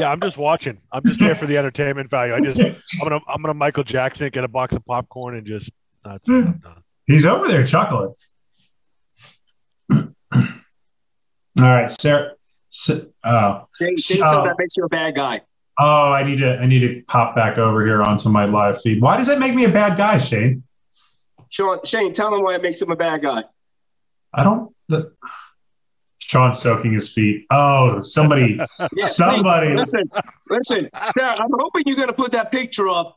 Yeah, 0.00 0.10
I'm 0.10 0.18
just 0.18 0.36
watching. 0.36 0.78
I'm 0.90 1.04
just 1.06 1.20
there 1.20 1.36
for 1.36 1.46
the 1.46 1.56
entertainment 1.56 2.10
value. 2.10 2.34
I 2.34 2.40
just, 2.40 2.60
I'm 2.60 2.74
gonna, 3.00 3.20
I'm 3.28 3.40
gonna 3.40 3.54
Michael 3.54 3.84
Jackson, 3.84 4.28
get 4.30 4.42
a 4.42 4.48
box 4.48 4.74
of 4.74 4.84
popcorn, 4.84 5.36
and 5.36 5.46
just 5.46 5.70
that's 6.04 6.28
it. 6.28 6.32
I'm 6.32 6.58
done. 6.58 6.82
He's 7.06 7.24
over 7.24 7.46
there 7.46 7.64
chuckling. 7.64 8.12
All 9.92 10.02
right, 11.60 11.88
Sarah. 11.88 12.32
Sa- 12.76 12.94
oh, 13.24 13.60
Shane, 13.78 13.96
Shane 13.98 14.22
Oh. 14.22 14.26
said 14.26 14.44
that 14.46 14.56
makes 14.58 14.76
you 14.76 14.84
a 14.84 14.88
bad 14.88 15.14
guy. 15.14 15.40
oh, 15.78 16.10
I 16.12 16.24
need 16.24 16.38
to. 16.38 16.58
I 16.58 16.66
need 16.66 16.80
to 16.80 17.02
pop 17.06 17.36
back 17.36 17.56
over 17.56 17.86
here 17.86 18.02
onto 18.02 18.28
my 18.28 18.46
live 18.46 18.80
feed. 18.82 19.00
Why 19.00 19.16
does 19.16 19.28
that 19.28 19.38
make 19.38 19.54
me 19.54 19.64
a 19.64 19.68
bad 19.68 19.96
guy, 19.96 20.16
Shane? 20.16 20.64
Sean, 21.50 21.78
Shane, 21.84 22.12
tell 22.12 22.34
him 22.34 22.42
why 22.42 22.56
it 22.56 22.62
makes 22.62 22.82
him 22.82 22.90
a 22.90 22.96
bad 22.96 23.22
guy. 23.22 23.44
I 24.32 24.42
don't. 24.42 24.74
The, 24.88 25.12
Sean's 26.18 26.58
soaking 26.58 26.92
his 26.94 27.12
feet. 27.12 27.46
Oh, 27.50 28.02
somebody, 28.02 28.58
Yeah, 28.96 29.06
somebody. 29.06 29.68
hey, 29.68 29.76
listen, 29.76 30.10
listen, 30.50 30.90
Sarah. 31.16 31.36
I'm 31.40 31.50
hoping 31.52 31.84
you're 31.86 31.96
gonna 31.96 32.12
put 32.12 32.32
that 32.32 32.50
picture 32.50 32.88
up. 32.88 33.14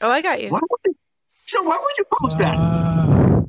Oh, 0.00 0.10
I 0.10 0.20
got 0.20 0.42
you. 0.42 0.48
Why 0.50 0.58
would 0.68 0.80
you, 0.86 0.94
Sean? 1.46 1.64
Why 1.66 1.78
would 1.80 1.96
you 1.98 2.04
post 2.20 2.38
that? 2.38 2.56
Uh, 2.56 3.42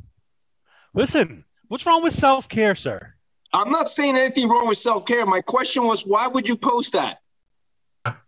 listen, 0.94 1.44
what's 1.66 1.84
wrong 1.84 2.02
with 2.04 2.12
self 2.14 2.48
care, 2.48 2.76
sir? 2.76 3.13
I'm 3.54 3.70
not 3.70 3.88
saying 3.88 4.16
anything 4.16 4.48
wrong 4.48 4.66
with 4.68 4.78
self 4.78 5.06
care. 5.06 5.24
My 5.24 5.40
question 5.40 5.84
was, 5.84 6.02
why 6.02 6.26
would 6.26 6.48
you 6.48 6.56
post 6.56 6.92
that? 6.94 7.18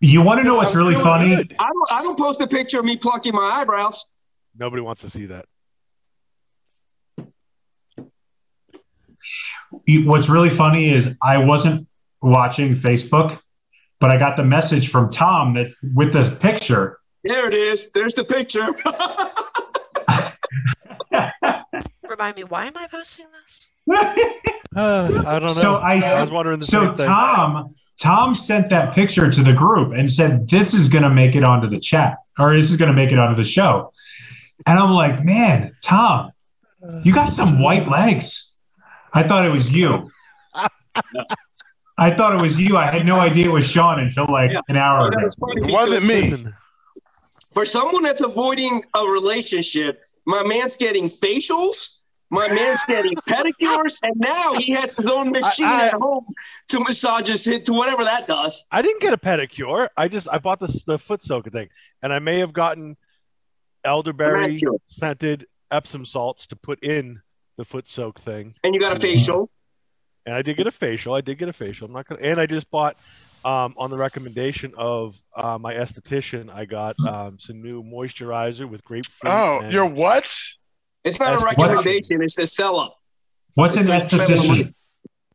You 0.00 0.22
want 0.22 0.38
to 0.38 0.44
know 0.44 0.54
what's 0.56 0.74
I'm 0.74 0.78
really 0.78 0.94
funny? 0.94 1.34
I 1.34 1.36
don't, 1.42 1.92
I 1.92 2.00
don't 2.00 2.16
post 2.16 2.40
a 2.40 2.46
picture 2.46 2.78
of 2.78 2.84
me 2.86 2.96
plucking 2.96 3.34
my 3.34 3.42
eyebrows. 3.42 4.06
Nobody 4.56 4.80
wants 4.80 5.02
to 5.02 5.10
see 5.10 5.26
that. 5.26 5.44
You- 9.84 10.06
What's 10.06 10.28
really 10.30 10.48
funny 10.50 10.94
is 10.94 11.16
I 11.22 11.38
wasn't 11.38 11.88
watching 12.22 12.74
Facebook, 12.74 13.40
but 14.00 14.14
I 14.14 14.18
got 14.18 14.36
the 14.36 14.44
message 14.44 14.88
from 14.90 15.10
Tom 15.10 15.54
that's 15.54 15.76
with 15.82 16.12
this 16.12 16.30
picture. 16.34 16.98
There 17.24 17.48
it 17.48 17.54
is. 17.54 17.90
There's 17.92 18.14
the 18.14 18.24
picture. 18.24 18.68
Remind 22.08 22.36
me, 22.36 22.44
why 22.44 22.66
am 22.66 22.76
I 22.76 22.86
posting 22.86 23.26
this? 23.42 23.72
Uh, 23.88 25.22
I 25.27 25.38
don't 25.38 25.42
know. 25.42 25.46
So 25.49 25.77
I- 25.77 25.94
I 26.05 26.20
was 26.20 26.31
wondering 26.31 26.61
the 26.61 26.66
so 26.66 26.87
same 26.87 26.94
thing. 26.96 27.07
Tom 27.07 27.75
Tom 27.99 28.35
sent 28.35 28.68
that 28.70 28.94
picture 28.94 29.31
to 29.31 29.42
the 29.42 29.53
group 29.55 29.92
and 29.94 30.09
said 30.11 30.51
this 30.51 30.75
is 30.75 30.90
going 30.90 31.03
to 31.05 31.09
make 31.09 31.35
it 31.35 31.42
onto 31.44 31.68
the 31.70 31.81
chat 31.81 32.18
or 32.38 32.55
this 32.55 32.70
is 32.70 32.77
going 32.77 32.90
to 32.90 32.94
make 32.94 33.11
it 33.11 33.18
onto 33.18 33.35
the 33.37 33.42
show. 33.49 33.92
And 34.66 34.79
I'm 34.79 34.90
like, 34.90 35.25
"Man, 35.25 35.75
Tom, 35.83 36.33
you 37.05 37.14
got 37.14 37.31
some 37.31 37.59
white 37.61 37.88
legs." 37.88 38.55
I 39.14 39.22
thought 39.22 39.46
it 39.46 39.53
was 39.53 39.75
you. 39.75 40.11
I 41.99 42.11
thought 42.11 42.35
it 42.35 42.42
was 42.42 42.61
you. 42.61 42.77
I 42.77 42.90
had 42.90 43.07
no 43.07 43.18
idea 43.18 43.46
it 43.46 43.53
was 43.53 43.70
Sean 43.70 43.99
until 44.01 44.27
like 44.31 44.53
Yeah. 44.53 44.61
an 44.68 44.77
hour 44.77 45.11
You 45.11 45.18
ago. 45.18 45.29
It 45.68 45.72
wasn't 45.72 46.05
me. 46.07 46.46
For 47.55 47.64
someone 47.64 48.03
that's 48.03 48.20
avoiding 48.22 48.85
a 48.94 49.05
relationship, 49.07 50.03
my 50.27 50.42
man's 50.42 50.77
getting 50.77 51.05
facials. 51.07 51.95
My 52.30 52.48
man's 52.48 52.84
getting 52.84 53.14
pedicures, 53.28 53.98
and 54.02 54.14
now 54.16 54.54
he 54.54 54.72
has 54.72 54.94
his 54.96 55.06
own 55.06 55.30
machine 55.30 55.66
I- 55.66 55.82
I- 55.82 55.86
at 55.86 55.92
home 55.94 56.26
to 56.68 56.80
massage 56.80 57.28
his 57.28 57.44
hit 57.44 57.66
to 57.66 57.72
whatever 57.72 58.02
that 58.04 58.26
does. 58.26 58.66
I 58.72 58.82
didn't 58.82 59.00
get 59.00 59.12
a 59.12 59.16
pedicure. 59.16 59.88
I 59.96 60.08
just 60.08 60.28
I 60.30 60.38
bought 60.38 60.58
the 60.60 60.82
the 60.86 60.98
foot 60.98 61.22
soaker 61.22 61.50
thing, 61.50 61.68
and 62.02 62.12
I 62.12 62.18
may 62.18 62.38
have 62.40 62.52
gotten 62.52 62.96
elderberry 63.84 64.58
scented 64.88 65.46
Epsom 65.70 66.04
salts 66.04 66.46
to 66.48 66.56
put 66.56 66.82
in 66.82 67.20
the 67.56 67.64
foot 67.64 67.88
soak 67.88 68.20
thing. 68.20 68.54
And 68.64 68.74
you 68.74 68.80
got 68.80 68.96
a 68.96 69.00
facial. 69.00 69.50
And 70.24 70.34
I 70.34 70.42
did 70.42 70.56
get 70.56 70.66
a 70.66 70.72
facial. 70.72 71.14
I 71.14 71.20
did 71.20 71.38
get 71.38 71.48
a 71.48 71.52
facial. 71.52 71.86
I'm 71.86 71.92
not 71.92 72.08
gonna. 72.08 72.20
And 72.20 72.40
I 72.40 72.46
just 72.46 72.68
bought, 72.70 72.96
um, 73.44 73.74
on 73.78 73.90
the 73.90 73.96
recommendation 73.96 74.72
of 74.76 75.14
uh, 75.36 75.56
my 75.56 75.74
esthetician, 75.74 76.52
I 76.52 76.64
got 76.64 76.98
um, 77.06 77.38
some 77.38 77.62
new 77.62 77.84
moisturizer 77.84 78.68
with 78.68 78.82
grapefruit. 78.84 79.32
Oh, 79.32 79.60
and- 79.62 79.72
you're 79.72 79.86
what? 79.86 80.28
It's 81.06 81.20
not 81.20 81.40
a 81.40 81.44
recommendation. 81.44 82.22
It's 82.22 82.36
a 82.38 82.46
sell 82.46 82.78
up. 82.78 82.98
What's 83.54 83.74
an 83.76 83.90
It's 83.94 84.12
like 84.12 84.28
esthetician? 84.28 84.74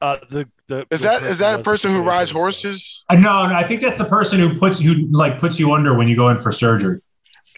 uh, 0.01 0.17
the 0.29 0.47
the 0.67 0.85
Is 0.91 1.01
the 1.01 1.07
that 1.07 1.21
is 1.23 1.37
that 1.39 1.59
a 1.61 1.63
person 1.63 1.91
who 1.91 2.01
rides 2.01 2.31
horses? 2.31 3.03
Uh, 3.09 3.15
no, 3.15 3.47
no, 3.47 3.55
I 3.55 3.63
think 3.63 3.81
that's 3.81 3.97
the 3.97 4.05
person 4.05 4.39
who 4.39 4.57
puts 4.59 4.81
you 4.81 5.07
like 5.11 5.39
puts 5.39 5.59
you 5.59 5.71
under 5.73 5.95
when 5.95 6.07
you 6.07 6.15
go 6.15 6.29
in 6.29 6.37
for 6.37 6.51
surgery. 6.51 6.99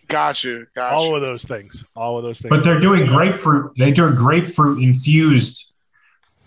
Gotcha, 0.07 0.65
gotcha. 0.75 0.95
All 0.95 1.15
of 1.15 1.21
those 1.21 1.43
things. 1.43 1.83
All 1.95 2.17
of 2.17 2.23
those 2.23 2.39
things. 2.39 2.49
But 2.49 2.63
they're 2.63 2.79
doing 2.79 3.07
grapefruit. 3.07 3.73
They're 3.77 3.93
doing 3.93 4.15
grapefruit 4.15 4.83
infused 4.83 5.73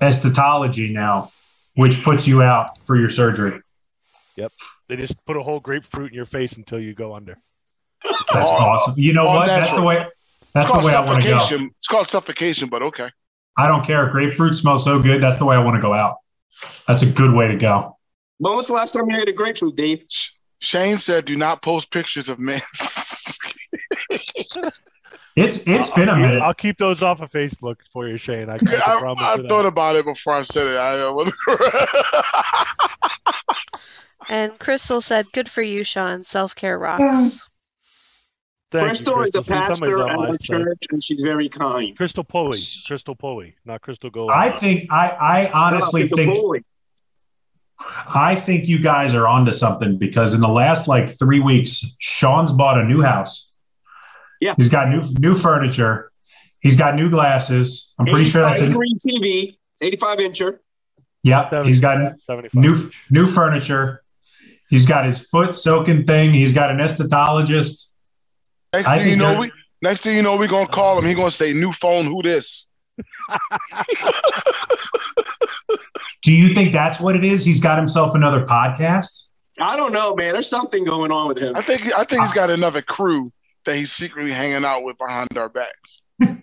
esthetology 0.01 0.93
now, 0.93 1.29
which 1.75 2.03
puts 2.05 2.29
you 2.29 2.43
out 2.43 2.79
for 2.79 2.97
your 2.97 3.09
surgery. 3.09 3.61
Yep. 4.37 4.53
They 4.89 4.97
just 4.97 5.17
put 5.25 5.37
a 5.37 5.43
whole 5.43 5.59
grapefruit 5.61 6.11
in 6.11 6.15
your 6.15 6.27
face 6.27 6.53
until 6.59 6.79
you 6.79 6.95
go 6.95 7.15
under. 7.15 7.39
That's 8.33 8.51
All- 8.51 8.59
awesome. 8.59 8.95
You 8.99 9.15
know 9.15 9.27
all 9.27 9.37
what? 9.37 9.47
That's 9.47 9.75
the 9.75 9.83
way. 9.83 10.07
It's 10.57 10.67
That's 10.67 10.67
the 10.67 10.73
called 10.73 10.85
way 10.85 10.95
I 10.95 11.05
want 11.05 11.23
to 11.23 11.29
go. 11.29 11.39
suffocation. 11.39 11.71
It's 11.79 11.89
called 11.89 12.09
suffocation, 12.09 12.69
but 12.69 12.83
okay. 12.83 13.11
I 13.59 13.67
don't 13.67 13.85
care. 13.85 14.09
Grapefruit 14.09 14.55
smells 14.55 14.85
so 14.85 15.01
good. 15.01 15.23
That's 15.23 15.37
the 15.37 15.45
way 15.45 15.57
I 15.57 15.59
want 15.61 15.77
to 15.77 15.83
go 15.83 15.93
out. 15.95 16.17
That's 16.87 17.03
a 17.03 17.07
good 17.11 17.33
way 17.33 17.49
to 17.49 17.57
go. 17.57 17.97
When 18.39 18.55
was 18.55 18.67
the 18.67 18.75
last 18.75 18.93
time 18.93 19.09
you 19.11 19.19
ate 19.19 19.29
a 19.29 19.33
grapefruit, 19.33 19.77
Dave? 19.77 20.05
Shane 20.61 20.99
said, 20.99 21.25
"Do 21.25 21.37
not 21.37 21.63
post 21.63 21.91
pictures 21.91 22.29
of 22.29 22.39
men." 22.39 22.61
It's 25.37 25.69
it's 25.69 25.91
been 25.91 26.09
a 26.09 26.17
minute. 26.17 26.41
I'll 26.41 26.55
keep 26.55 26.79
those 26.79 27.03
off 27.03 27.21
of 27.21 27.31
Facebook 27.31 27.77
for 27.93 28.09
you, 28.09 28.17
Shane. 28.17 28.49
I, 28.49 28.55
I, 28.87 28.97
I, 28.97 28.99
promise 29.01 29.23
I 29.23 29.35
you 29.35 29.43
that. 29.43 29.49
thought 29.51 29.67
about 29.67 29.97
it 29.97 30.07
before 30.07 30.33
I 30.33 30.41
said 30.41 30.67
it. 30.67 30.79
I 30.79 30.99
uh, 30.99 31.31
And 34.31 34.59
Crystal 34.59 35.03
said, 35.03 35.31
"Good 35.33 35.51
for 35.51 35.61
you, 35.61 35.85
Sean. 35.85 36.25
Self 36.25 36.55
care 36.55 36.79
rocks." 36.79 37.47
Thank 38.73 38.83
you, 38.83 38.89
Crystal 38.89 39.23
is 39.23 39.29
a 39.29 39.39
Crystal. 39.39 39.43
See, 39.43 39.53
pastor 39.53 40.03
on 40.03 40.11
at 40.11 40.17
my 40.17 40.27
our 40.27 40.39
church, 40.39 40.85
and 40.91 41.03
she's 41.03 41.23
very 41.23 41.49
kind. 41.49 41.97
Crystal 41.97 42.25
Pulley. 42.25 42.59
Crystal 42.87 43.15
Pulley, 43.15 43.55
not 43.65 43.81
Crystal 43.81 44.11
Gold. 44.11 44.31
I 44.33 44.51
think 44.51 44.91
I 44.91 45.09
I 45.09 45.51
honestly 45.53 46.05
It's 46.05 46.13
a 46.13 46.17
think 46.17 46.35
bully. 46.35 46.65
I 48.09 48.35
think 48.35 48.67
you 48.67 48.81
guys 48.81 49.15
are 49.15 49.29
onto 49.29 49.53
something 49.53 49.99
because 49.99 50.35
in 50.35 50.41
the 50.41 50.49
last 50.49 50.89
like 50.89 51.17
three 51.19 51.41
weeks, 51.41 51.97
Sean's 51.99 52.51
bought 52.51 52.79
a 52.79 52.85
new 52.85 53.03
house. 53.03 53.55
Yeah. 54.41 54.55
He's 54.57 54.69
got 54.69 54.89
new 54.89 55.03
new 55.19 55.35
furniture. 55.35 56.11
He's 56.61 56.77
got 56.77 56.97
new 56.97 57.11
glasses. 57.11 57.95
I'm 57.99 58.07
pretty 58.07 58.25
sure 58.25 58.43
that's 58.43 58.61
85 58.61 58.73
it. 58.73 58.77
green 58.77 58.99
TV, 58.99 59.57
85 59.83 60.19
incher. 60.19 60.59
Yeah. 61.23 61.65
He's 61.65 61.81
got 61.81 62.21
75. 62.21 62.55
new 62.55 62.91
new 63.11 63.27
furniture. 63.27 64.03
He's 64.69 64.87
got 64.87 65.05
his 65.05 65.27
foot 65.27 65.55
soaking 65.55 66.07
thing. 66.07 66.35
He's 66.35 66.53
got 66.53 66.71
an 66.71 66.79
esthetologist. 66.79 67.93
Next 68.77 68.89
I 68.89 68.99
thing 68.99 69.09
you 69.09 69.17
know, 69.17 69.31
they're- 69.31 69.41
we 69.41 69.53
next 69.83 70.01
thing 70.03 70.17
you 70.17 70.23
know, 70.23 70.37
we 70.37 70.47
gonna 70.47 70.67
call 70.67 70.99
him. 70.99 71.07
He 71.07 71.15
gonna 71.15 71.31
say, 71.31 71.53
"New 71.53 71.73
phone, 71.73 72.07
who 72.07 72.23
this?" 72.23 72.69
Do 76.23 76.33
you 76.33 76.55
think 76.55 76.73
that's 76.73 77.01
what 77.01 77.17
it 77.17 77.25
is? 77.25 77.45
He's 77.45 77.61
got 77.61 77.79
himself 77.79 78.15
another 78.15 78.45
podcast. 78.47 79.25
I 79.61 79.77
don't 79.77 79.93
know, 79.93 80.15
man. 80.15 80.33
There's 80.33 80.49
something 80.49 80.85
going 80.85 81.13
on 81.13 81.29
with 81.29 81.39
him. 81.39 81.57
I 81.57 81.63
think 81.63 81.83
I 81.95 82.05
think 82.05 82.23
he's 82.23 82.31
ah. 82.31 82.35
got 82.35 82.51
another 82.51 82.83
crew 82.83 83.33
that 83.65 83.77
he's 83.77 83.93
secretly 83.93 84.31
hanging 84.31 84.65
out 84.65 84.85
with 84.85 84.99
behind 84.99 85.37
our 85.37 85.49
backs. 85.49 86.03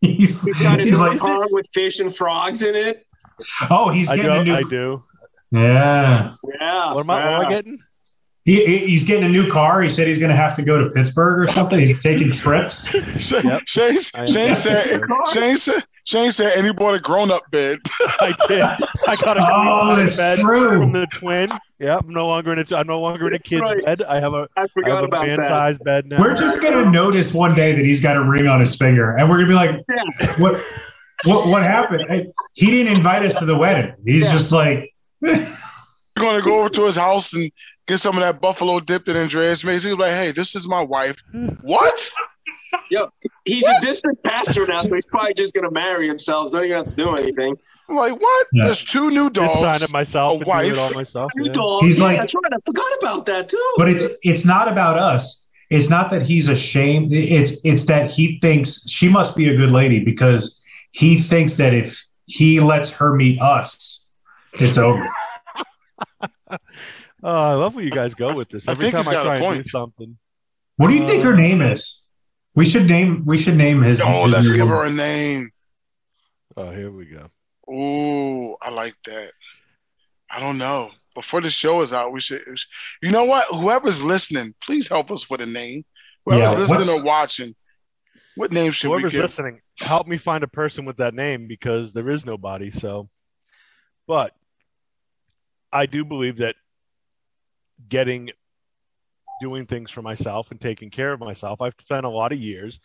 He's, 0.00 0.42
He's 0.42 0.58
got 0.58 0.80
his 0.80 0.90
he's 0.90 1.00
like, 1.00 1.18
pond 1.20 1.48
with 1.52 1.66
fish 1.72 2.00
and 2.00 2.14
frogs 2.14 2.62
in 2.62 2.74
it. 2.74 3.06
oh, 3.70 3.90
he's 3.90 4.10
I 4.10 4.16
getting 4.16 4.32
a 4.32 4.44
do. 4.44 4.46
new. 4.50 4.54
I 4.56 4.62
do. 4.62 5.04
Yeah, 5.52 6.34
Yeah. 6.60 6.92
What 6.92 7.04
am 7.04 7.10
I, 7.10 7.24
what 7.24 7.34
am 7.34 7.46
I 7.46 7.48
getting? 7.48 7.78
He, 8.44 8.64
he- 8.66 8.86
he's 8.86 9.04
getting 9.04 9.24
a 9.24 9.28
new 9.28 9.50
car. 9.50 9.82
He 9.82 9.88
said 9.90 10.06
he's 10.06 10.18
going 10.18 10.30
to 10.30 10.36
have 10.36 10.54
to 10.56 10.62
go 10.62 10.78
to 10.82 10.90
Pittsburgh 10.90 11.38
or 11.40 11.46
something. 11.46 11.78
He's 11.78 12.02
taking 12.02 12.30
trips. 12.32 12.88
Shane, 13.18 13.44
Yep. 13.44 13.62
Shane, 13.66 13.98
I- 14.14 14.24
Shane 14.26 14.54
said, 14.54 15.00
Shane 15.32 15.56
said, 15.56 15.84
Shane 16.04 16.32
said, 16.32 16.56
and 16.56 16.66
he 16.66 16.72
bought 16.72 16.94
a 16.94 16.98
grown-up 16.98 17.48
bed. 17.52 17.78
I 18.20 18.32
did. 18.48 18.60
I 18.60 19.16
got 19.22 19.36
a 19.38 19.42
Oh, 19.48 19.92
queen 19.94 20.04
that's 20.06 20.16
size 20.16 20.36
bed 20.38 20.42
true. 20.42 20.80
from 20.80 20.92
the 20.92 21.06
twin. 21.12 21.48
Yeah, 21.78 21.98
I'm 21.98 22.08
no 22.10 22.26
longer 22.26 22.52
in 22.52 22.58
a. 22.58 22.76
I'm 22.76 22.86
no 22.88 23.00
longer 23.00 23.28
in 23.28 23.34
a 23.34 23.38
kid's 23.38 23.62
right. 23.62 23.84
bed. 23.84 24.02
I 24.04 24.18
have 24.20 24.34
a. 24.34 24.48
I 24.56 24.62
I 24.62 24.66
forgot 24.68 24.94
have 24.94 25.02
a 25.02 25.06
about 25.06 25.26
man 25.26 25.40
that. 25.40 25.48
size 25.48 25.78
bed 25.78 26.06
now. 26.06 26.18
We're 26.18 26.34
just 26.36 26.60
going 26.60 26.74
to 26.84 26.90
notice 26.90 27.32
one 27.34 27.54
day 27.56 27.72
that 27.74 27.84
he's 27.84 28.00
got 28.00 28.16
a 28.16 28.22
ring 28.22 28.46
on 28.48 28.58
his 28.60 28.74
finger, 28.76 29.16
and 29.16 29.28
we're 29.28 29.44
going 29.44 29.48
to 29.48 29.50
be 29.50 29.54
like, 29.54 30.38
"What? 30.38 30.54
What? 31.24 31.50
What 31.52 31.62
happened? 31.62 32.04
I- 32.10 32.26
He 32.54 32.66
didn't 32.66 32.96
invite 32.96 33.24
us 33.24 33.36
to 33.36 33.44
the 33.44 33.56
wedding. 33.56 33.94
He's 34.04 34.24
Yeah. 34.26 34.32
just 34.32 34.50
like, 34.52 34.92
We're 35.20 35.46
gonna 36.16 36.42
go 36.42 36.60
over 36.60 36.68
to 36.68 36.84
his 36.84 36.96
house 36.96 37.32
and 37.32 37.50
get 37.92 38.00
some 38.00 38.16
of 38.16 38.22
that 38.22 38.40
buffalo 38.40 38.80
dip 38.80 39.04
that 39.04 39.16
Andreas 39.16 39.64
makes. 39.64 39.84
He's 39.84 39.94
like, 39.94 40.10
"Hey, 40.12 40.32
this 40.32 40.54
is 40.54 40.66
my 40.66 40.82
wife." 40.82 41.22
What? 41.60 42.10
Yeah. 42.90 43.06
He's 43.44 43.66
a 43.66 43.80
district 43.80 44.22
pastor 44.24 44.66
now, 44.66 44.82
so 44.82 44.94
he's 44.94 45.06
probably 45.06 45.34
just 45.34 45.54
going 45.54 45.64
to 45.64 45.70
marry 45.70 46.06
himself. 46.08 46.46
He's 46.46 46.52
not 46.54 46.64
even 46.64 46.76
have 46.78 46.88
to 46.88 46.96
do 46.96 47.14
anything. 47.16 47.56
I'm 47.88 47.96
like, 47.96 48.18
what? 48.20 48.46
Yeah. 48.52 48.62
There's 48.64 48.84
two 48.84 49.10
new 49.10 49.28
Did 49.30 49.50
sign 49.54 49.62
dogs. 49.62 49.82
it 49.82 49.92
myself 49.92 50.32
a 50.32 50.34
and 50.36 50.44
do 50.44 50.50
wife. 50.50 50.72
it 50.72 50.78
all 50.78 50.90
myself. 50.92 51.30
New 51.36 51.46
yeah. 51.46 51.52
dog. 51.52 51.82
He's 51.84 51.98
yeah, 51.98 52.04
like- 52.04 52.16
that's 52.18 52.34
right. 52.34 52.52
I 52.52 52.56
forgot 52.64 52.92
about 53.00 53.26
that 53.26 53.48
too. 53.48 53.72
but 53.76 53.88
it's 53.88 54.06
it's 54.22 54.44
not 54.44 54.68
about 54.68 54.98
us. 54.98 55.48
It's 55.70 55.88
not 55.90 56.10
that 56.10 56.22
he's 56.22 56.48
ashamed. 56.48 57.12
It's 57.12 57.60
it's 57.64 57.86
that 57.86 58.10
he 58.10 58.38
thinks 58.40 58.88
she 58.88 59.08
must 59.08 59.36
be 59.36 59.48
a 59.48 59.56
good 59.56 59.70
lady 59.70 60.04
because 60.04 60.62
he 60.92 61.18
thinks 61.18 61.56
that 61.56 61.72
if 61.74 62.04
he 62.26 62.60
lets 62.60 62.90
her 62.94 63.14
meet 63.14 63.40
us, 63.40 64.10
it's 64.54 64.76
over. 64.78 65.06
Oh, 67.22 67.28
I 67.30 67.54
love 67.54 67.74
where 67.74 67.84
you 67.84 67.90
guys 67.90 68.14
go 68.14 68.34
with 68.34 68.48
this. 68.48 68.68
I 68.68 68.72
Every 68.72 68.90
think 68.90 68.92
time 68.94 69.00
he's 69.04 69.08
I 69.08 69.12
got 69.12 69.26
a 69.26 69.28
try 69.28 69.34
and 69.36 69.42
do 69.42 69.56
point. 69.62 69.68
something. 69.70 70.18
What 70.76 70.88
do 70.88 70.94
you 70.94 71.06
think 71.06 71.22
her 71.24 71.36
name 71.36 71.60
is? 71.62 72.08
We 72.54 72.66
should 72.66 72.86
name 72.86 73.22
we 73.24 73.38
should 73.38 73.56
name 73.56 73.82
his. 73.82 74.00
Oh, 74.04 74.24
his 74.24 74.34
let's 74.34 74.50
give 74.50 74.68
her 74.68 74.84
a 74.86 74.92
name. 74.92 75.50
Oh, 76.56 76.70
here 76.70 76.90
we 76.90 77.06
go. 77.06 77.30
Ooh, 77.72 78.56
I 78.60 78.70
like 78.70 78.94
that. 79.06 79.30
I 80.30 80.40
don't 80.40 80.58
know. 80.58 80.90
Before 81.14 81.40
the 81.40 81.50
show 81.50 81.80
is 81.82 81.92
out, 81.92 82.12
we 82.12 82.20
should. 82.20 82.42
You 83.02 83.10
know 83.10 83.24
what? 83.24 83.46
Whoever's 83.54 84.02
listening, 84.02 84.54
please 84.62 84.88
help 84.88 85.10
us 85.10 85.30
with 85.30 85.40
a 85.40 85.46
name. 85.46 85.84
Whoever's 86.24 86.50
Yeah, 86.50 86.58
listening 86.58 86.78
what's- 86.78 87.02
or 87.02 87.04
watching, 87.04 87.54
what 88.34 88.52
name 88.52 88.72
should 88.72 88.88
we 88.88 88.94
Whoever's 88.96 89.12
give? 89.12 89.22
listening, 89.22 89.60
help 89.80 90.06
me 90.06 90.16
find 90.18 90.42
a 90.44 90.48
person 90.48 90.84
with 90.84 90.96
that 90.98 91.14
name 91.14 91.46
because 91.48 91.92
there 91.92 92.08
is 92.10 92.24
nobody. 92.26 92.70
So, 92.70 93.08
but 94.06 94.34
I 95.72 95.86
do 95.86 96.04
believe 96.04 96.38
that 96.38 96.56
getting 97.88 98.30
doing 99.40 99.66
things 99.66 99.90
for 99.90 100.02
myself 100.02 100.50
and 100.50 100.60
taking 100.60 100.90
care 100.90 101.12
of 101.12 101.20
myself, 101.20 101.60
I've 101.60 101.74
spent 101.80 102.06
a 102.06 102.08
lot 102.08 102.32
of 102.32 102.38
years 102.38 102.78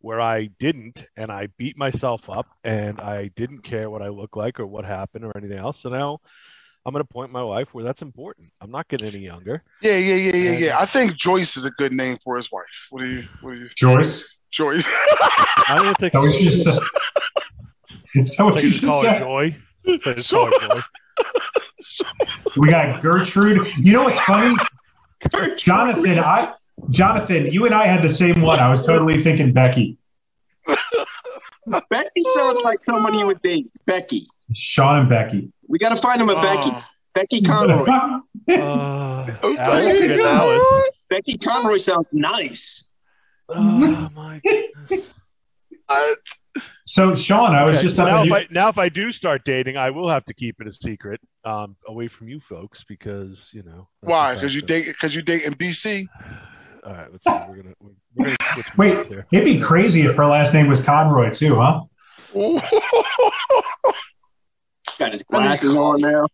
where 0.00 0.20
I 0.20 0.46
didn't 0.58 1.06
and 1.16 1.32
I 1.32 1.48
beat 1.56 1.76
myself 1.78 2.28
up 2.28 2.46
and 2.62 3.00
I 3.00 3.30
didn't 3.36 3.60
care 3.60 3.88
what 3.90 4.02
I 4.02 4.08
look 4.08 4.36
like 4.36 4.60
or 4.60 4.66
what 4.66 4.84
happened 4.84 5.24
or 5.24 5.32
anything 5.36 5.58
else. 5.58 5.80
So 5.80 5.88
now 5.88 6.18
I'm 6.86 6.94
at 6.94 7.00
a 7.00 7.04
point 7.06 7.30
in 7.30 7.32
my 7.32 7.40
life 7.40 7.72
where 7.72 7.82
that's 7.84 8.02
important. 8.02 8.48
I'm 8.60 8.70
not 8.70 8.86
getting 8.88 9.08
any 9.08 9.20
younger. 9.24 9.62
Yeah, 9.80 9.96
yeah, 9.96 10.14
yeah, 10.14 10.32
yeah, 10.36 10.50
And- 10.50 10.60
yeah. 10.60 10.78
I 10.78 10.84
think 10.84 11.16
Joyce 11.16 11.56
is 11.56 11.64
a 11.64 11.70
good 11.70 11.92
name 11.94 12.18
for 12.22 12.36
his 12.36 12.52
wife. 12.52 12.86
What 12.90 13.00
do 13.00 13.08
you? 13.08 13.22
What 13.40 13.54
do 13.54 13.60
you? 13.60 13.68
Joyce. 13.74 14.40
Joyce. 14.52 14.86
I'm 15.66 15.78
gonna 15.78 15.94
take 15.98 16.08
Is 16.08 16.12
that 16.12 16.20
what 16.20 16.34
you 16.38 16.50
just 16.50 16.64
said? 16.64 16.78
Is 18.14 18.36
that 18.36 18.44
what 18.44 18.62
you 18.62 18.68
just 18.68 18.80
just 18.82 18.86
call 18.92 19.02
said? 19.02 19.16
it 19.16 19.18
joy. 19.20 19.56
Like 19.86 20.02
just 20.16 20.30
call 20.30 20.48
it 20.52 20.60
joy. 20.60 20.80
We 22.56 22.70
got 22.70 23.00
Gertrude. 23.00 23.68
You 23.76 23.92
know 23.92 24.04
what's 24.04 24.20
funny? 24.20 24.54
Jonathan, 25.56 26.18
I 26.18 26.54
Jonathan, 26.90 27.46
you 27.46 27.66
and 27.66 27.74
I 27.74 27.86
had 27.86 28.02
the 28.02 28.08
same 28.08 28.42
one. 28.42 28.58
I 28.58 28.68
was 28.68 28.84
totally 28.84 29.20
thinking 29.20 29.52
Becky. 29.52 29.98
Becky 31.88 32.20
sounds 32.34 32.60
like 32.62 32.80
someone 32.82 33.14
you 33.18 33.26
would 33.26 33.40
date. 33.42 33.70
Becky. 33.86 34.26
Sean 34.52 34.98
and 34.98 35.08
Becky. 35.08 35.50
We 35.66 35.78
got 35.78 35.90
to 35.90 35.96
find 35.96 36.20
him 36.20 36.28
a 36.28 36.34
Becky. 36.34 36.70
Oh. 36.72 36.84
Becky 37.14 37.40
Conroy. 37.42 37.84
Uh, 38.46 39.26
Alice, 39.42 39.86
Becky. 39.86 40.08
we 40.10 40.18
got 40.18 40.60
Becky 41.08 41.38
Conroy 41.38 41.78
sounds 41.78 42.10
nice. 42.12 42.90
Oh 43.48 43.62
my 43.62 44.40
goodness. 44.44 45.14
What? 45.86 46.18
So 46.86 47.14
Sean, 47.14 47.54
I 47.54 47.64
was 47.64 47.76
Okay, 47.76 47.84
just 47.84 47.98
now, 47.98 48.20
if 48.20 48.26
you- 48.26 48.34
I, 48.34 48.46
now 48.50 48.68
if 48.68 48.78
I 48.78 48.88
do 48.88 49.10
start 49.10 49.44
dating, 49.44 49.76
I 49.76 49.90
will 49.90 50.08
have 50.08 50.24
to 50.26 50.34
keep 50.34 50.60
it 50.60 50.66
a 50.66 50.72
secret, 50.72 51.20
um, 51.44 51.74
away 51.88 52.06
from 52.08 52.28
you 52.28 52.38
folks 52.40 52.84
because 52.88 53.48
you 53.52 53.62
know. 53.64 53.88
Why? 54.00 54.34
Because 54.34 54.54
you 54.54 54.62
date? 54.62 54.86
Because 54.86 55.14
you 55.14 55.22
date 55.22 55.42
in 55.44 55.54
BC? 55.54 56.06
All 56.86 56.92
right, 56.92 57.10
let's 57.10 57.24
see. 57.24 57.30
We're 57.30 57.56
gonna 57.56 57.74
we're, 57.80 57.90
we're 58.14 58.24
gonna 58.26 58.36
switch 58.52 58.76
Wait. 58.76 59.06
here. 59.08 59.26
it'd 59.32 59.44
be 59.44 59.58
crazy 59.60 60.02
if 60.02 60.14
her 60.16 60.26
last 60.26 60.52
name 60.54 60.68
was 60.68 60.84
Conroy 60.84 61.30
too, 61.30 61.56
huh? 61.56 61.80
Got 64.98 65.12
his 65.12 65.22
glasses 65.24 65.74
on 65.74 66.00
now. 66.00 66.26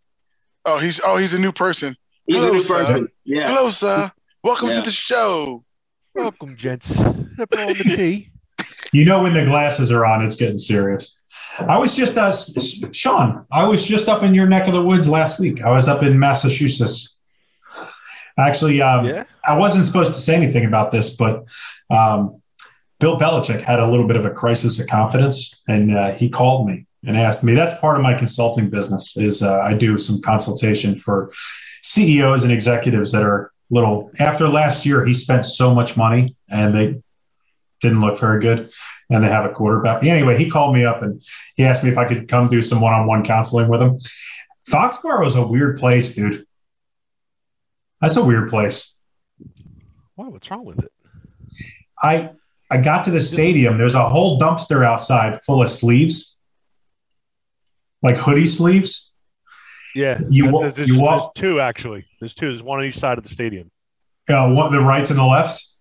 oh, 0.67 0.79
he's 0.79 1.01
oh 1.05 1.17
he's 1.17 1.33
a 1.35 1.39
new 1.39 1.53
person. 1.53 1.97
He's 2.27 2.37
Hello, 2.39 2.51
a 2.51 2.53
new 2.55 2.61
sir. 2.61 2.75
person. 2.85 3.09
Yeah. 3.25 3.47
Hello, 3.49 3.71
sir. 3.71 4.11
Welcome 4.43 4.69
Yeah. 4.69 4.75
to 4.75 4.83
the 4.83 4.91
show. 4.91 5.65
Welcome, 6.15 6.57
gents. 6.57 6.99
Nipple 6.99 7.59
on 7.61 7.69
the 7.69 7.75
T. 7.97 8.30
You 8.93 9.05
know 9.05 9.23
when 9.23 9.35
the 9.35 9.45
glasses 9.45 9.93
are 9.93 10.05
on, 10.05 10.25
it's 10.25 10.37
getting 10.37 10.59
serious. 10.59 11.17
I 11.59 11.79
was 11.79 11.97
just 11.97 12.17
uh, 12.17 12.33
Sean. 12.93 13.47
I 13.51 13.67
was 13.67 13.87
just 13.87 14.09
up 14.09 14.23
in 14.23 14.35
your 14.35 14.49
neck 14.49 14.67
of 14.67 14.75
the 14.75 14.83
woods 14.83 15.09
last 15.09 15.39
week. 15.39 15.63
I 15.63 15.71
was 15.71 15.89
up 15.89 16.03
in 16.03 16.19
Massachusetts. 16.19 17.21
Actually, 18.39 18.81
um, 18.81 19.05
Yeah. 19.05 19.25
I 19.47 19.57
wasn't 19.57 19.85
supposed 19.85 20.15
to 20.15 20.21
say 20.21 20.35
anything 20.35 20.65
about 20.65 20.91
this, 20.91 21.17
but 21.17 21.45
um, 21.91 22.41
Bill 22.99 23.19
Belichick 23.19 23.63
had 23.63 23.81
a 23.81 23.87
little 23.87 24.07
bit 24.07 24.17
of 24.17 24.27
a 24.27 24.31
crisis 24.31 24.79
of 24.79 24.87
confidence, 24.87 25.63
and 25.67 25.97
uh, 25.97 26.13
he 26.13 26.29
called 26.29 26.67
me 26.67 26.87
and 27.05 27.17
asked 27.17 27.43
me. 27.43 27.55
That's 27.55 27.79
part 27.79 27.97
of 27.97 28.03
my 28.03 28.15
consulting 28.15 28.71
business. 28.71 29.17
Is 29.17 29.43
uh, 29.43 29.61
I 29.61 29.75
do 29.75 29.97
some 29.99 30.21
consultation 30.21 30.99
for 30.99 31.33
CEOs 31.83 32.45
and 32.45 32.53
executives 32.53 33.13
that 33.13 33.23
are 33.23 33.53
little. 33.71 34.11
After 34.19 34.49
last 34.49 34.85
year, 34.85 35.05
he 35.05 35.15
spent 35.15 35.47
so 35.47 35.75
much 35.75 35.97
money, 35.97 36.37
and 36.49 36.75
they 36.75 37.03
didn't 37.81 38.01
look 38.01 38.19
very 38.19 38.41
good, 38.41 38.71
and 39.09 39.25
they 39.25 39.29
have 39.29 39.45
a 39.45 39.51
quarterback. 39.51 40.05
Anyway, 40.05 40.37
he 40.39 40.49
called 40.51 40.75
me 40.75 40.85
up 40.85 41.03
and 41.03 41.23
he 41.57 41.65
asked 41.65 41.83
me 41.85 41.91
if 41.91 41.99
I 41.99 42.07
could 42.07 42.29
come 42.29 42.49
do 42.49 42.63
some 42.63 42.81
one-on-one 42.81 43.25
counseling 43.25 43.69
with 43.69 43.81
him. 43.83 43.99
Foxborough 44.69 45.27
is 45.27 45.37
a 45.37 45.47
weird 45.47 45.79
place, 45.79 46.15
dude. 46.15 46.45
That's 48.01 48.17
a 48.17 48.25
weird 48.25 48.49
place. 48.49 48.97
Why? 50.15 50.29
What's 50.29 50.51
wrong 50.51 50.65
with 50.65 50.79
it? 50.85 50.93
I 52.03 52.31
I 52.71 52.77
got 52.79 53.05
to 53.05 53.11
the 53.11 53.21
stadium. 53.21 53.79
There's 53.79 53.95
a 53.95 54.09
whole 54.09 54.39
dumpster 54.39 54.85
outside 54.87 55.43
full 55.45 55.63
of 55.63 55.69
sleeves, 55.69 56.41
like 58.03 58.17
hoodie 58.17 58.47
sleeves. 58.47 59.15
Yeah. 59.95 60.21
You 60.29 60.51
there's, 60.61 60.75
there's- 60.75 60.89
you 60.89 60.95
there's 60.95 61.01
walk- 61.03 61.35
two 61.35 61.61
actually. 61.61 62.07
There's 62.21 62.35
two. 62.35 62.49
There's 62.51 62.63
one 62.63 62.79
on 62.79 62.85
each 62.85 62.97
side 62.99 63.19
of 63.19 63.25
the 63.25 63.31
stadium. 63.31 63.71
Uh, 64.29 64.51
what 64.51 64.71
the 64.71 64.79
rights 64.81 65.11
and 65.11 65.19
the 65.19 65.25
lefts, 65.25 65.80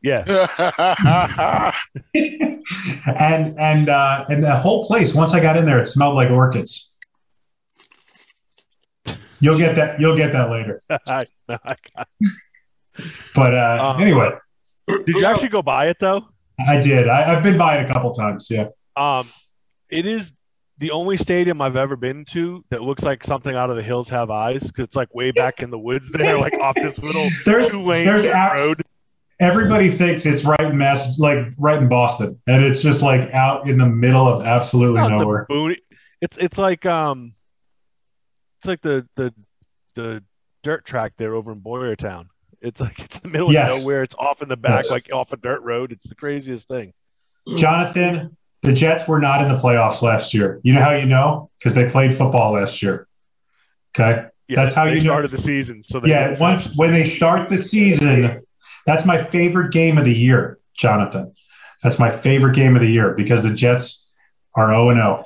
Yeah. 0.00 0.24
and 2.14 3.58
and 3.58 3.88
uh, 3.88 4.24
and 4.28 4.42
the 4.44 4.56
whole 4.56 4.86
place. 4.86 5.14
Once 5.14 5.34
I 5.34 5.40
got 5.40 5.56
in 5.56 5.64
there, 5.66 5.78
it 5.80 5.84
smelled 5.86 6.14
like 6.14 6.30
orchids. 6.30 6.96
You'll 9.40 9.58
get 9.58 9.74
that. 9.76 10.00
You'll 10.00 10.16
get 10.16 10.32
that 10.32 10.50
later. 10.50 10.82
But 13.34 13.54
uh, 13.54 13.94
Um, 13.94 14.02
anyway, 14.02 14.30
Did 14.88 15.08
you 15.16 15.24
actually 15.24 15.50
go 15.50 15.62
buy 15.62 15.86
it 15.86 15.98
though? 16.00 16.26
I 16.66 16.80
did. 16.80 17.08
I, 17.08 17.32
I've 17.32 17.44
been 17.44 17.56
by 17.56 17.78
it 17.78 17.88
a 17.88 17.92
couple 17.92 18.10
times. 18.12 18.50
Yeah. 18.50 18.70
Um, 18.96 19.28
it 19.88 20.04
is 20.04 20.32
the 20.78 20.90
only 20.90 21.16
stadium 21.16 21.62
I've 21.62 21.76
ever 21.76 21.94
been 21.94 22.24
to 22.30 22.64
that 22.70 22.82
looks 22.82 23.04
like 23.04 23.22
something 23.22 23.54
out 23.54 23.70
of 23.70 23.76
the 23.76 23.84
Hills 23.84 24.08
Have 24.08 24.32
Eyes 24.32 24.64
because 24.64 24.82
it's 24.84 24.96
like 24.96 25.14
way 25.14 25.30
back 25.30 25.62
in 25.62 25.70
the 25.70 25.78
woods 25.78 26.10
there, 26.10 26.40
like 26.40 26.54
off 26.54 26.74
this 26.74 26.98
little 26.98 27.28
There's 27.44 27.70
two 27.70 27.82
lane 27.84 28.04
there's 28.04 28.24
abs- 28.24 28.60
road. 28.60 28.82
Everybody 29.40 29.90
thinks 29.90 30.26
it's 30.26 30.44
right 30.44 30.60
in 30.60 30.76
Mass, 30.78 31.18
like 31.18 31.38
right 31.58 31.80
in 31.80 31.88
Boston, 31.88 32.40
and 32.46 32.64
it's 32.64 32.82
just 32.82 33.02
like 33.02 33.30
out 33.32 33.68
in 33.68 33.78
the 33.78 33.86
middle 33.86 34.26
of 34.28 34.44
absolutely 34.46 35.00
the 35.00 35.08
nowhere. 35.08 35.46
boony- 35.50 35.76
It's 36.20 36.36
it's 36.38 36.58
like 36.58 36.84
um, 36.86 37.34
it's 38.60 38.66
like 38.66 38.80
the 38.82 39.06
the 39.16 39.32
the 39.94 40.22
dirt 40.62 40.84
track 40.84 41.12
there 41.16 41.34
over 41.34 41.52
in 41.52 41.60
Boyertown. 41.60 42.26
It's 42.60 42.80
like 42.80 42.98
it's 43.04 43.18
the 43.20 43.28
middle 43.28 43.52
Yes. 43.52 43.74
of 43.76 43.80
nowhere. 43.82 44.02
It's 44.02 44.14
off 44.18 44.42
in 44.42 44.48
the 44.48 44.56
back, 44.56 44.82
Yes. 44.82 44.90
like 44.90 45.08
off 45.12 45.32
a 45.32 45.36
dirt 45.36 45.62
road. 45.62 45.92
It's 45.92 46.08
the 46.08 46.14
craziest 46.14 46.66
thing. 46.68 46.92
Jonathan, 47.56 48.36
the 48.62 48.72
Jets 48.72 49.06
were 49.08 49.18
not 49.20 49.40
in 49.42 49.48
the 49.48 49.54
playoffs 49.54 50.02
last 50.02 50.34
year. 50.34 50.60
You 50.64 50.74
know 50.74 50.82
how 50.82 50.92
you 50.92 51.06
know? 51.06 51.50
Because 51.58 51.74
they 51.74 51.88
played 51.88 52.12
football 52.12 52.52
last 52.54 52.82
year. 52.82 53.06
Okay. 53.98 54.26
Yeah, 54.48 54.56
That's 54.56 54.74
how 54.74 54.84
they 54.86 54.92
you 54.92 54.96
know- 54.98 55.04
started 55.04 55.30
the 55.30 55.38
season. 55.38 55.82
So 55.82 56.00
they 56.00 56.08
Yeah. 56.10 56.38
Once 56.38 56.76
when 56.76 56.90
they 56.90 57.04
start 57.04 57.48
the 57.48 57.56
season, 57.56 58.42
that's 58.88 59.04
my 59.04 59.22
favorite 59.22 59.70
game 59.70 59.98
of 59.98 60.06
the 60.06 60.14
year, 60.14 60.58
Jonathan. 60.74 61.34
That's 61.82 61.98
my 61.98 62.08
favorite 62.08 62.54
game 62.54 62.74
of 62.74 62.80
the 62.80 62.90
year 62.90 63.12
because 63.12 63.42
the 63.42 63.52
Jets 63.54 64.10
are 64.54 64.68
0 64.68 64.88
and 64.88 64.98
0. 64.98 65.24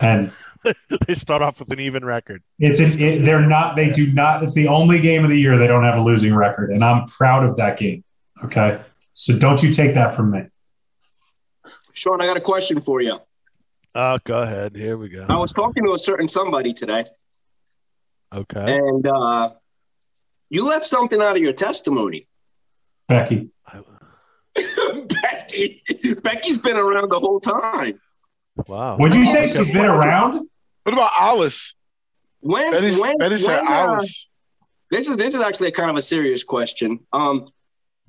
And 0.00 0.32
they 1.06 1.12
start 1.12 1.42
off 1.42 1.58
with 1.58 1.70
an 1.70 1.80
even 1.80 2.02
record. 2.02 2.42
It's 2.58 2.80
an, 2.80 2.98
it, 2.98 3.26
they're 3.26 3.46
not. 3.46 3.76
They 3.76 3.90
do 3.90 4.10
not. 4.10 4.42
It's 4.42 4.54
the 4.54 4.68
only 4.68 5.02
game 5.02 5.22
of 5.22 5.28
the 5.28 5.38
year 5.38 5.58
they 5.58 5.66
don't 5.66 5.84
have 5.84 5.98
a 5.98 6.00
losing 6.00 6.34
record, 6.34 6.70
and 6.70 6.82
I'm 6.82 7.04
proud 7.04 7.44
of 7.44 7.56
that 7.58 7.78
game. 7.78 8.02
Okay, 8.42 8.82
so 9.12 9.38
don't 9.38 9.62
you 9.62 9.70
take 9.70 9.92
that 9.92 10.14
from 10.14 10.30
me. 10.30 10.44
Sean, 11.92 12.22
I 12.22 12.26
got 12.26 12.38
a 12.38 12.40
question 12.40 12.80
for 12.80 13.02
you. 13.02 13.18
Oh, 13.94 14.18
go 14.24 14.40
ahead. 14.40 14.74
Here 14.74 14.96
we 14.96 15.10
go. 15.10 15.26
I 15.28 15.36
was 15.36 15.52
talking 15.52 15.84
to 15.84 15.92
a 15.92 15.98
certain 15.98 16.26
somebody 16.26 16.72
today, 16.72 17.04
Okay. 18.34 18.64
and 18.78 19.06
uh, 19.06 19.50
you 20.54 20.68
left 20.68 20.84
something 20.84 21.20
out 21.20 21.34
of 21.34 21.42
your 21.42 21.52
testimony. 21.52 22.28
Becky, 23.08 23.50
Becky, 24.54 25.82
Becky's 26.22 26.60
been 26.60 26.76
around 26.76 27.10
the 27.10 27.18
whole 27.18 27.40
time. 27.40 28.00
Wow. 28.68 28.96
would 28.98 29.12
you 29.12 29.26
say 29.26 29.50
she's 29.50 29.72
been 29.72 29.84
around? 29.84 30.48
what 30.84 30.92
about 30.92 31.10
Alice? 31.18 31.74
When, 32.38 32.70
Betty, 32.70 33.00
when, 33.00 33.18
Betty 33.18 33.38
said 33.38 33.62
when, 33.62 33.72
uh, 33.72 34.00
this 34.92 35.08
is 35.08 35.16
this 35.16 35.34
is 35.34 35.42
actually 35.42 35.72
kind 35.72 35.90
of 35.90 35.96
a 35.96 36.02
serious 36.02 36.44
question. 36.44 37.00
Um, 37.12 37.48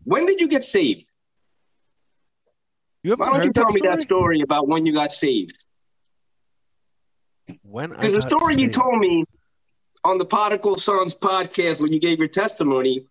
when 0.03 0.27
did 0.27 0.39
you 0.39 0.47
get 0.47 0.63
saved? 0.63 1.03
You 3.01 3.12
haven't 3.12 3.25
Why 3.25 3.38
don't 3.38 3.45
you 3.45 3.53
tell 3.53 3.65
that 3.65 3.73
me 3.73 3.79
story? 3.79 3.91
that 3.95 4.01
story 4.03 4.41
about 4.41 4.67
when 4.67 4.86
you 4.86 4.93
got 4.93 5.12
saved? 5.12 5.65
When 7.63 7.91
I 7.91 7.95
Because 7.95 8.13
the 8.13 8.19
got 8.19 8.29
story 8.29 8.55
you 8.55 8.69
told 8.69 8.99
me 8.99 9.25
on 10.05 10.17
the 10.17 10.25
Prodigal 10.25 10.77
Sons 10.77 11.15
podcast 11.15 11.81
when 11.81 11.91
you 11.91 11.99
gave 11.99 12.19
your 12.19 12.27
testimony, 12.27 13.05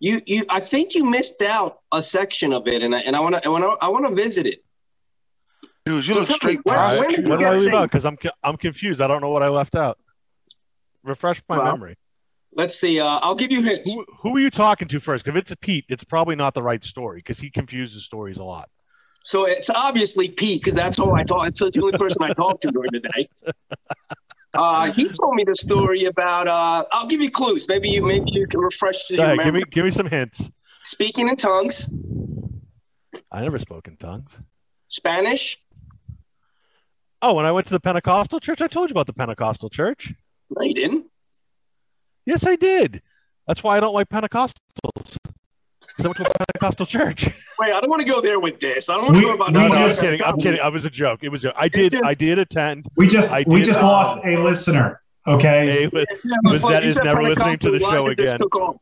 you 0.00 0.20
you 0.26 0.44
I 0.48 0.60
think 0.60 0.94
you 0.94 1.04
missed 1.04 1.42
out 1.42 1.78
a 1.92 2.02
section 2.02 2.52
of 2.52 2.66
it, 2.66 2.82
and 2.82 2.94
I 2.94 3.00
and 3.00 3.14
I 3.14 3.20
want 3.20 3.36
to 3.36 3.44
I 3.44 3.48
want 3.48 3.64
to 3.64 3.76
I 3.84 3.88
want 3.88 4.06
to 4.08 4.14
visit 4.14 4.46
it. 4.46 4.64
Dude, 5.84 6.06
you 6.06 6.14
So 6.14 6.20
look 6.20 6.28
tell 6.28 6.34
me, 6.34 6.38
straight 6.38 6.60
when- 6.64 6.76
All 6.76 6.88
right. 6.88 6.98
when 7.00 7.08
did 7.10 7.26
you 7.26 7.30
What 7.30 7.38
did 7.38 7.48
I 7.48 7.52
leave 7.52 7.60
saved? 7.62 7.74
out? 7.76 7.82
Because 7.90 8.04
I'm 8.06 8.16
I'm 8.42 8.56
confused. 8.56 9.00
I 9.00 9.06
don't 9.06 9.20
know 9.20 9.30
what 9.30 9.42
I 9.42 9.48
left 9.48 9.74
out. 9.76 9.98
Refresh 11.04 11.42
my 11.48 11.58
Well, 11.58 11.66
memory. 11.72 11.96
Let's 12.54 12.74
see. 12.74 12.98
Uh, 13.00 13.06
I'll 13.22 13.34
give 13.34 13.52
you 13.52 13.62
hints. 13.62 13.92
Who, 13.92 14.04
who 14.22 14.36
are 14.36 14.40
you 14.40 14.50
talking 14.50 14.88
to 14.88 15.00
first? 15.00 15.28
If 15.28 15.36
it's 15.36 15.50
a 15.52 15.56
Pete, 15.56 15.84
it's 15.88 16.02
probably 16.04 16.34
not 16.34 16.54
the 16.54 16.62
right 16.62 16.82
story 16.82 17.18
because 17.18 17.38
he 17.38 17.50
confuses 17.50 18.04
stories 18.04 18.38
a 18.38 18.44
lot. 18.44 18.68
So 19.22 19.44
it's 19.44 19.68
obviously 19.70 20.28
Pete 20.30 20.62
because 20.62 20.74
that's 20.74 20.96
who 20.96 21.12
I 21.14 21.22
talked. 21.24 21.48
It's 21.48 21.60
the 21.60 21.80
only 21.82 21.96
person 21.98 22.22
I 22.22 22.32
talked 22.32 22.62
to 22.62 22.70
during 22.70 22.90
the 22.92 23.00
day. 23.00 23.28
Uh, 24.54 24.90
he 24.92 25.08
told 25.08 25.34
me 25.34 25.44
the 25.44 25.54
story 25.54 26.04
about. 26.04 26.46
Uh, 26.46 26.84
I'll 26.92 27.06
give 27.06 27.20
you 27.20 27.30
clues. 27.30 27.68
Maybe 27.68 27.90
you 27.90 28.06
maybe 28.06 28.30
you 28.32 28.46
can 28.46 28.60
refresh 28.60 29.08
Go 29.14 29.22
ahead, 29.22 29.38
give 29.40 29.54
me 29.54 29.62
give 29.70 29.84
me 29.84 29.90
some 29.90 30.06
hints. 30.06 30.50
Speaking 30.84 31.28
in 31.28 31.36
tongues, 31.36 31.88
I 33.30 33.42
never 33.42 33.58
spoke 33.58 33.88
in 33.88 33.96
tongues. 33.96 34.38
Spanish. 34.88 35.58
Oh, 37.20 37.34
when 37.34 37.44
I 37.44 37.52
went 37.52 37.66
to 37.66 37.72
the 37.72 37.80
Pentecostal 37.80 38.40
church, 38.40 38.62
I 38.62 38.68
told 38.68 38.90
you 38.90 38.94
about 38.94 39.06
the 39.06 39.12
Pentecostal 39.12 39.68
church. 39.68 40.14
No, 40.50 40.62
you 40.62 40.72
didn't. 40.72 41.06
Yes, 42.24 42.46
I 42.46 42.56
did. 42.56 43.02
That's 43.46 43.62
why 43.62 43.76
I 43.76 43.80
don't 43.80 43.94
like 43.94 44.08
Pentecostals. 44.08 45.16
'Cause 45.96 46.04
I 46.04 46.08
went 46.08 46.16
to 46.18 46.26
a 46.28 46.46
Pentecostal 46.46 46.86
church. 46.86 47.26
Wait, 47.58 47.72
I 47.72 47.80
don't 47.80 47.88
want 47.88 48.02
to 48.02 48.08
go 48.08 48.20
there 48.20 48.38
with 48.40 48.60
this. 48.60 48.88
I 48.90 48.94
don't 48.94 49.04
want 49.04 49.14
to 49.16 49.20
We- 49.20 49.24
go 49.26 49.34
about. 49.34 49.48
we 49.48 49.54
No, 49.54 49.68
no, 49.68 49.74
I'm 49.76 49.88
just- 49.88 50.00
kidding. 50.00 50.22
I'm 50.22 50.38
kidding. 50.38 50.60
I 50.60 50.68
was 50.68 50.84
a 50.84 50.90
joke. 50.90 51.20
It 51.22 51.30
was. 51.30 51.44
A, 51.44 51.52
I 51.58 51.68
did. 51.68 51.90
just- 51.92 52.04
I 52.04 52.14
did 52.14 52.38
attend. 52.38 52.86
We 52.96 53.08
just 53.08 53.32
I 53.32 53.44
we 53.46 53.56
did, 53.60 53.66
just 53.66 53.82
um, 53.82 53.88
lost 53.88 54.20
a 54.24 54.36
listener. 54.36 55.00
Okay, 55.26 55.84
A, 55.84 55.90
but 55.90 56.06
Yeah, 56.24 56.36
Was 56.44 56.62
but 56.62 56.68
that 56.70 56.82
you 56.82 56.88
is 56.88 56.94
said 56.94 57.04
never 57.04 57.22
listening 57.22 57.56
to 57.58 57.70
the 57.70 57.78
show 57.80 58.06
just 58.14 58.34
again. 58.34 58.38
took 58.38 58.56
off? 58.56 58.76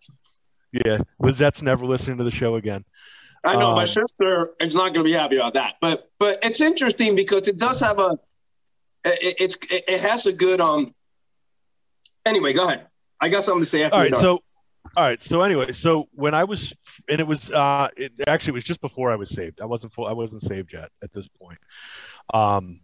yeah, 0.73 0.99
Lizette's 1.21 1.63
never 1.63 1.85
listening 1.87 2.19
to 2.19 2.25
the 2.25 2.31
show 2.31 2.57
again. 2.57 2.85
I 3.45 3.55
know 3.55 3.75
my 3.75 3.83
Um, 3.83 3.87
sister 3.87 4.51
is 4.61 4.75
not 4.75 4.93
going 4.95 4.95
to 4.95 5.03
be 5.05 5.13
happy 5.13 5.37
about 5.37 5.55
that, 5.55 5.77
but 5.81 6.09
but 6.19 6.39
it's 6.43 6.61
interesting 6.61 7.15
because 7.17 7.49
it 7.49 7.57
does 7.59 7.81
have 7.81 7.99
a 7.99 8.19
it, 9.05 9.37
it's 9.41 9.57
it, 9.71 9.85
it 9.89 10.01
has 10.01 10.27
a 10.27 10.33
good 10.33 10.61
um. 10.61 10.93
Anyway, 12.25 12.53
go 12.53 12.67
ahead. 12.67 12.87
I 13.21 13.29
got 13.29 13.45
something 13.45 13.63
to 13.63 13.67
say 13.69 13.85
after 13.85 13.95
All 13.97 14.01
you're 14.03 14.11
right. 14.11 14.13
done. 14.13 14.21
So, 14.21 14.43
all 14.97 15.05
right. 15.05 15.21
So 15.23 15.43
anyway, 15.43 15.73
so 15.73 16.09
when 16.13 16.35
I 16.35 16.45
was, 16.45 16.75
and 17.09 17.21
it 17.21 17.27
was, 17.27 17.51
uh, 17.51 17.89
it 17.97 18.13
actually 18.27 18.53
it 18.53 18.55
was 18.55 18.65
just 18.65 18.81
before 18.81 19.11
I 19.11 19.17
was 19.17 19.31
saved. 19.31 19.61
I 19.61 19.67
wasn't 19.67 19.93
full. 19.93 20.07
I 20.07 20.13
wasn't 20.13 20.43
saved 20.43 20.73
yet 20.73 20.91
at 21.03 21.13
this 21.13 21.29
point. 21.29 21.59
Um, 22.33 22.81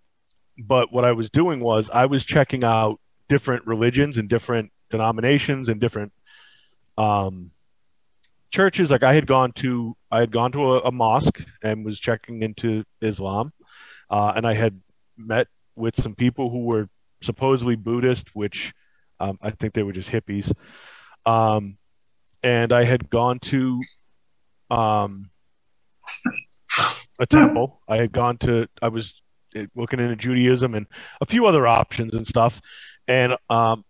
but 0.58 0.92
what 0.92 1.04
I 1.04 1.12
was 1.12 1.30
doing 1.30 1.60
was 1.60 1.90
I 1.90 2.06
was 2.06 2.24
checking 2.24 2.64
out 2.64 3.00
different 3.28 3.66
religions 3.66 4.18
and 4.18 4.28
different 4.28 4.70
denominations 4.90 5.68
and 5.68 5.80
different 5.80 6.12
um, 6.98 7.50
churches. 8.50 8.90
Like 8.90 9.02
I 9.02 9.14
had 9.14 9.26
gone 9.26 9.52
to, 9.52 9.96
I 10.10 10.20
had 10.20 10.30
gone 10.30 10.52
to 10.52 10.74
a, 10.74 10.80
a 10.80 10.92
mosque 10.92 11.44
and 11.62 11.84
was 11.84 11.98
checking 11.98 12.42
into 12.42 12.84
Islam, 13.00 13.52
uh, 14.10 14.32
and 14.36 14.46
I 14.46 14.54
had 14.54 14.80
met 15.16 15.48
with 15.76 15.96
some 15.96 16.14
people 16.14 16.50
who 16.50 16.64
were 16.64 16.88
supposedly 17.22 17.76
Buddhist, 17.76 18.34
which 18.34 18.74
um, 19.20 19.38
I 19.40 19.50
think 19.50 19.72
they 19.72 19.82
were 19.82 19.92
just 19.92 20.10
hippies. 20.10 20.52
Um, 21.24 21.78
and 22.42 22.72
I 22.72 22.84
had 22.84 23.08
gone 23.10 23.38
to 23.40 23.80
um, 24.70 25.30
a 27.18 27.26
temple. 27.26 27.80
I 27.88 27.98
had 27.98 28.12
gone 28.12 28.38
to, 28.38 28.66
I 28.80 28.88
was 28.88 29.22
looking 29.74 30.00
into 30.00 30.16
Judaism 30.16 30.74
and 30.74 30.86
a 31.20 31.26
few 31.26 31.46
other 31.46 31.66
options 31.66 32.14
and 32.14 32.26
stuff. 32.26 32.60
And 33.06 33.36
um, 33.50 33.84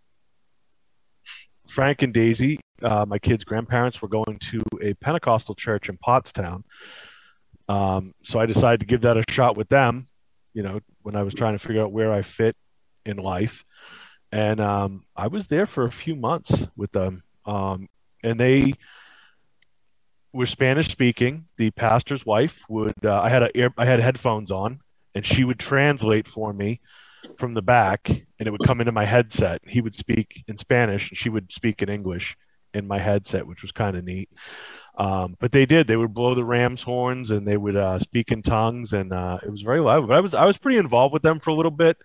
Frank 1.69 2.03
and 2.03 2.13
Daisy, 2.13 2.61
uh, 2.83 3.07
my 3.07 3.19
kids' 3.19 3.45
grandparents, 3.45 4.03
were 4.03 4.09
going 4.09 4.39
to 4.51 4.61
a 4.81 4.95
Pentecostal 4.95 5.55
church 5.55 5.89
in 5.89 5.97
Pottstown. 5.99 6.63
Um, 7.69 8.13
so 8.25 8.41
I 8.41 8.47
decided 8.47 8.81
to 8.81 8.87
give 8.87 9.03
that 9.03 9.17
a 9.17 9.25
shot 9.29 9.57
with 9.57 9.69
them. 9.69 10.05
You 10.53 10.63
know, 10.63 10.81
when 11.03 11.17
I 11.17 11.23
was 11.23 11.35
trying 11.35 11.55
to 11.55 11.59
figure 11.59 11.83
out 11.83 11.93
where 11.93 12.13
I 12.13 12.23
fit 12.23 12.57
in 13.07 13.17
life, 13.17 13.65
and 14.31 14.61
um, 14.61 15.05
I 15.17 15.29
was 15.29 15.47
there 15.47 15.67
for 15.67 15.85
a 15.85 15.93
few 15.93 16.17
months 16.17 16.67
with 16.77 16.93
them, 16.93 17.23
um, 17.47 17.89
and 18.23 18.39
they 18.39 18.75
were 20.33 20.47
Spanish 20.47 20.89
speaking. 20.89 21.47
The 21.57 21.71
pastor's 21.71 22.25
wife 22.25 22.65
would 22.69 22.95
uh, 23.05 23.21
I 23.21 23.29
had 23.29 23.43
a 23.43 23.59
ear, 23.59 23.75
I 23.77 23.85
had 23.85 24.01
headphones 24.01 24.51
on, 24.51 24.81
and 25.15 25.25
she 25.25 25.45
would 25.45 25.59
translate 25.59 26.27
for 26.29 26.53
me 26.53 26.81
from 27.39 27.55
the 27.55 27.63
back, 27.63 28.09
and 28.09 28.47
it 28.47 28.51
would 28.51 28.67
come 28.67 28.81
into 28.81 28.93
my 28.93 29.05
headset. 29.05 29.61
He 29.67 29.81
would 29.81 29.95
speak 29.95 30.45
in 30.49 30.59
Spanish, 30.59 31.11
and 31.11 31.19
she 31.19 31.29
would 31.29 31.53
speak 31.53 31.83
in 31.83 31.89
English 31.89 32.37
in 32.75 32.87
my 32.87 32.99
headset, 32.99 33.47
which 33.47 33.63
was 33.63 33.73
kind 33.73 33.97
of 33.97 34.05
neat. 34.05 34.31
Um, 34.97 35.37
but 35.41 35.53
they 35.53 35.67
did; 35.67 35.87
they 35.87 35.97
would 35.97 36.15
blow 36.15 36.35
the 36.35 36.45
ram's 36.45 36.83
horns, 36.83 37.31
and 37.31 37.47
they 37.47 37.57
would 37.57 37.77
uh, 37.77 37.99
speak 37.99 38.33
in 38.33 38.43
tongues, 38.43 38.93
and 38.93 39.13
uh, 39.13 39.39
it 39.43 39.51
was 39.51 39.63
very 39.63 39.81
loud. 39.81 40.07
But 40.09 40.17
I 40.17 40.21
was 40.21 40.35
I 40.35 40.47
was 40.47 40.59
pretty 40.59 40.79
involved 40.79 41.13
with 41.13 41.23
them 41.23 41.41
for 41.41 41.51
a 41.51 41.55
little 41.55 41.71
bit. 41.71 41.97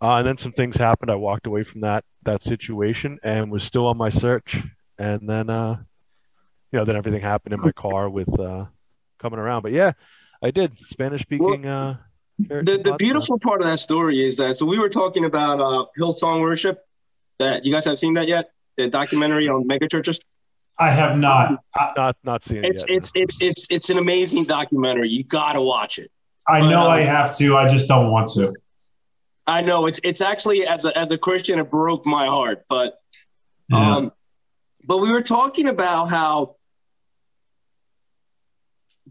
Uh, 0.00 0.18
and 0.18 0.26
then 0.28 0.36
some 0.38 0.52
things 0.52 0.76
happened. 0.76 1.10
I 1.10 1.16
walked 1.16 1.46
away 1.46 1.64
from 1.64 1.80
that 1.80 2.04
that 2.22 2.42
situation 2.44 3.18
and 3.22 3.50
was 3.50 3.64
still 3.64 3.86
on 3.86 3.96
my 3.96 4.10
search. 4.10 4.62
And 4.98 5.28
then, 5.28 5.48
uh, 5.50 5.76
you 6.72 6.78
know, 6.78 6.84
then 6.84 6.96
everything 6.96 7.20
happened 7.20 7.54
in 7.54 7.60
my 7.60 7.72
car 7.72 8.08
with 8.10 8.38
uh, 8.38 8.66
coming 9.18 9.38
around. 9.38 9.62
But 9.62 9.72
yeah, 9.72 9.92
I 10.42 10.50
did 10.50 10.78
Spanish 10.86 11.22
speaking. 11.22 11.66
uh, 11.66 11.96
the 12.38 12.80
the 12.84 12.94
beautiful 12.98 13.38
part 13.38 13.60
of 13.60 13.66
that 13.66 13.80
story 13.80 14.20
is 14.20 14.36
that 14.36 14.56
so 14.56 14.64
we 14.66 14.78
were 14.78 14.88
talking 14.88 15.24
about 15.24 15.60
uh, 15.60 15.86
Hillsong 15.98 16.40
worship. 16.40 16.84
That 17.38 17.64
you 17.64 17.72
guys 17.72 17.84
have 17.84 17.98
seen 17.98 18.14
that 18.14 18.26
yet? 18.28 18.50
The 18.76 18.88
documentary 18.88 19.48
on 19.48 19.66
mega 19.66 19.86
churches. 19.88 20.20
I 20.78 20.90
have 20.90 21.16
not. 21.18 21.62
I, 21.76 21.92
not 21.96 22.16
not 22.24 22.44
seen 22.44 22.64
It's 22.64 22.82
it 22.84 22.88
yet. 22.90 22.96
it's 22.96 23.12
it's 23.14 23.42
it's 23.42 23.66
it's 23.70 23.90
an 23.90 23.98
amazing 23.98 24.44
documentary. 24.44 25.08
You 25.08 25.24
gotta 25.24 25.60
watch 25.62 25.98
it. 25.98 26.10
I 26.48 26.60
know 26.60 26.86
Um, 26.86 26.90
I 26.90 27.00
have 27.02 27.36
to. 27.38 27.56
I 27.56 27.68
just 27.68 27.86
don't 27.88 28.10
want 28.10 28.28
to. 28.30 28.54
I 29.46 29.62
know 29.62 29.86
it's 29.86 30.00
it's 30.04 30.20
actually 30.20 30.66
as 30.66 30.84
a 30.84 30.96
as 30.98 31.10
a 31.10 31.18
Christian 31.18 31.58
it 31.60 31.70
broke 31.70 32.04
my 32.06 32.26
heart, 32.26 32.64
but 32.68 32.98
Yeah. 33.68 33.96
um, 33.96 34.12
but 34.88 34.98
we 34.98 35.12
were 35.12 35.22
talking 35.22 35.68
about 35.68 36.06
how 36.08 36.56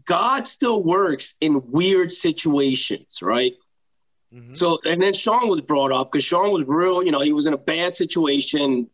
God 0.04 0.48
still 0.48 0.82
works 0.82 1.36
in 1.40 1.62
weird 1.70 2.12
situations, 2.12 3.20
right? 3.22 3.54
Mhm. 4.34 4.54
So, 4.54 4.80
and 4.84 5.00
then 5.00 5.14
Sean 5.14 5.48
was 5.48 5.60
brought 5.60 5.92
up 5.92 6.10
because 6.10 6.24
Sean 6.24 6.50
was 6.50 6.64
real, 6.66 7.02
you 7.02 7.12
know, 7.12 7.20
he 7.20 7.32
was 7.32 7.46
in 7.46 7.54
a 7.54 7.58
bad 7.58 7.94
situation. 7.94 8.90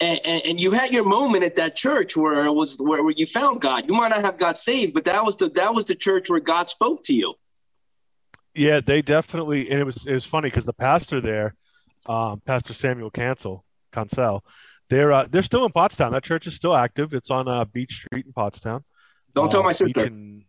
And, 0.00 0.20
and, 0.24 0.42
and 0.44 0.60
you 0.60 0.70
had 0.70 0.90
your 0.90 1.04
moment 1.04 1.44
at 1.44 1.54
that 1.56 1.76
church 1.76 2.16
where 2.16 2.46
it 2.46 2.52
was 2.52 2.76
where, 2.78 3.02
where 3.02 3.14
you 3.16 3.26
found 3.26 3.60
God. 3.60 3.86
You 3.86 3.94
might 3.94 4.08
not 4.08 4.22
have 4.22 4.38
got 4.38 4.56
saved, 4.56 4.94
but 4.94 5.04
that 5.04 5.22
was 5.22 5.36
the 5.36 5.50
that 5.50 5.74
was 5.74 5.84
the 5.84 5.94
church 5.94 6.30
where 6.30 6.40
God 6.40 6.68
spoke 6.68 7.02
to 7.04 7.14
you. 7.14 7.34
Yeah, 8.54 8.80
they 8.80 9.02
definitely, 9.02 9.70
and 9.70 9.80
it 9.80 9.84
was 9.84 10.06
it 10.06 10.14
was 10.14 10.24
funny 10.24 10.48
because 10.48 10.64
the 10.64 10.72
pastor 10.72 11.20
there, 11.20 11.54
um, 12.08 12.40
Pastor 12.44 12.74
Samuel 12.74 13.10
Cancel, 13.10 13.64
Cancel, 13.92 14.44
they're 14.88 15.12
uh, 15.12 15.26
they're 15.30 15.42
still 15.42 15.64
in 15.64 15.72
Pottstown. 15.72 16.12
That 16.12 16.22
church 16.24 16.46
is 16.46 16.54
still 16.54 16.74
active. 16.76 17.12
It's 17.14 17.30
on 17.30 17.48
uh, 17.48 17.64
Beech 17.64 18.04
Street 18.06 18.26
in 18.26 18.32
Pottstown. 18.32 18.82
Don't 19.34 19.50
tell 19.50 19.60
Uh, 19.60 19.64
my 19.64 19.70
Beach 19.70 19.76
sister. 19.78 20.04
and- 20.06 20.44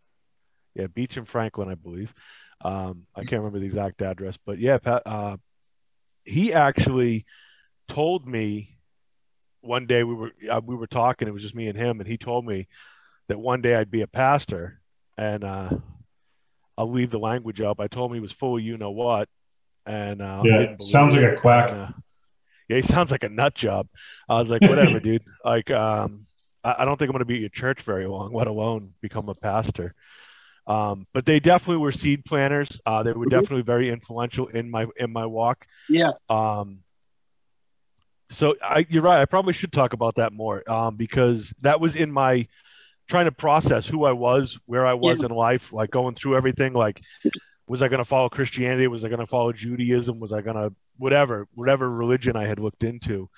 yeah, 0.75 0.85
Beech 0.87 1.17
and 1.17 1.27
Franklin, 1.27 1.69
I 1.69 1.75
believe. 1.75 2.13
Um, 2.61 3.07
I 3.15 3.21
can't 3.21 3.39
remember 3.41 3.57
the 3.59 3.65
exact 3.65 4.01
address, 4.03 4.37
but 4.45 4.59
yeah, 4.59 4.77
Pat, 4.77 5.01
uh, 5.07 5.37
he 6.23 6.53
actually 6.53 7.25
told 7.87 8.27
me 8.27 8.77
one 9.61 9.87
day 9.87 10.03
we 10.03 10.13
were 10.13 10.31
uh, 10.51 10.61
we 10.63 10.75
were 10.75 10.85
talking. 10.87 11.27
It 11.27 11.33
was 11.33 11.41
just 11.41 11.55
me 11.55 11.67
and 11.67 11.77
him, 11.77 11.99
and 11.99 12.07
he 12.07 12.17
told 12.17 12.45
me 12.45 12.67
that 13.27 13.39
one 13.39 13.61
day 13.61 13.75
I'd 13.75 13.89
be 13.89 14.01
a 14.01 14.07
pastor, 14.07 14.79
and 15.17 15.43
uh, 15.43 15.69
I'll 16.77 16.91
leave 16.91 17.09
the 17.09 17.19
language 17.19 17.59
up. 17.59 17.79
I 17.79 17.87
told 17.87 18.11
him 18.11 18.15
he 18.15 18.21
was 18.21 18.31
full 18.31 18.59
you 18.59 18.77
know 18.77 18.91
what, 18.91 19.29
and 19.87 20.21
uh, 20.21 20.43
Yeah, 20.45 20.75
sounds 20.79 21.15
believe 21.15 21.29
like 21.29 21.37
a 21.39 21.41
quack. 21.41 21.71
And, 21.71 21.79
uh, 21.81 21.87
yeah, 22.67 22.75
he 22.77 22.81
sounds 22.81 23.11
like 23.11 23.23
a 23.23 23.29
nut 23.29 23.55
job. 23.55 23.87
I 24.29 24.39
was 24.39 24.49
like, 24.49 24.61
whatever, 24.61 24.99
dude. 25.01 25.23
Like, 25.43 25.71
um, 25.71 26.25
I, 26.63 26.75
I 26.79 26.85
don't 26.85 26.97
think 26.97 27.09
I'm 27.09 27.13
going 27.13 27.19
to 27.19 27.25
be 27.25 27.35
at 27.35 27.41
your 27.41 27.49
church 27.49 27.81
very 27.81 28.07
long, 28.07 28.33
let 28.33 28.47
alone 28.47 28.93
become 29.01 29.29
a 29.29 29.35
pastor. 29.35 29.93
Um, 30.67 31.07
but 31.13 31.25
they 31.25 31.39
definitely 31.39 31.77
were 31.77 31.93
seed 31.93 32.25
planters. 32.25 32.81
Uh, 32.85 33.01
they 33.03 33.13
were 33.13 33.25
Mhm. 33.25 33.29
definitely 33.29 33.61
very 33.63 33.89
influential 33.89 34.47
in 34.47 34.69
my 34.69 34.85
in 34.97 35.13
my 35.13 35.25
walk. 35.25 35.65
Yeah. 35.87 36.11
Um, 36.29 36.79
so 38.29 38.55
I, 38.61 38.85
you're 38.89 39.03
right. 39.03 39.21
I 39.21 39.25
probably 39.25 39.53
should 39.53 39.71
talk 39.71 39.93
about 39.93 40.15
that 40.15 40.33
more 40.33 40.69
um, 40.69 40.97
because 40.97 41.53
that 41.61 41.79
was 41.79 41.95
in 41.95 42.11
my 42.11 42.47
trying 43.07 43.23
to 43.25 43.31
process 43.31 43.87
who 43.87 44.03
I 44.03 44.11
was, 44.11 44.59
where 44.65 44.85
I 44.85 44.93
was 44.95 45.23
in 45.23 45.31
life, 45.31 45.71
like 45.71 45.91
going 45.91 46.13
through 46.15 46.35
everything. 46.35 46.73
Like, 46.73 47.01
was 47.67 47.81
I 47.81 47.89
going 47.89 47.99
to 47.99 48.05
follow 48.05 48.29
Christianity? 48.29 48.87
Was 48.87 49.03
I 49.03 49.09
going 49.09 49.19
to 49.19 49.27
follow 49.27 49.51
Judaism? 49.51 50.19
Was 50.19 50.31
I 50.31 50.41
going 50.41 50.55
to 50.55 50.73
whatever 50.97 51.47
whatever 51.53 51.89
religion 51.89 52.35
I 52.35 52.45
had 52.45 52.59
looked 52.59 52.83
into? 52.83 53.29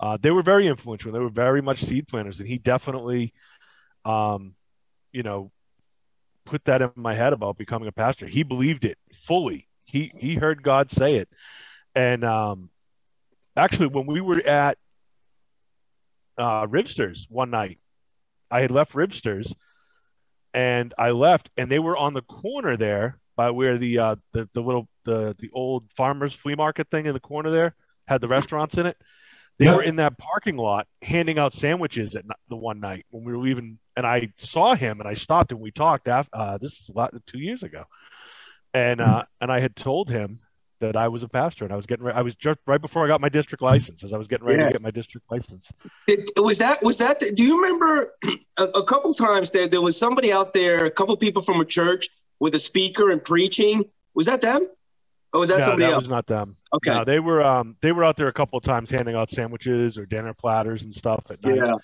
Uh, 0.00 0.16
they 0.20 0.30
were 0.30 0.42
very 0.42 0.66
influential. 0.66 1.12
They 1.12 1.18
were 1.18 1.28
very 1.28 1.60
much 1.60 1.84
seed 1.84 2.08
planters, 2.08 2.40
and 2.40 2.48
he 2.48 2.58
definitely, 2.58 3.32
um, 4.04 4.54
you 5.12 5.22
know, 5.22 5.52
put 6.44 6.64
that 6.64 6.82
in 6.82 6.90
my 6.96 7.14
head 7.14 7.32
about 7.32 7.58
becoming 7.58 7.88
a 7.88 7.92
pastor. 7.92 8.26
He 8.26 8.42
believed 8.42 8.84
it 8.84 8.98
fully. 9.12 9.68
He 9.84 10.12
he 10.16 10.34
heard 10.34 10.62
God 10.62 10.90
say 10.90 11.16
it, 11.16 11.28
and 11.94 12.24
um, 12.24 12.70
actually, 13.56 13.88
when 13.88 14.06
we 14.06 14.20
were 14.20 14.40
at 14.44 14.78
uh, 16.38 16.66
Ribsters 16.66 17.26
one 17.28 17.50
night, 17.50 17.78
I 18.50 18.62
had 18.62 18.70
left 18.70 18.94
Ribsters, 18.94 19.54
and 20.54 20.92
I 20.98 21.10
left, 21.10 21.50
and 21.56 21.70
they 21.70 21.78
were 21.78 21.96
on 21.96 22.14
the 22.14 22.22
corner 22.22 22.76
there 22.76 23.20
by 23.36 23.50
where 23.50 23.78
the 23.78 23.98
uh, 23.98 24.16
the 24.32 24.48
the 24.54 24.60
little 24.60 24.88
the 25.04 25.34
the 25.38 25.50
old 25.52 25.84
farmers 25.96 26.32
flea 26.34 26.54
market 26.54 26.88
thing 26.90 27.06
in 27.06 27.12
the 27.14 27.20
corner 27.20 27.50
there 27.50 27.74
had 28.06 28.20
the 28.20 28.28
restaurants 28.28 28.76
in 28.76 28.86
it. 28.86 28.96
They 29.58 29.68
were 29.70 29.82
in 29.84 29.96
that 29.96 30.18
parking 30.18 30.56
lot 30.56 30.88
handing 31.00 31.38
out 31.38 31.54
sandwiches 31.54 32.16
at 32.16 32.24
the 32.48 32.56
one 32.56 32.80
night 32.80 33.06
when 33.10 33.22
we 33.24 33.32
were 33.32 33.38
leaving, 33.38 33.78
and 33.96 34.04
I 34.04 34.32
saw 34.36 34.74
him 34.74 34.98
and 34.98 35.08
I 35.08 35.14
stopped 35.14 35.52
and 35.52 35.60
we 35.60 35.70
talked. 35.70 36.08
After, 36.08 36.30
uh, 36.32 36.58
this 36.58 36.72
is 36.80 36.88
a 36.88 36.92
lot 36.92 37.14
two 37.26 37.38
years 37.38 37.62
ago, 37.62 37.84
and 38.72 39.00
uh, 39.00 39.22
and 39.40 39.52
I 39.52 39.60
had 39.60 39.76
told 39.76 40.10
him 40.10 40.40
that 40.80 40.96
I 40.96 41.06
was 41.06 41.22
a 41.22 41.28
pastor 41.28 41.64
and 41.64 41.72
I 41.72 41.76
was 41.76 41.86
getting 41.86 42.04
re- 42.04 42.12
I 42.12 42.22
was 42.22 42.34
just 42.34 42.58
right 42.66 42.80
before 42.80 43.04
I 43.04 43.08
got 43.08 43.20
my 43.20 43.28
district 43.28 43.62
license 43.62 44.02
as 44.02 44.12
I 44.12 44.18
was 44.18 44.26
getting 44.26 44.44
ready 44.46 44.60
Yeah. 44.60 44.66
to 44.66 44.72
get 44.72 44.82
my 44.82 44.90
district 44.90 45.30
license. 45.30 45.70
It, 46.08 46.30
was 46.36 46.58
that 46.58 46.82
was 46.82 46.98
that? 46.98 47.20
Do 47.20 47.42
you 47.42 47.62
remember 47.62 48.12
a, 48.58 48.64
a 48.64 48.84
couple 48.84 49.14
times 49.14 49.50
there? 49.52 49.68
There 49.68 49.80
was 49.80 49.96
somebody 49.96 50.32
out 50.32 50.52
there, 50.52 50.84
a 50.84 50.90
couple 50.90 51.16
people 51.16 51.42
from 51.42 51.60
a 51.60 51.64
church 51.64 52.08
with 52.40 52.54
a 52.54 52.58
speaker 52.58 53.10
and 53.10 53.22
preaching. 53.22 53.84
Was 54.14 54.26
that 54.26 54.40
them? 54.40 54.68
Or 55.32 55.40
was 55.40 55.48
that 55.48 55.58
no, 55.58 55.64
somebody 55.64 55.86
that 55.86 55.94
else? 55.94 56.02
was 56.04 56.10
not 56.10 56.26
them. 56.26 56.56
Okay. 56.72 56.90
No, 56.90 57.04
they 57.04 57.18
were 57.18 57.42
um 57.42 57.76
they 57.82 57.92
were 57.92 58.04
out 58.04 58.16
there 58.16 58.28
a 58.28 58.32
couple 58.32 58.56
of 58.56 58.62
times 58.62 58.90
handing 58.90 59.16
out 59.16 59.30
sandwiches 59.30 59.98
or 59.98 60.06
dinner 60.06 60.32
platters 60.32 60.84
and 60.84 60.94
stuff 60.94 61.24
at 61.30 61.42
night. 61.42 61.56
yeah. 61.56 61.74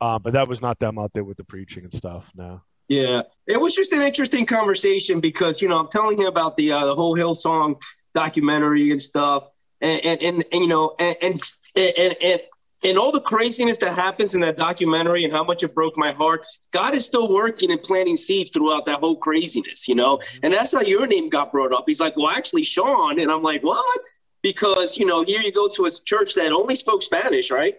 Uh, 0.00 0.18
but 0.18 0.32
that 0.32 0.48
was 0.48 0.60
not 0.60 0.80
them 0.80 0.98
out 0.98 1.12
there 1.12 1.22
with 1.22 1.36
the 1.36 1.44
preaching 1.44 1.84
and 1.84 1.94
stuff. 1.94 2.28
No. 2.34 2.60
Yeah, 2.88 3.22
it 3.46 3.60
was 3.60 3.74
just 3.74 3.92
an 3.92 4.02
interesting 4.02 4.44
conversation 4.44 5.20
because 5.20 5.62
you 5.62 5.68
know 5.68 5.78
I'm 5.78 5.88
telling 5.88 6.18
him 6.18 6.26
about 6.26 6.56
the 6.56 6.72
uh, 6.72 6.84
the 6.86 6.94
whole 6.94 7.16
Hillsong 7.16 7.80
documentary 8.14 8.90
and 8.90 9.00
stuff, 9.00 9.44
and 9.80 10.04
and 10.04 10.22
and, 10.22 10.44
and 10.52 10.60
you 10.60 10.66
know 10.66 10.94
and 10.98 11.16
and, 11.22 11.40
and 11.76 12.16
and 12.20 12.40
and 12.84 12.98
all 12.98 13.12
the 13.12 13.20
craziness 13.20 13.78
that 13.78 13.94
happens 13.94 14.34
in 14.34 14.40
that 14.40 14.56
documentary 14.56 15.24
and 15.24 15.32
how 15.32 15.44
much 15.44 15.62
it 15.62 15.74
broke 15.74 15.96
my 15.96 16.10
heart. 16.12 16.46
God 16.72 16.94
is 16.94 17.06
still 17.06 17.32
working 17.32 17.70
and 17.70 17.82
planting 17.82 18.16
seeds 18.16 18.50
throughout 18.50 18.86
that 18.86 18.98
whole 19.00 19.16
craziness, 19.16 19.86
you 19.88 19.94
know, 19.94 20.20
and 20.42 20.52
that's 20.52 20.72
how 20.74 20.80
your 20.80 21.06
name 21.06 21.28
got 21.28 21.52
brought 21.52 21.72
up. 21.72 21.84
He's 21.86 22.00
like, 22.00 22.16
well, 22.16 22.28
actually, 22.28 22.64
Sean, 22.64 23.20
and 23.20 23.30
I'm 23.30 23.42
like, 23.42 23.62
what? 23.62 24.00
Because 24.42 24.98
you 24.98 25.06
know, 25.06 25.22
here 25.22 25.40
you 25.40 25.52
go 25.52 25.68
to 25.68 25.84
a 25.86 25.90
church 25.90 26.34
that 26.34 26.52
only 26.52 26.74
spoke 26.74 27.02
Spanish, 27.02 27.50
right? 27.50 27.74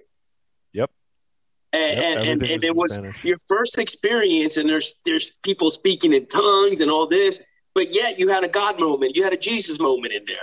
Yep. 0.74 0.90
And, 1.74 1.98
Yep, 2.00 2.06
and, 2.06 2.30
and, 2.30 2.44
and 2.52 2.64
it 2.64 2.76
was 2.76 2.94
Spanish. 2.94 3.24
your 3.24 3.38
first 3.50 3.80
experience 3.80 4.58
and 4.58 4.70
there's 4.70 4.96
there's 5.06 5.32
people 5.44 5.72
speaking 5.72 6.14
in 6.14 6.26
tongues 6.28 6.82
and 6.82 6.90
all 6.92 7.08
this 7.08 7.42
but 7.74 7.92
yet 7.94 8.20
you 8.20 8.28
had 8.30 8.44
a 8.44 8.48
god 8.48 8.80
moment 8.80 9.16
you 9.16 9.24
had 9.24 9.34
a 9.34 9.38
jesus 9.38 9.80
moment 9.80 10.14
in 10.14 10.24
there 10.28 10.38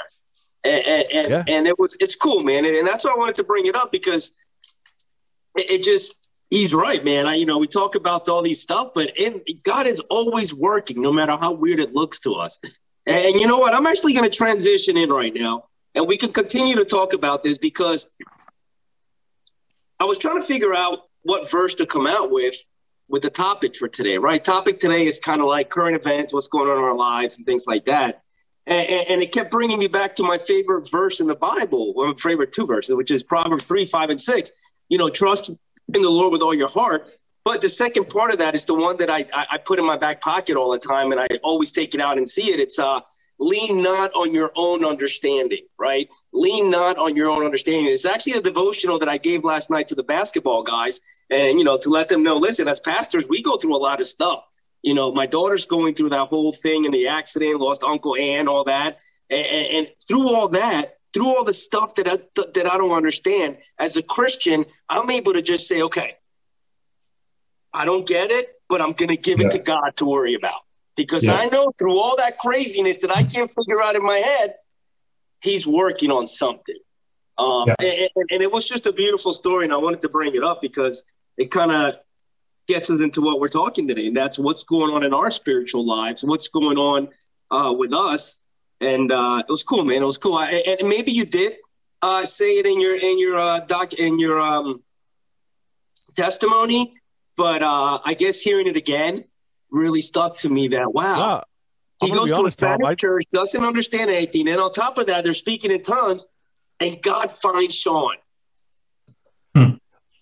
and 0.65 0.85
and, 0.87 1.05
and, 1.13 1.31
Yeah. 1.31 1.45
and 1.47 1.67
it 1.69 1.79
was 1.79 1.97
it's 2.01 2.17
cool 2.17 2.41
man 2.43 2.65
and 2.65 2.87
that's 2.87 3.05
why 3.05 3.13
i 3.13 3.17
wanted 3.17 3.37
to 3.37 3.45
bring 3.45 3.67
it 3.67 3.77
up 3.77 3.93
because 3.93 4.33
it, 5.57 5.83
just 5.83 6.29
he's 6.51 6.75
right 6.75 7.05
man 7.05 7.27
i 7.27 7.35
you 7.35 7.47
know 7.47 7.59
we 7.59 7.67
talk 7.67 7.95
about 7.95 8.29
all 8.29 8.43
these 8.43 8.63
stuff 8.63 8.89
but 8.95 9.11
in, 9.17 9.41
god 9.65 9.87
is 9.87 10.01
always 10.11 10.55
working 10.55 11.01
no 11.01 11.13
matter 11.13 11.37
how 11.37 11.53
weird 11.53 11.81
it 11.81 11.93
looks 11.93 12.21
to 12.21 12.35
us 12.35 12.59
and, 13.07 13.25
and 13.25 13.41
you 13.41 13.47
know 13.47 13.59
what 13.59 13.75
i'm 13.75 13.87
actually 13.87 14.13
going 14.13 14.29
to 14.29 14.37
transition 14.37 14.97
in 14.97 15.11
right 15.11 15.35
now 15.35 15.65
and 15.95 16.07
we 16.07 16.17
can 16.17 16.33
continue 16.33 16.77
to 16.77 16.85
talk 16.85 17.13
about 17.13 17.43
this 17.43 17.59
because 17.59 18.11
i 19.99 20.05
was 20.05 20.19
trying 20.19 20.41
to 20.41 20.47
figure 20.47 20.75
out 20.75 21.01
what 21.23 21.51
verse 21.51 21.75
to 21.75 21.87
come 21.87 22.07
out 22.07 22.31
with 22.31 22.57
with 23.11 23.23
the 23.23 23.31
topic 23.31 23.77
for 23.77 23.89
today, 23.89 24.17
right? 24.17 24.43
Topic 24.43 24.79
today 24.79 25.05
is 25.05 25.19
kind 25.19 25.41
of 25.41 25.49
like 25.49 25.69
current 25.69 25.97
events, 25.97 26.33
what's 26.33 26.47
going 26.47 26.71
on 26.71 26.79
in 26.79 26.85
our 26.85 26.95
lives, 26.95 27.37
and 27.37 27.45
things 27.45 27.67
like 27.67 27.85
that. 27.87 28.23
And, 28.67 29.07
and, 29.09 29.23
it 29.23 29.33
kept 29.33 29.51
bringing 29.51 29.79
me 29.79 29.89
back 29.89 30.15
to 30.17 30.23
my 30.23 30.39
favorite 30.39 30.89
verse 30.89 31.19
in 31.19 31.27
the 31.27 31.35
Bible, 31.35 31.91
of 31.91 32.07
my 32.07 32.15
favorite 32.15 32.53
two 32.53 32.67
verses, 32.67 32.95
which 32.95 33.11
is 33.11 33.25
Proverbs 33.25 33.65
3, 33.65 33.85
5, 33.85 34.11
and 34.11 34.21
6. 34.21 34.53
You 34.91 34.99
know, 34.99 35.09
trust 35.09 35.49
in 35.49 36.03
the 36.03 36.11
Lord 36.11 36.33
with 36.33 36.43
all 36.43 36.55
your 36.55 36.69
heart. 36.69 37.11
But 37.45 37.63
the 37.63 37.69
second 37.71 38.11
part 38.11 38.33
of 38.33 38.39
that 38.39 38.55
is 38.55 38.67
the 38.67 38.75
one 38.75 38.99
that 38.99 39.09
I, 39.09 39.25
I, 39.35 39.57
put 39.57 39.79
in 39.79 39.87
my 39.87 39.97
back 39.97 40.21
pocket 40.21 40.57
all 40.57 40.71
the 40.71 40.79
time, 40.79 41.11
and 41.11 41.21
I 41.21 41.27
always 41.43 41.73
take 41.73 41.95
it 41.95 42.01
out 42.01 42.19
and 42.19 42.29
see 42.29 42.53
it. 42.53 42.61
It's 42.61 42.79
uh, 42.79 43.01
lean 43.39 43.83
not 43.83 44.11
on 44.13 44.35
your 44.35 44.53
own 44.57 44.85
understanding, 44.85 45.65
right? 45.79 46.07
Lean 46.35 46.71
not 46.71 46.99
on 46.99 47.17
your 47.17 47.31
own 47.31 47.43
understanding. 47.43 47.91
It's 47.91 48.05
actually 48.05 48.35
a 48.35 48.43
devotional 48.43 48.99
that 48.99 49.09
I 49.09 49.17
gave 49.17 49.43
last 49.43 49.71
night 49.71 49.89
to 49.89 49.95
the 49.95 50.03
basketball 50.03 50.63
guys, 50.63 51.01
and 51.31 51.59
you 51.59 51.65
know, 51.65 51.79
to 51.79 51.89
let 51.89 52.11
them 52.11 52.23
know, 52.23 52.37
listen, 52.37 52.69
as 52.69 52.81
pastors, 52.81 53.25
we 53.27 53.43
go 53.43 53.57
through 53.57 53.75
a 53.75 53.79
lot 53.79 54.01
of 54.01 54.07
stuff. 54.07 54.45
You 54.83 54.93
know, 54.93 55.13
my 55.13 55.27
daughter's 55.27 55.65
going 55.65 55.95
through 55.95 56.11
that 56.11 56.29
whole 56.29 56.53
thing 56.53 56.85
and 56.85 56.93
the 56.93 57.09
accident, 57.09 57.59
lost 57.59 57.85
Uncle 57.85 58.17
Ann, 58.17 58.49
all 58.49 58.65
that, 58.65 58.99
and, 59.31 59.47
and 59.47 59.89
through 60.07 60.29
all 60.29 60.49
that, 60.49 60.97
through 61.13 61.27
all 61.27 61.45
the 61.45 61.55
stuff 61.55 61.95
that 61.97 62.09
I, 62.09 62.17
that 62.55 62.67
I 62.67 62.79
don't 62.79 62.93
understand, 62.93 63.59
as 63.79 63.97
a 63.97 64.03
Christian, 64.03 64.65
I'm 64.89 65.11
able 65.11 65.33
to 65.33 65.43
just 65.43 65.69
say, 65.69 65.83
okay, 65.83 66.15
I 67.73 67.85
don't 67.85 68.07
get 68.07 68.31
it, 68.31 68.47
but 68.69 68.81
I'm 68.81 68.93
going 68.93 69.09
to 69.09 69.17
give 69.17 69.41
yeah. 69.41 69.47
it 69.47 69.53
to 69.53 69.59
God 69.59 69.97
to 69.97 70.05
worry 70.05 70.35
about 70.35 70.61
because 70.97 71.27
yeah. 71.27 71.35
I 71.35 71.47
know 71.47 71.73
through 71.79 71.99
all 71.99 72.17
that 72.17 72.39
craziness 72.39 72.99
that 72.99 73.11
I 73.11 73.23
can't 73.23 73.51
figure 73.51 73.83
out 73.83 73.95
in 73.95 74.03
my 74.03 74.19
head, 74.19 74.55
He's 75.43 75.67
working 75.67 76.11
on 76.11 76.27
something. 76.27 76.77
Um, 77.39 77.69
yeah. 77.81 78.09
and, 78.15 78.27
and, 78.31 78.43
it 78.43 78.53
was 78.53 78.69
just 78.69 78.87
a 78.87 78.93
beautiful 78.93 79.33
story, 79.33 79.65
and 79.65 79.73
I 79.73 79.79
wanted 79.79 80.03
to 80.03 80.11
bring 80.11 80.35
it 80.35 80.45
up 80.45 80.61
because 80.61 81.07
it 81.39 81.51
kind 81.51 81.73
of 81.73 81.97
gets 82.69 82.91
us 82.91 83.01
into 83.01 83.23
what 83.23 83.41
we're 83.41 83.49
talking 83.49 83.89
today, 83.89 84.09
and 84.09 84.17
that's 84.17 84.39
what's 84.39 84.65
going 84.65 84.93
on 84.93 85.03
in 85.03 85.15
our 85.15 85.31
spiritual 85.31 85.87
lives, 85.87 86.23
what's 86.23 86.49
going 86.49 86.77
on 86.77 87.09
uh, 87.51 87.73
with 87.77 87.95
us, 87.95 88.40
and 88.81 89.13
uh, 89.13 89.43
it 89.47 89.51
was 89.51 89.63
cool, 89.63 89.85
man. 89.85 90.03
It 90.03 90.07
was 90.07 90.19
cool, 90.19 90.37
I, 90.37 90.77
and 90.81 90.89
maybe 90.89 91.13
you 91.13 91.25
did 91.25 91.55
uh, 92.03 92.25
say 92.25 92.59
it 92.59 92.67
in 92.67 92.81
your 92.81 92.97
in 92.97 93.19
your 93.19 93.39
uh, 93.39 93.61
doc 93.61 93.95
in 93.95 94.19
your 94.19 94.41
um, 94.41 94.83
testimony, 96.17 96.95
but 97.37 97.63
uh, 97.63 97.99
I 98.05 98.15
guess 98.15 98.41
hearing 98.41 98.67
it 98.67 98.77
again 98.77 99.25
really 99.71 100.01
stuck 100.01 100.37
to 100.39 100.49
me. 100.49 100.69
That 100.69 100.93
wow, 100.93 101.45
yeah, 102.03 102.07
he 102.07 102.13
goes 102.13 102.31
to 102.31 102.39
honest, 102.39 102.57
a 102.57 102.61
Spanish 102.61 102.89
Tom, 102.89 102.97
church, 102.97 103.25
doesn't 103.33 103.65
understand 103.65 104.11
anything, 104.11 104.49
and 104.49 104.61
on 104.61 104.73
top 104.73 104.99
of 104.99 105.07
that, 105.07 105.25
they're 105.25 105.33
speaking 105.33 105.71
in 105.71 105.83
tongues, 105.83 106.27
and 106.81 107.01
God 107.03 107.31
finds 107.31 107.75
Sean. 107.75 108.15
Hmm. 109.55 109.75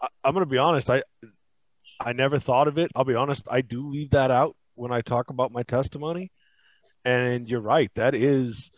I, 0.02 0.08
I'm 0.24 0.34
going 0.34 0.44
to 0.44 0.50
be 0.50 0.58
honest. 0.58 0.90
I 0.90 1.02
I 2.00 2.12
never 2.12 2.38
thought 2.38 2.68
of 2.68 2.78
it. 2.78 2.90
I'll 2.94 3.04
be 3.04 3.14
honest. 3.14 3.46
I 3.50 3.60
do 3.60 3.88
leave 3.88 4.10
that 4.10 4.30
out 4.30 4.56
when 4.74 4.92
I 4.92 5.00
talk 5.00 5.30
about 5.30 5.52
my 5.52 5.62
testimony, 5.62 6.30
and 7.04 7.48
you're 7.48 7.60
right. 7.60 7.90
That 7.94 8.14
is, 8.14 8.70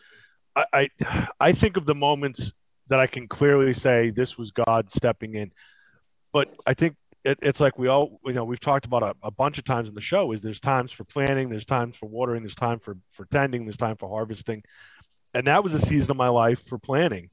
I 0.55 0.89
I, 1.01 1.27
I 1.39 1.51
think 1.53 1.77
of 1.77 1.85
the 1.85 1.95
moments 1.95 2.53
that 2.87 2.99
I 2.99 3.07
can 3.07 3.27
clearly 3.27 3.73
say 3.73 4.09
this 4.09 4.37
was 4.37 4.51
God 4.51 4.91
stepping 4.91 5.35
in, 5.35 5.51
but 6.33 6.49
I 6.65 6.73
think 6.73 6.95
it, 7.23 7.39
it's 7.41 7.59
like 7.59 7.77
we 7.77 7.87
all 7.87 8.19
you 8.25 8.33
know 8.33 8.43
we've 8.43 8.59
talked 8.59 8.85
about 8.85 9.03
a, 9.03 9.15
a, 9.23 9.31
bunch 9.31 9.57
of 9.57 9.63
times 9.63 9.89
in 9.89 9.95
the 9.95 10.01
show 10.01 10.31
is 10.31 10.41
there's 10.41 10.59
times 10.59 10.91
for 10.91 11.03
planting 11.03 11.49
there's 11.49 11.65
times 11.65 11.95
for 11.95 12.07
watering 12.07 12.41
there's 12.41 12.55
time 12.55 12.79
for 12.79 12.97
for 13.11 13.25
tending 13.25 13.65
there's 13.65 13.77
time 13.77 13.97
for 13.97 14.09
harvesting. 14.09 14.63
And 15.33 15.47
that 15.47 15.63
was 15.63 15.73
a 15.73 15.79
season 15.79 16.11
of 16.11 16.17
my 16.17 16.27
life 16.27 16.67
for 16.67 16.77
planting. 16.77 17.29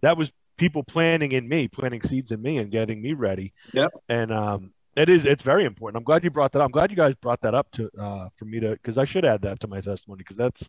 That 0.00 0.16
was 0.16 0.32
people 0.56 0.82
planting 0.82 1.32
in 1.32 1.48
me 1.48 1.68
planting 1.68 2.02
seeds 2.02 2.32
in 2.32 2.40
me 2.40 2.58
and 2.58 2.70
getting 2.70 3.02
me 3.02 3.12
ready. 3.12 3.52
Yep. 3.72 3.90
And 4.08 4.32
um 4.32 4.72
it 4.96 5.08
is 5.08 5.26
it's 5.26 5.42
very 5.42 5.64
important 5.64 5.96
i'm 5.96 6.04
glad 6.04 6.22
you 6.24 6.30
brought 6.30 6.52
that 6.52 6.60
up 6.60 6.66
i'm 6.66 6.72
glad 6.72 6.90
you 6.90 6.96
guys 6.96 7.14
brought 7.14 7.40
that 7.40 7.54
up 7.54 7.70
to 7.70 7.90
uh 7.98 8.28
for 8.36 8.44
me 8.44 8.60
to 8.60 8.70
because 8.70 8.98
i 8.98 9.04
should 9.04 9.24
add 9.24 9.42
that 9.42 9.60
to 9.60 9.68
my 9.68 9.80
testimony 9.80 10.18
because 10.18 10.36
that's 10.36 10.68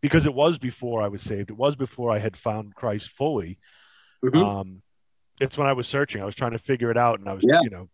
because 0.00 0.26
it 0.26 0.34
was 0.34 0.58
before 0.58 1.02
i 1.02 1.08
was 1.08 1.22
saved 1.22 1.50
it 1.50 1.56
was 1.56 1.76
before 1.76 2.10
i 2.10 2.18
had 2.18 2.36
found 2.36 2.74
christ 2.74 3.10
fully 3.10 3.58
mm-hmm. 4.24 4.42
um 4.42 4.82
it's 5.40 5.58
when 5.58 5.66
I 5.66 5.72
was 5.72 5.86
searching. 5.86 6.22
I 6.22 6.24
was 6.24 6.34
trying 6.34 6.52
to 6.52 6.58
figure 6.58 6.90
it 6.90 6.96
out, 6.96 7.18
and 7.18 7.28
I 7.28 7.34
was, 7.34 7.44
yeah. 7.46 7.60
you 7.62 7.70
know, 7.70 7.88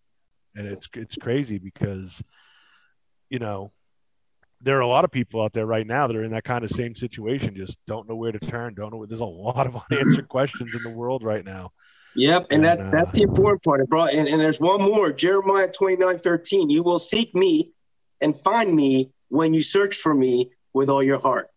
and 0.55 0.67
it's 0.67 0.89
it's 0.95 1.17
crazy 1.17 1.59
because, 1.59 2.23
you 3.31 3.39
know, 3.39 3.73
there 4.61 4.79
are 4.79 4.83
a 4.83 4.87
lot 4.87 5.05
of 5.05 5.11
people 5.11 5.43
out 5.43 5.53
there 5.53 5.67
right 5.67 5.87
now 5.87 6.07
that 6.07 6.17
are 6.17 6.23
in 6.23 6.33
that 6.33 6.45
kind 6.45 6.65
of 6.65 6.71
same 6.71 6.95
situation. 6.95 7.57
Just 7.57 7.79
don't 7.87 8.09
know 8.09 8.17
where 8.17 8.33
to 8.33 8.39
turn. 8.39 8.75
Don't 8.75 8.93
know. 8.93 9.05
There's 9.07 9.21
a 9.21 9.25
lot 9.25 9.67
of 9.67 9.83
unanswered 9.91 10.29
questions 10.29 10.75
in 10.75 10.83
the 10.83 10.97
world 10.97 11.23
right 11.23 11.45
now. 11.45 11.73
Yep, 12.15 12.47
and, 12.51 12.57
and 12.57 12.65
that's 12.65 12.87
uh, 12.87 12.91
that's 12.93 13.13
the 13.13 13.23
important 13.23 13.63
part. 13.63 13.87
Brought 13.89 14.13
and, 14.13 14.29
and 14.29 14.41
there's 14.41 14.61
one 14.61 14.83
more. 14.83 15.13
Jeremiah 15.13 15.69
29, 15.69 16.19
13. 16.19 16.71
You 16.71 16.83
will 16.83 16.99
seek 16.99 17.35
me 17.35 17.73
and 18.21 18.35
find 18.35 18.75
me 18.75 19.11
when 19.29 19.55
you 19.55 19.63
search 19.63 19.97
for 19.97 20.15
me 20.15 20.51
with 20.75 20.89
all 20.89 21.03
your 21.03 21.19
heart. 21.19 21.49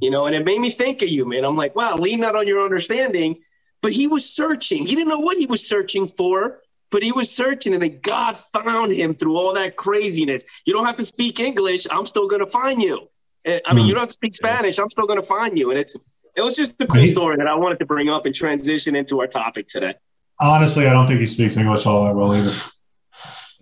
You 0.00 0.10
know, 0.10 0.26
and 0.26 0.34
it 0.34 0.44
made 0.44 0.58
me 0.58 0.70
think 0.70 1.02
of 1.02 1.10
you, 1.10 1.26
man. 1.26 1.44
I'm 1.44 1.56
like, 1.56 1.76
wow, 1.76 1.96
lean 1.96 2.20
not 2.20 2.34
on 2.34 2.46
your 2.48 2.64
understanding 2.64 3.36
but 3.82 3.92
he 3.92 4.06
was 4.06 4.28
searching. 4.28 4.86
He 4.86 4.94
didn't 4.94 5.08
know 5.08 5.18
what 5.18 5.36
he 5.36 5.46
was 5.46 5.66
searching 5.66 6.06
for, 6.06 6.60
but 6.90 7.02
he 7.02 7.12
was 7.12 7.30
searching, 7.34 7.74
and 7.74 7.82
then 7.82 7.98
God 8.00 8.38
found 8.38 8.92
him 8.92 9.12
through 9.12 9.36
all 9.36 9.52
that 9.54 9.76
craziness. 9.76 10.44
You 10.64 10.72
don't 10.72 10.86
have 10.86 10.96
to 10.96 11.04
speak 11.04 11.40
English. 11.40 11.86
I'm 11.90 12.06
still 12.06 12.28
going 12.28 12.44
to 12.44 12.50
find 12.50 12.80
you. 12.80 13.08
I 13.44 13.74
mean, 13.74 13.86
you 13.86 13.94
don't 13.94 14.10
speak 14.10 14.34
Spanish. 14.34 14.78
I'm 14.78 14.88
still 14.88 15.06
going 15.06 15.20
to 15.20 15.26
find 15.26 15.58
you. 15.58 15.70
And 15.70 15.78
it's 15.78 15.98
it 16.36 16.42
was 16.42 16.56
just 16.56 16.80
a 16.80 16.86
cool 16.86 17.06
story 17.06 17.36
that 17.36 17.46
I 17.46 17.54
wanted 17.54 17.78
to 17.80 17.86
bring 17.86 18.08
up 18.08 18.26
and 18.26 18.34
transition 18.34 18.96
into 18.96 19.20
our 19.20 19.26
topic 19.26 19.68
today. 19.68 19.94
Honestly, 20.40 20.86
I 20.86 20.92
don't 20.92 21.06
think 21.06 21.20
he 21.20 21.26
speaks 21.26 21.56
English 21.56 21.86
all 21.86 22.04
that 22.04 22.14
well 22.14 22.34
either. 22.34 22.50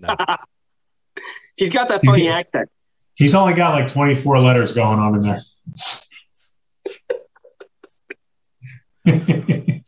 No. 0.02 0.16
He's 1.56 1.70
got 1.70 1.90
that 1.90 2.02
funny 2.02 2.30
accent. 2.30 2.70
He's 3.14 3.34
only 3.34 3.52
got 3.52 3.74
like 3.74 3.86
24 3.92 4.40
letters 4.40 4.72
going 4.72 4.98
on 4.98 5.14
in 5.16 5.22
there. 5.22 5.40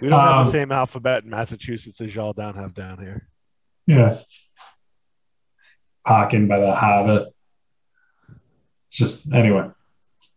We 0.00 0.10
don't 0.10 0.20
um, 0.20 0.26
have 0.26 0.36
the 0.36 0.42
um, 0.42 0.52
same 0.52 0.72
alphabet 0.72 1.24
in 1.24 1.30
Massachusetts 1.30 2.00
as 2.00 2.14
y'all 2.14 2.32
down 2.32 2.54
have 2.54 2.74
down 2.74 2.98
here. 2.98 3.28
Yeah. 3.86 4.20
Parking 6.06 6.48
by 6.48 6.60
the 6.60 6.74
harbor. 6.74 7.26
Just 8.90 9.32
anyway. 9.32 9.70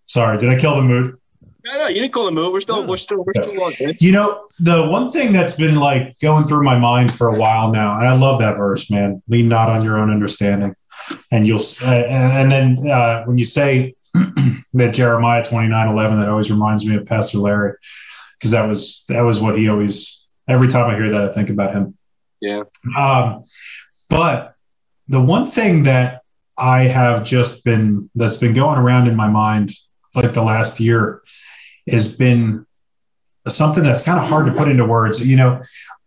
Sorry, 0.05 0.37
did 0.37 0.53
I 0.53 0.57
kill 0.57 0.75
the 0.75 0.81
mood? 0.81 1.18
No, 1.65 1.77
no, 1.77 1.87
you 1.87 1.95
didn't 1.95 2.13
kill 2.13 2.25
the 2.25 2.31
mood. 2.31 2.53
We're 2.53 2.61
still, 2.61 2.87
we're 2.87 2.95
still, 2.95 3.23
we're 3.23 3.33
still 3.33 3.63
on. 3.63 3.73
You 3.99 4.13
know, 4.13 4.47
the 4.59 4.87
one 4.87 5.11
thing 5.11 5.33
that's 5.33 5.55
been 5.55 5.75
like 5.75 6.17
going 6.19 6.45
through 6.45 6.63
my 6.63 6.79
mind 6.79 7.13
for 7.13 7.27
a 7.27 7.37
while 7.37 7.71
now, 7.71 7.97
and 7.97 8.07
I 8.07 8.15
love 8.15 8.39
that 8.39 8.55
verse, 8.55 8.89
man. 8.89 9.21
Lean 9.27 9.49
not 9.49 9.69
on 9.69 9.83
your 9.83 9.97
own 9.97 10.09
understanding, 10.09 10.75
and 11.31 11.45
you'll. 11.45 11.61
Uh, 11.83 11.89
and 11.89 12.49
then 12.49 12.89
uh, 12.89 13.25
when 13.25 13.37
you 13.37 13.43
say 13.43 13.95
that 14.73 14.93
Jeremiah 14.93 15.43
twenty 15.43 15.67
nine 15.67 15.89
eleven, 15.89 16.19
that 16.21 16.29
always 16.29 16.49
reminds 16.49 16.85
me 16.85 16.95
of 16.95 17.05
Pastor 17.05 17.39
Larry 17.39 17.73
because 18.37 18.51
that 18.51 18.65
was 18.65 19.03
that 19.09 19.21
was 19.21 19.41
what 19.41 19.57
he 19.57 19.67
always 19.67 20.29
every 20.47 20.69
time 20.69 20.89
I 20.89 20.95
hear 20.95 21.11
that 21.11 21.29
I 21.29 21.33
think 21.33 21.49
about 21.49 21.73
him. 21.73 21.97
Yeah. 22.39 22.63
Um, 22.97 23.43
but 24.09 24.55
the 25.09 25.21
one 25.21 25.45
thing 25.45 25.83
that 25.83 26.21
I 26.57 26.83
have 26.83 27.25
just 27.25 27.65
been 27.65 28.09
that's 28.15 28.37
been 28.37 28.53
going 28.53 28.79
around 28.79 29.09
in 29.09 29.15
my 29.17 29.27
mind 29.27 29.73
like 30.15 30.33
the 30.33 30.43
last 30.43 30.79
year 30.79 31.21
has 31.91 32.15
been 32.15 32.65
something 33.47 33.83
that's 33.83 34.03
kind 34.03 34.19
of 34.19 34.27
hard 34.27 34.45
to 34.47 34.53
put 34.53 34.69
into 34.69 34.85
words. 34.85 35.25
You 35.25 35.37
know, 35.37 35.61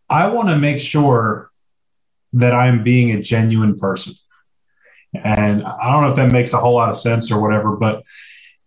I 0.09 0.29
want 0.29 0.49
to 0.49 0.59
make 0.59 0.79
sure 0.79 1.51
that 2.35 2.55
I'm 2.55 2.83
being 2.83 3.11
a 3.11 3.23
genuine 3.23 3.79
person. 3.79 4.15
And 5.15 5.63
I 5.63 5.93
don't 5.93 6.03
know 6.03 6.11
if 6.11 6.17
that 6.17 6.33
makes 6.33 6.53
a 6.53 6.59
whole 6.59 6.75
lot 6.75 6.89
of 6.89 6.97
sense 6.97 7.31
or 7.31 7.41
whatever, 7.41 7.77
but 7.77 8.03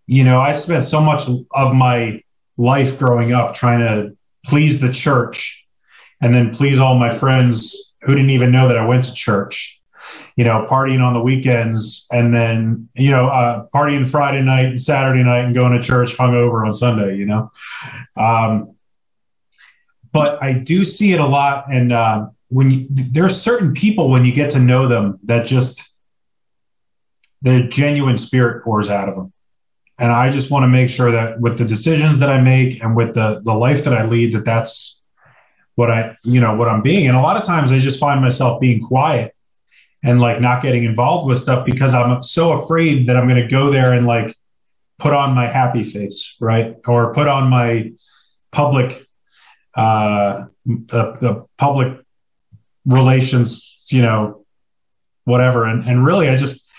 you 0.07 0.23
know, 0.23 0.39
I 0.39 0.51
spent 0.51 0.83
so 0.83 1.01
much 1.01 1.23
of 1.51 1.73
my 1.73 2.21
life 2.57 2.99
growing 2.99 3.33
up 3.33 3.55
trying 3.55 3.79
to 3.79 4.15
please 4.45 4.79
the 4.79 4.91
church 4.91 5.65
and 6.21 6.33
then 6.33 6.53
please 6.53 6.79
all 6.79 6.97
my 6.97 7.09
friends 7.09 7.95
who 8.01 8.13
didn't 8.13 8.29
even 8.29 8.51
know 8.51 8.67
that 8.67 8.77
I 8.77 8.85
went 8.85 9.05
to 9.05 9.13
church. 9.13 9.81
You 10.35 10.43
know, 10.43 10.65
partying 10.69 11.01
on 11.01 11.13
the 11.13 11.21
weekends 11.21 12.07
and 12.11 12.33
then, 12.33 12.89
you 12.93 13.09
know, 13.09 13.29
uh, 13.29 13.67
partying 13.73 14.05
Friday 14.05 14.41
night 14.41 14.65
and 14.65 14.81
Saturday 14.81 15.23
night 15.23 15.45
and 15.45 15.55
going 15.55 15.71
to 15.71 15.81
church 15.81 16.17
hungover 16.17 16.65
on 16.65 16.73
Sunday, 16.73 17.15
you 17.15 17.25
know. 17.25 17.51
Um, 18.17 18.75
but 20.11 20.41
I 20.43 20.53
do 20.53 20.83
see 20.83 21.13
it 21.13 21.19
a 21.19 21.25
lot. 21.25 21.71
And 21.71 21.91
uh, 21.91 22.27
when 22.49 22.71
you, 22.71 22.87
there 22.89 23.25
are 23.25 23.29
certain 23.29 23.73
people, 23.73 24.09
when 24.09 24.25
you 24.25 24.33
get 24.33 24.49
to 24.51 24.59
know 24.59 24.87
them, 24.87 25.19
that 25.23 25.45
just 25.45 25.95
the 27.41 27.63
genuine 27.63 28.17
spirit 28.17 28.63
pours 28.63 28.89
out 28.89 29.07
of 29.07 29.15
them. 29.15 29.33
And 29.97 30.11
I 30.11 30.29
just 30.29 30.51
want 30.51 30.63
to 30.63 30.67
make 30.67 30.89
sure 30.89 31.11
that 31.11 31.39
with 31.39 31.57
the 31.57 31.65
decisions 31.65 32.19
that 32.19 32.29
I 32.29 32.41
make 32.41 32.81
and 32.81 32.95
with 32.95 33.13
the 33.13 33.41
the 33.43 33.53
life 33.53 33.83
that 33.85 33.93
I 33.93 34.05
lead, 34.05 34.33
that 34.33 34.43
that's 34.43 35.01
what 35.75 35.91
I, 35.91 36.15
you 36.23 36.39
know, 36.39 36.55
what 36.55 36.67
I'm 36.67 36.81
being. 36.81 37.07
And 37.07 37.15
a 37.15 37.21
lot 37.21 37.37
of 37.37 37.43
times 37.43 37.71
I 37.71 37.79
just 37.79 37.99
find 37.99 38.21
myself 38.21 38.59
being 38.59 38.81
quiet 38.81 39.34
and 40.05 40.21
like 40.21 40.39
not 40.39 40.61
getting 40.61 40.83
involved 40.83 41.27
with 41.27 41.39
stuff 41.39 41.65
because 41.65 41.95
I'm 41.95 42.21
so 42.21 42.53
afraid 42.53 43.07
that 43.07 43.17
I'm 43.17 43.27
going 43.27 43.41
to 43.41 43.47
go 43.47 43.71
there 43.71 43.91
and 43.91 44.05
like 44.05 44.33
put 44.99 45.13
on 45.13 45.33
my 45.33 45.47
happy 45.47 45.83
face, 45.83 46.37
right? 46.39 46.75
Or 46.87 47.11
put 47.11 47.27
on 47.27 47.49
my 47.49 47.91
public, 48.51 49.07
uh, 49.73 50.45
the, 50.63 51.17
the 51.19 51.45
public 51.57 51.99
relations, 52.85 53.81
you 53.89 54.03
know, 54.03 54.45
whatever. 55.23 55.65
And, 55.65 55.83
and 55.89 56.05
really, 56.05 56.29
I 56.29 56.35
just, 56.35 56.69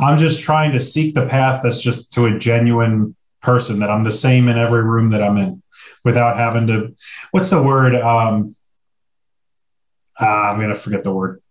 I'm 0.00 0.16
just 0.16 0.44
trying 0.44 0.72
to 0.72 0.80
seek 0.80 1.16
the 1.16 1.26
path 1.26 1.62
that's 1.64 1.82
just 1.82 2.12
to 2.12 2.26
a 2.26 2.38
genuine 2.38 3.16
person 3.42 3.80
that 3.80 3.90
I'm 3.90 4.04
the 4.04 4.12
same 4.12 4.46
in 4.46 4.56
every 4.56 4.84
room 4.84 5.10
that 5.10 5.22
I'm 5.22 5.36
in 5.36 5.64
without 6.04 6.38
having 6.38 6.68
to, 6.68 6.94
what's 7.32 7.50
the 7.50 7.60
word? 7.60 7.96
Um, 7.96 8.54
uh, 10.20 10.24
I'm 10.24 10.60
gonna 10.60 10.76
forget 10.76 11.02
the 11.02 11.12
word. 11.12 11.42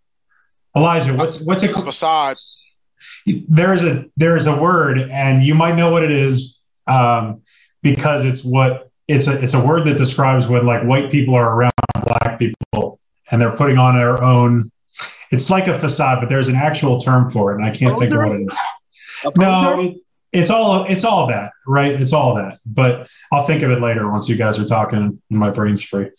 Elijah, 0.77 1.13
what's 1.15 1.41
what's 1.41 1.63
it 1.63 1.73
called? 1.73 1.85
Besides, 1.85 2.65
There's 3.25 3.83
a 3.83 4.05
there's 4.15 4.47
a 4.47 4.55
word, 4.55 4.99
and 4.99 5.43
you 5.43 5.55
might 5.55 5.75
know 5.75 5.91
what 5.91 6.03
it 6.03 6.11
is 6.11 6.59
um, 6.87 7.41
because 7.81 8.25
it's 8.25 8.43
what 8.43 8.91
it's 9.07 9.27
a 9.27 9.41
it's 9.41 9.53
a 9.53 9.65
word 9.65 9.85
that 9.87 9.97
describes 9.97 10.47
when 10.47 10.65
like 10.65 10.83
white 10.83 11.11
people 11.11 11.35
are 11.35 11.53
around 11.53 11.71
black 12.03 12.39
people 12.39 12.99
and 13.29 13.41
they're 13.41 13.55
putting 13.55 13.77
on 13.77 13.95
their 13.95 14.23
own. 14.23 14.71
It's 15.31 15.49
like 15.49 15.67
a 15.67 15.77
facade, 15.77 16.19
but 16.21 16.29
there's 16.29 16.47
an 16.47 16.55
actual 16.55 16.99
term 16.99 17.29
for 17.29 17.51
it, 17.51 17.55
and 17.55 17.65
I 17.65 17.71
can't 17.71 17.99
think 17.99 18.11
of 18.11 18.17
what 18.17 18.31
it 18.31 18.47
is. 18.47 18.57
No, 19.37 19.81
it, 19.81 19.97
it's 20.31 20.49
all 20.49 20.85
it's 20.85 21.03
all 21.03 21.27
that, 21.27 21.51
right? 21.65 21.99
It's 21.99 22.13
all 22.13 22.35
that. 22.35 22.57
But 22.65 23.09
I'll 23.31 23.45
think 23.45 23.63
of 23.63 23.71
it 23.71 23.81
later 23.81 24.09
once 24.09 24.29
you 24.29 24.35
guys 24.35 24.59
are 24.59 24.65
talking 24.65 25.21
and 25.29 25.39
my 25.39 25.49
brain's 25.49 25.83
free. 25.83 26.11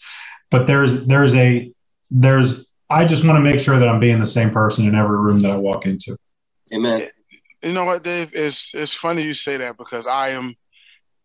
But 0.50 0.66
there's 0.66 1.06
there's 1.06 1.34
a 1.36 1.72
there's 2.10 2.67
I 2.90 3.04
just 3.04 3.24
want 3.24 3.36
to 3.36 3.42
make 3.42 3.60
sure 3.60 3.78
that 3.78 3.88
I'm 3.88 4.00
being 4.00 4.18
the 4.18 4.26
same 4.26 4.50
person 4.50 4.86
in 4.86 4.94
every 4.94 5.18
room 5.18 5.42
that 5.42 5.50
I 5.50 5.56
walk 5.56 5.84
into. 5.86 6.16
Amen. 6.72 7.08
you 7.62 7.72
know 7.72 7.84
what, 7.84 8.02
Dave? 8.02 8.30
It's 8.32 8.74
it's 8.74 8.94
funny 8.94 9.22
you 9.22 9.34
say 9.34 9.58
that 9.58 9.76
because 9.76 10.06
I 10.06 10.28
am, 10.28 10.54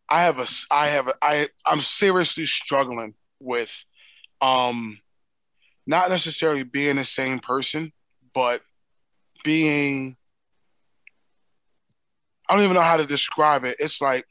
I 0.10 0.24
have 0.24 0.40
a, 0.40 0.46
I 0.72 0.88
have 0.88 1.08
a, 1.08 1.14
I 1.22 1.48
I'm 1.66 1.82
seriously 1.82 2.46
struggling 2.46 3.14
with, 3.40 3.86
um, 4.42 5.00
not 5.88 6.10
necessarily 6.10 6.64
being 6.64 6.98
the 6.98 7.06
same 7.06 7.40
person, 7.40 7.92
but 8.34 8.62
being. 9.44 10.18
I 12.50 12.56
don't 12.56 12.64
even 12.66 12.76
know 12.76 12.82
how 12.82 12.98
to 12.98 13.06
describe 13.06 13.64
it. 13.64 13.78
It's 13.80 14.02
like 14.02 14.26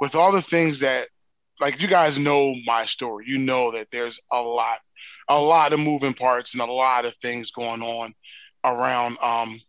with 0.00 0.14
all 0.14 0.30
the 0.30 0.40
things 0.40 0.80
that, 0.80 1.08
like 1.60 1.82
you 1.82 1.88
guys 1.88 2.18
know 2.18 2.54
my 2.66 2.84
story. 2.84 3.24
You 3.26 3.38
know 3.38 3.72
that 3.72 3.88
there's 3.90 4.20
a 4.30 4.40
lot, 4.40 4.78
a 5.28 5.38
lot 5.38 5.72
of 5.72 5.80
moving 5.80 6.14
parts 6.14 6.54
and 6.54 6.62
a 6.62 6.72
lot 6.72 7.04
of 7.04 7.14
things 7.16 7.50
going 7.50 7.82
on 7.82 8.14
around 8.64 9.18
um 9.22 9.60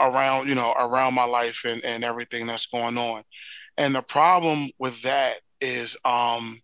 around 0.00 0.48
you 0.48 0.54
know 0.54 0.72
around 0.72 1.14
my 1.14 1.24
life 1.24 1.62
and 1.64 1.84
and 1.84 2.04
everything 2.04 2.46
that's 2.46 2.66
going 2.66 2.98
on. 2.98 3.22
And 3.76 3.94
the 3.94 4.02
problem 4.02 4.68
with 4.78 5.02
that 5.02 5.36
is 5.60 5.96
um 6.04 6.60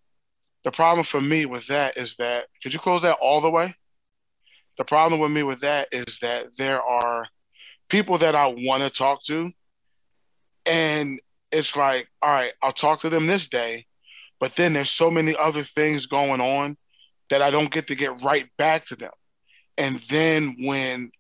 the 0.64 0.70
problem 0.70 1.04
for 1.04 1.20
me 1.20 1.46
with 1.46 1.66
that 1.68 1.96
is 1.96 2.16
that 2.16 2.46
could 2.62 2.74
you 2.74 2.80
close 2.80 3.02
that 3.02 3.18
all 3.20 3.40
the 3.40 3.50
way? 3.50 3.74
The 4.76 4.84
problem 4.84 5.20
with 5.20 5.32
me 5.32 5.42
with 5.42 5.60
that 5.60 5.88
is 5.92 6.20
that 6.20 6.56
there 6.56 6.82
are 6.82 7.26
people 7.88 8.18
that 8.18 8.34
i 8.34 8.46
want 8.46 8.82
to 8.82 8.90
talk 8.90 9.22
to 9.24 9.50
and 10.66 11.20
it's 11.50 11.76
like 11.76 12.08
all 12.22 12.30
right 12.30 12.52
i'll 12.62 12.72
talk 12.72 13.00
to 13.00 13.10
them 13.10 13.26
this 13.26 13.48
day 13.48 13.86
but 14.40 14.54
then 14.56 14.72
there's 14.72 14.90
so 14.90 15.10
many 15.10 15.34
other 15.36 15.62
things 15.62 16.06
going 16.06 16.40
on 16.40 16.76
that 17.30 17.42
i 17.42 17.50
don't 17.50 17.70
get 17.70 17.88
to 17.88 17.94
get 17.94 18.22
right 18.22 18.48
back 18.56 18.84
to 18.84 18.96
them 18.96 19.12
and 19.78 20.00
then 20.10 20.56
when 20.58 21.12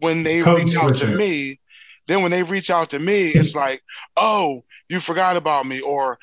when 0.00 0.22
they 0.22 0.42
reach 0.42 0.76
out 0.76 0.96
to 0.96 1.06
me, 1.06 1.60
then 2.06 2.22
when 2.22 2.30
they 2.30 2.42
reach 2.42 2.70
out 2.70 2.90
to 2.90 2.98
me, 2.98 3.28
it's 3.28 3.54
like, 3.54 3.82
oh, 4.16 4.64
you 4.88 5.00
forgot 5.00 5.36
about 5.36 5.66
me, 5.66 5.80
or 5.80 6.18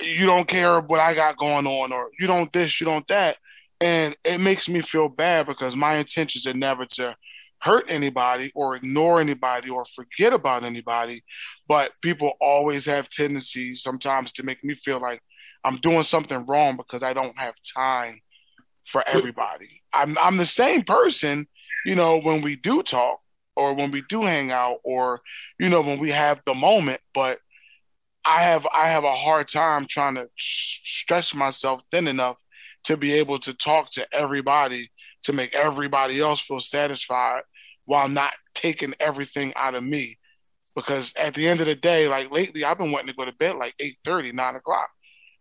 you 0.00 0.26
don't 0.26 0.48
care 0.48 0.80
what 0.80 1.00
I 1.00 1.14
got 1.14 1.36
going 1.36 1.66
on, 1.66 1.92
or 1.92 2.10
you 2.18 2.26
don't 2.26 2.52
this, 2.52 2.80
you 2.80 2.86
don't 2.86 3.06
that. 3.08 3.36
And 3.80 4.16
it 4.24 4.40
makes 4.40 4.68
me 4.68 4.82
feel 4.82 5.08
bad 5.08 5.46
because 5.46 5.76
my 5.76 5.94
intentions 5.94 6.46
are 6.46 6.54
never 6.54 6.84
to 6.84 7.14
hurt 7.60 7.84
anybody 7.88 8.50
or 8.54 8.76
ignore 8.76 9.20
anybody 9.20 9.68
or 9.70 9.84
forget 9.84 10.32
about 10.32 10.64
anybody. 10.64 11.22
But 11.68 11.92
people 12.02 12.32
always 12.40 12.86
have 12.86 13.08
tendencies 13.08 13.82
sometimes 13.82 14.32
to 14.32 14.42
make 14.42 14.64
me 14.64 14.74
feel 14.74 15.00
like 15.00 15.20
I'm 15.64 15.76
doing 15.76 16.02
something 16.02 16.46
wrong 16.46 16.76
because 16.76 17.02
I 17.02 17.12
don't 17.12 17.36
have 17.38 17.54
time 17.76 18.20
for 18.84 19.04
everybody. 19.06 19.82
I'm 19.92 20.16
I'm 20.18 20.36
the 20.36 20.46
same 20.46 20.82
person, 20.82 21.46
you 21.84 21.94
know, 21.94 22.20
when 22.20 22.42
we 22.42 22.56
do 22.56 22.82
talk 22.82 23.20
or 23.56 23.76
when 23.76 23.90
we 23.90 24.02
do 24.08 24.22
hang 24.22 24.50
out 24.50 24.78
or 24.84 25.20
you 25.58 25.68
know 25.68 25.80
when 25.80 25.98
we 25.98 26.10
have 26.10 26.40
the 26.46 26.54
moment, 26.54 27.00
but 27.12 27.38
I 28.24 28.42
have 28.42 28.66
I 28.74 28.88
have 28.88 29.04
a 29.04 29.16
hard 29.16 29.48
time 29.48 29.86
trying 29.86 30.14
to 30.16 30.28
stretch 30.38 31.34
myself 31.34 31.82
thin 31.90 32.08
enough 32.08 32.36
to 32.84 32.96
be 32.96 33.12
able 33.14 33.38
to 33.38 33.54
talk 33.54 33.90
to 33.92 34.06
everybody 34.12 34.90
to 35.24 35.32
make 35.32 35.54
everybody 35.54 36.20
else 36.20 36.40
feel 36.40 36.60
satisfied 36.60 37.42
while 37.84 38.08
not 38.08 38.32
taking 38.54 38.94
everything 39.00 39.52
out 39.56 39.74
of 39.74 39.82
me. 39.82 40.18
Because 40.74 41.12
at 41.16 41.34
the 41.34 41.48
end 41.48 41.60
of 41.60 41.66
the 41.66 41.74
day, 41.74 42.06
like 42.06 42.30
lately, 42.30 42.64
I've 42.64 42.78
been 42.78 42.92
wanting 42.92 43.08
to 43.08 43.14
go 43.14 43.24
to 43.24 43.32
bed 43.32 43.56
like 43.56 43.74
8 43.80 43.96
30 44.04 44.32
9 44.32 44.56
o'clock. 44.56 44.88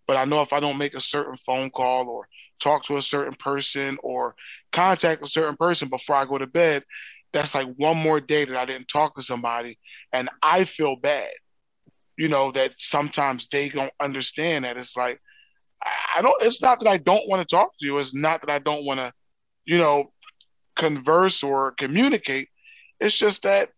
But 0.08 0.18
I 0.18 0.26
know 0.26 0.42
if 0.42 0.54
I 0.54 0.60
don't 0.60 0.78
make 0.78 0.94
a 0.94 1.02
certain 1.02 1.36
phone 1.36 1.70
call 1.70 2.08
or 2.08 2.28
talk 2.60 2.84
to 2.86 2.98
a 2.98 3.02
certain 3.02 3.36
person 3.36 3.98
or 4.02 4.36
contact 4.72 5.22
a 5.22 5.28
certain 5.28 5.58
person 5.58 5.90
before 5.90 6.16
I 6.16 6.26
go 6.26 6.38
to 6.38 6.48
bed, 6.48 6.84
that's 7.34 7.54
like 7.54 7.68
one 7.76 7.98
more 7.98 8.20
day 8.20 8.46
that 8.46 8.58
I 8.58 8.66
didn't 8.66 8.88
talk 8.88 9.16
to 9.16 9.22
somebody. 9.22 9.78
And 10.14 10.30
I 10.42 10.64
feel 10.64 10.96
bad, 10.96 11.30
you 12.18 12.30
know, 12.30 12.52
that 12.52 12.76
sometimes 12.78 13.48
they 13.50 13.70
don't 13.70 13.92
understand 14.02 14.66
that. 14.66 14.78
It's 14.78 14.96
like, 14.96 15.20
I 16.16 16.22
don't, 16.22 16.42
it's 16.42 16.62
not 16.62 16.80
that 16.80 16.90
I 16.90 16.98
don't 16.98 17.28
want 17.28 17.48
to 17.48 17.56
talk 17.56 17.72
to 17.80 17.86
you. 17.86 18.00
It's 18.00 18.16
not 18.16 18.42
that 18.42 18.50
I 18.50 18.60
don't 18.60 18.86
want 18.86 19.00
to, 19.00 19.12
you 19.66 19.78
know, 19.78 20.12
converse 20.76 21.44
or 21.44 21.72
communicate. 21.72 22.48
It's 23.00 23.16
just 23.16 23.44
that, 23.44 23.70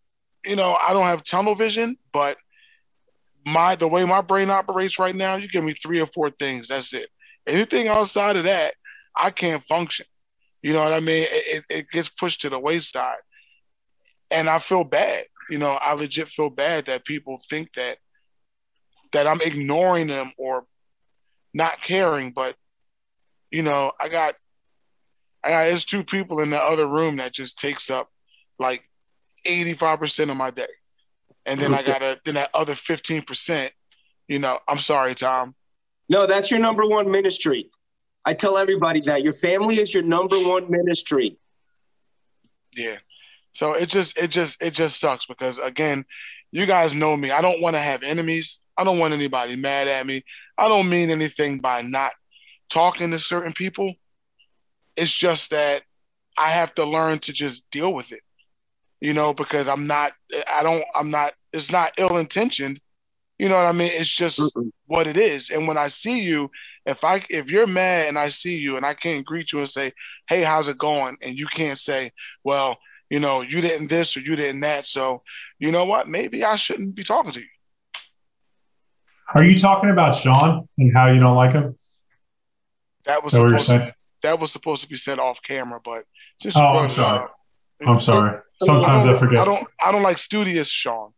you 0.46 0.56
know, 0.56 0.78
I 0.82 0.94
don't 0.94 1.04
have 1.04 1.24
tunnel 1.24 1.56
vision, 1.56 1.98
but 2.14 2.38
my, 3.46 3.76
the 3.76 3.88
way 3.88 4.06
my 4.06 4.22
brain 4.22 4.50
operates 4.50 5.00
right 5.00 5.16
now, 5.16 5.36
you 5.36 5.48
give 5.48 5.64
me 5.64 5.74
three 5.74 6.00
or 6.00 6.08
four 6.08 6.30
things. 6.30 6.68
That's 6.68 6.94
it. 6.94 7.08
Anything 7.48 7.88
outside 7.88 8.36
of 8.36 8.44
that, 8.44 8.74
I 9.16 9.32
can't 9.32 9.64
function. 9.64 10.06
You 10.62 10.74
know 10.74 10.84
what 10.84 10.94
I 10.94 11.00
mean? 11.00 11.26
It, 11.30 11.64
it 11.70 11.90
gets 11.90 12.10
pushed 12.10 12.42
to 12.42 12.50
the 12.50 12.60
wayside. 12.60 13.18
And 14.32 14.50
I 14.50 14.60
feel 14.60 14.84
bad. 14.84 15.26
You 15.50 15.58
know, 15.58 15.72
I 15.72 15.94
legit 15.94 16.28
feel 16.28 16.50
bad 16.50 16.86
that 16.86 17.06
people 17.06 17.40
think 17.50 17.74
that 17.74 17.98
that 19.12 19.26
I'm 19.26 19.42
ignoring 19.42 20.08
them 20.08 20.32
or 20.38 20.66
not 21.54 21.82
caring. 21.82 22.32
But 22.32 22.56
you 23.50 23.64
know, 23.64 23.92
I 24.00 24.10
got 24.10 24.36
I 25.44 25.50
got 25.50 25.64
there's 25.64 25.86
two 25.86 26.04
people 26.04 26.40
in 26.42 26.52
the 26.52 26.60
other 26.60 26.86
room 26.86 27.18
that 27.18 27.34
just 27.34 27.58
takes 27.58 27.90
up 27.90 28.10
like 28.60 28.84
85% 29.48 30.30
of 30.30 30.38
my 30.38 30.52
day. 30.52 30.68
And 31.46 31.60
then 31.60 31.74
I 31.74 31.82
got 31.82 32.02
a 32.02 32.20
then 32.26 32.36
that 32.36 32.50
other 32.54 32.74
15%, 32.74 33.70
you 34.28 34.40
know, 34.40 34.60
I'm 34.68 34.78
sorry, 34.78 35.16
Tom. 35.16 35.56
No, 36.10 36.28
that's 36.28 36.52
your 36.52 36.60
number 36.60 36.88
one 36.88 37.10
ministry. 37.10 37.70
I 38.26 38.34
tell 38.34 38.58
everybody 38.58 39.02
that 39.02 39.24
your 39.24 39.34
family 39.34 39.80
is 39.80 39.94
your 39.94 40.04
number 40.04 40.38
one 40.38 40.70
ministry. 40.70 41.38
Yeah. 42.76 42.98
So 43.54 43.74
it 43.74 43.90
just 43.90 44.18
it 44.18 44.30
just 44.30 44.62
it 44.62 44.74
just 44.74 45.00
sucks 45.00 45.26
because 45.26 45.58
again, 45.58 46.06
you 46.52 46.66
guys 46.66 46.94
know 46.94 47.16
me. 47.16 47.32
I 47.32 47.42
don't 47.42 47.62
want 47.62 47.76
to 47.76 47.82
have 47.82 48.04
enemies. 48.04 48.62
I 48.78 48.84
don't 48.84 49.00
want 49.00 49.14
anybody 49.14 49.56
mad 49.56 49.88
at 49.88 50.06
me. 50.06 50.24
I 50.58 50.68
don't 50.68 50.90
mean 50.90 51.10
anything 51.10 51.60
by 51.60 51.82
not 51.82 52.12
talking 52.70 53.12
to 53.12 53.20
certain 53.20 53.54
people. 53.54 53.94
It's 54.96 55.16
just 55.16 55.50
that 55.52 55.84
I 56.38 56.52
have 56.52 56.74
to 56.76 56.86
learn 56.86 57.20
to 57.20 57.34
just 57.34 57.70
deal 57.70 57.94
with 57.94 58.12
it. 58.12 58.22
You 59.02 59.14
know, 59.14 59.34
because 59.34 59.68
I'm 59.68 59.88
not 59.88 60.12
I 60.52 60.62
don't 60.64 60.84
I'm 60.96 61.10
not 61.10 61.34
it's 61.54 61.72
not 61.72 61.94
ill 61.98 62.18
intentioned. 62.18 62.80
You 63.38 63.48
know 63.48 63.56
what 63.56 63.66
I 63.66 63.72
mean? 63.72 63.92
It's 63.94 64.14
just 64.14 64.40
Mm-mm. 64.40 64.72
what 64.88 65.08
it 65.08 65.16
is. 65.16 65.50
And 65.50 65.66
when 65.68 65.78
I 65.78 65.88
see 65.88 66.20
you, 66.22 66.52
if 66.86 67.04
I 67.06 67.22
if 67.30 67.50
you're 67.50 67.68
mad 67.68 68.08
and 68.10 68.20
I 68.20 68.28
see 68.30 68.58
you 68.58 68.76
and 68.76 68.86
I 68.86 68.94
can't 68.94 69.26
greet 69.26 69.54
you 69.54 69.60
and 69.60 69.70
say, 69.70 69.94
"Hey, 70.28 70.44
how's 70.44 70.68
it 70.68 70.78
going?" 70.78 71.16
and 71.22 71.38
you 71.38 71.48
can't 71.48 71.80
say, 71.80 72.12
"Well, 72.44 72.78
you 73.10 73.22
know, 73.22 73.40
you 73.42 73.62
didn't 73.62 73.88
this 73.88 74.18
or 74.18 74.20
you 74.20 74.36
didn't 74.36 74.62
that," 74.62 74.86
so 74.86 75.24
you 75.60 75.72
know 75.72 75.86
what? 75.86 76.10
Maybe 76.10 76.44
I 76.44 76.58
shouldn't 76.58 76.96
be 76.96 77.04
talking 77.04 77.32
to 77.32 77.40
you. 77.40 77.46
Are 79.34 79.44
you 79.44 79.58
talking 79.60 79.90
about 79.92 80.16
Sean 80.16 80.68
and 80.78 80.92
how 80.94 81.08
you 81.08 81.20
don't 81.20 81.36
like 81.36 81.54
him? 81.54 81.78
That 83.06 83.24
was 83.24 83.34
Is 83.34 83.40
that 83.40 83.44
what 83.44 83.50
you're 83.52 83.60
supposed 83.60 83.68
to, 83.68 83.80
saying? 83.80 83.94
that 84.24 84.40
was 84.40 84.52
supposed 84.52 84.82
to 84.82 84.88
be 84.90 84.96
said 84.98 85.20
off 85.20 85.42
camera, 85.42 85.80
but 85.84 86.04
just 86.42 86.58
Oh, 86.58 86.80
I'm 86.80 86.90
sorry. 86.90 87.24
up. 87.26 87.36
I'm 87.86 88.00
sorry. 88.00 88.40
I 88.62 88.66
Sometimes 88.66 89.04
I 89.04 89.06
don't, 89.12 89.20
forget. 89.20 89.40
I 89.40 89.46
don't. 89.46 89.68
I 89.86 89.92
don't 89.92 90.04
like 90.04 90.18
studious 90.18 90.70
Sean. 90.70 91.12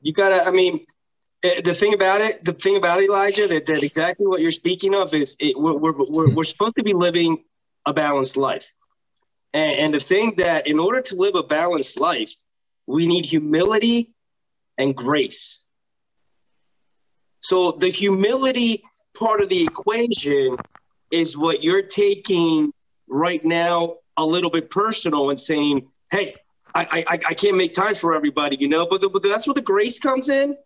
You 0.00 0.12
gotta. 0.12 0.44
I 0.44 0.50
mean, 0.50 0.86
eh, 1.42 1.60
the 1.62 1.74
thing 1.74 1.94
about 1.94 2.20
it, 2.20 2.44
the 2.44 2.52
thing 2.52 2.76
about 2.76 3.02
Elijah, 3.02 3.48
that, 3.48 3.66
that 3.66 3.82
exactly 3.82 4.26
what 4.26 4.40
you're 4.40 4.50
speaking 4.50 4.94
of 4.94 5.12
is 5.14 5.36
it, 5.40 5.58
we're, 5.58 5.74
we're, 5.74 5.94
we're, 5.96 6.34
we're 6.34 6.44
supposed 6.44 6.76
to 6.76 6.82
be 6.82 6.92
living 6.92 7.44
a 7.86 7.92
balanced 7.92 8.36
life, 8.36 8.72
and, 9.52 9.72
and 9.76 9.94
the 9.94 10.00
thing 10.00 10.34
that 10.36 10.66
in 10.66 10.78
order 10.78 11.00
to 11.02 11.16
live 11.16 11.34
a 11.34 11.42
balanced 11.42 11.98
life, 11.98 12.32
we 12.86 13.06
need 13.06 13.24
humility 13.24 14.14
and 14.78 14.96
grace. 14.96 15.68
So 17.40 17.72
the 17.72 17.88
humility 17.88 18.82
part 19.18 19.40
of 19.40 19.48
the 19.48 19.64
equation 19.64 20.56
is 21.10 21.36
what 21.36 21.64
you're 21.64 21.82
taking 21.82 22.72
right 23.08 23.44
now 23.44 23.96
a 24.16 24.24
little 24.24 24.50
bit 24.50 24.70
personal 24.70 25.30
and 25.30 25.38
saying, 25.38 25.88
"Hey, 26.10 26.34
I, 26.74 27.04
I, 27.08 27.18
I 27.28 27.34
can't 27.34 27.56
make 27.56 27.72
time 27.72 27.94
for 27.94 28.14
everybody, 28.14 28.56
you 28.56 28.68
know. 28.68 28.86
But, 28.86 29.00
the, 29.00 29.08
but 29.08 29.22
that's 29.22 29.46
where 29.46 29.54
the 29.54 29.62
grace 29.62 29.98
comes 29.98 30.28
in. 30.28 30.56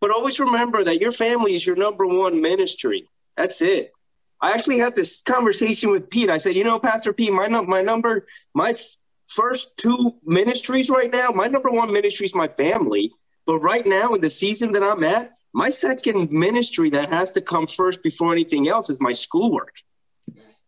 But 0.00 0.10
always 0.10 0.38
remember 0.40 0.84
that 0.84 1.00
your 1.00 1.12
family 1.12 1.54
is 1.54 1.66
your 1.66 1.76
number 1.76 2.06
one 2.06 2.40
ministry. 2.40 3.08
That's 3.36 3.62
it. 3.62 3.92
I 4.40 4.52
actually 4.52 4.78
had 4.78 4.94
this 4.94 5.22
conversation 5.22 5.90
with 5.90 6.10
Pete. 6.10 6.28
I 6.28 6.36
said, 6.36 6.54
you 6.54 6.64
know, 6.64 6.78
Pastor 6.78 7.12
Pete, 7.12 7.32
my 7.32 7.46
num- 7.46 7.68
my 7.68 7.80
number, 7.80 8.26
my 8.54 8.70
f- 8.70 8.96
first 9.26 9.76
two 9.78 10.14
ministries 10.24 10.90
right 10.90 11.10
now, 11.10 11.30
my 11.30 11.46
number 11.46 11.70
one 11.70 11.92
ministry 11.92 12.26
is 12.26 12.34
my 12.34 12.48
family. 12.48 13.12
But 13.46 13.60
right 13.60 13.86
now, 13.86 14.12
in 14.14 14.20
the 14.20 14.28
season 14.30 14.72
that 14.72 14.82
I'm 14.82 15.04
at, 15.04 15.32
my 15.54 15.70
second 15.70 16.30
ministry 16.30 16.90
that 16.90 17.08
has 17.08 17.32
to 17.32 17.40
come 17.40 17.66
first 17.66 18.02
before 18.02 18.32
anything 18.32 18.68
else 18.68 18.90
is 18.90 19.00
my 19.00 19.12
schoolwork. 19.12 19.74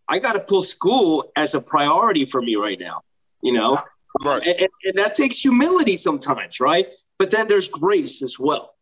I 0.08 0.18
got 0.18 0.32
to 0.32 0.40
pull 0.40 0.62
school 0.62 1.30
as 1.36 1.54
a 1.54 1.60
priority 1.60 2.24
for 2.24 2.40
me 2.40 2.56
right 2.56 2.78
now, 2.80 3.02
you 3.42 3.52
know? 3.52 3.78
Right. 4.24 4.46
And, 4.46 4.60
and- 4.60 4.68
and 4.84 4.98
that 4.98 5.14
takes 5.14 5.38
humility 5.40 5.96
sometimes, 5.96 6.60
right? 6.60 6.92
But 7.18 7.30
then 7.30 7.46
there's 7.46 7.68
grace 7.68 8.22
as 8.22 8.38
well. 8.38 8.74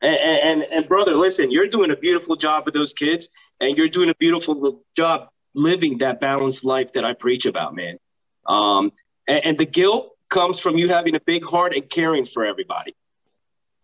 And, 0.00 0.16
and, 0.16 0.62
and 0.72 0.88
brother, 0.88 1.14
listen, 1.14 1.50
you're 1.50 1.66
doing 1.66 1.90
a 1.90 1.96
beautiful 1.96 2.36
job 2.36 2.64
with 2.64 2.74
those 2.74 2.94
kids, 2.94 3.28
and 3.60 3.76
you're 3.76 3.88
doing 3.88 4.08
a 4.10 4.14
beautiful 4.14 4.82
job 4.96 5.28
living 5.54 5.98
that 5.98 6.20
balanced 6.20 6.64
life 6.64 6.92
that 6.94 7.04
I 7.04 7.12
preach 7.14 7.46
about, 7.46 7.74
man. 7.74 7.98
Um, 8.46 8.92
and, 9.26 9.44
and 9.44 9.58
the 9.58 9.66
guilt 9.66 10.12
comes 10.30 10.60
from 10.60 10.76
you 10.78 10.88
having 10.88 11.14
a 11.16 11.20
big 11.20 11.44
heart 11.44 11.74
and 11.74 11.88
caring 11.88 12.24
for 12.24 12.44
everybody. 12.44 12.94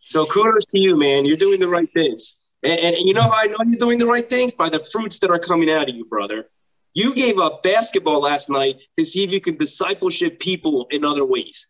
So 0.07 0.25
kudos 0.25 0.67
to 0.67 0.79
you, 0.79 0.97
man. 0.97 1.25
You're 1.25 1.37
doing 1.37 1.59
the 1.61 1.69
right 1.69 1.89
things. 1.93 2.37
And, 2.65 2.81
and, 2.81 2.97
and 2.97 3.07
you 3.07 3.15
know 3.15 3.23
how 3.23 3.43
I 3.43 3.47
know 3.47 3.57
you're 3.65 3.79
doing 3.79 3.99
the 3.99 4.07
right 4.07 4.29
things? 4.29 4.55
By 4.55 4.69
the 4.69 4.79
fruits 4.79 5.19
that 5.21 5.31
are 5.31 5.39
coming 5.39 5.71
out 5.71 5.89
of 5.89 5.95
you, 5.95 6.05
brother. 6.07 6.47
You 6.95 7.15
gave 7.15 7.39
up 7.39 7.63
basketball 7.63 8.21
last 8.21 8.49
night 8.49 8.83
to 8.97 9.05
see 9.05 9.25
if 9.25 9.33
you 9.33 9.41
could 9.41 9.59
discipleship 9.59 10.39
people 10.39 10.87
in 10.91 11.05
other 11.05 11.27
ways. 11.27 11.69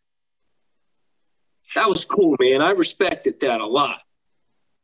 That 1.74 1.88
was 1.88 2.04
cool, 2.04 2.36
man. 2.38 2.62
I 2.62 2.70
respected 2.70 3.40
that 3.40 3.60
a 3.60 3.66
lot. 3.66 3.98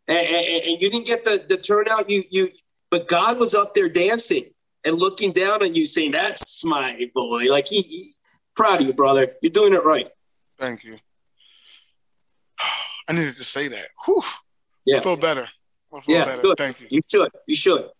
And, 0.09 0.27
and, 0.27 0.65
and 0.65 0.83
you 0.83 0.91
didn't 0.91 1.07
get 1.07 1.25
the, 1.25 1.45
the 1.49 1.57
turnout 1.57 2.11
you 2.11 2.25
you 2.31 2.51
but 2.91 3.07
God 3.07 3.39
was 3.39 3.55
up 3.55 3.75
there 3.75 3.89
dancing 3.89 4.51
and 4.85 4.99
looking 4.99 5.33
down 5.33 5.63
on 5.63 5.75
you 5.75 5.87
saying, 5.87 6.11
That's 6.11 6.65
my 6.65 7.09
boy. 7.15 7.45
Like 7.51 7.69
he, 7.69 7.83
he 7.83 8.13
proud 8.57 8.81
of 8.81 8.87
you, 8.87 8.93
brother. 8.93 9.29
You're 9.43 9.53
doing 9.53 9.73
it 9.73 9.85
right. 9.85 10.09
Thank 10.59 10.85
you. 10.85 10.95
I 13.09 13.13
needed 13.13 13.37
to 13.37 13.45
say 13.45 13.69
that. 13.69 13.89
Whew. 14.05 14.23
Yeah. 14.85 14.99
I 14.99 15.01
feel 15.01 15.17
better. 15.17 15.49
I 15.93 16.01
Yeah, 16.09 16.24
better. 16.24 16.43
good. 16.43 16.59
Thank 16.59 16.80
you. 16.80 16.86
You 16.91 17.01
should. 17.09 17.30
You 17.47 17.55
should. 17.55 17.91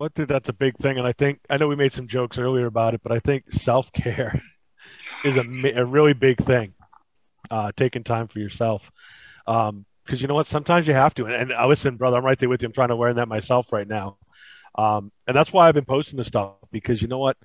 I 0.00 0.08
think 0.08 0.28
that's 0.28 0.48
a 0.48 0.54
big 0.54 0.76
thing, 0.78 0.98
and 0.98 1.06
I 1.06 1.12
think 1.12 1.40
I 1.50 1.56
know 1.58 1.68
we 1.68 1.76
made 1.76 1.92
some 1.92 2.08
jokes 2.08 2.38
earlier 2.38 2.66
about 2.66 2.94
it, 2.94 3.02
but 3.02 3.12
I 3.12 3.18
think 3.18 3.52
self 3.52 3.92
care 3.92 4.42
is 5.24 5.36
a, 5.36 5.80
a 5.80 5.84
really 5.84 6.14
big 6.14 6.38
thing. 6.38 6.72
Uh, 7.50 7.70
taking 7.76 8.02
time 8.02 8.26
for 8.26 8.40
yourself, 8.40 8.90
because 9.46 10.20
you 10.20 10.26
know 10.26 10.34
what, 10.34 10.46
sometimes 10.46 10.88
you 10.88 10.94
have 10.94 11.14
to. 11.14 11.26
And, 11.26 11.34
and 11.34 11.52
uh, 11.52 11.66
listen, 11.68 11.96
brother, 11.96 12.16
I'm 12.16 12.24
right 12.24 12.38
there 12.38 12.48
with 12.48 12.62
you. 12.62 12.66
I'm 12.66 12.72
trying 12.72 12.88
to 12.88 12.96
learn 12.96 13.16
that 13.16 13.28
myself 13.28 13.72
right 13.72 13.86
now, 13.86 14.16
um, 14.76 15.12
and 15.26 15.36
that's 15.36 15.52
why 15.52 15.68
I've 15.68 15.74
been 15.74 15.84
posting 15.84 16.16
this 16.16 16.26
stuff 16.26 16.54
because 16.72 17.00
you 17.00 17.08
know 17.08 17.18
what, 17.18 17.36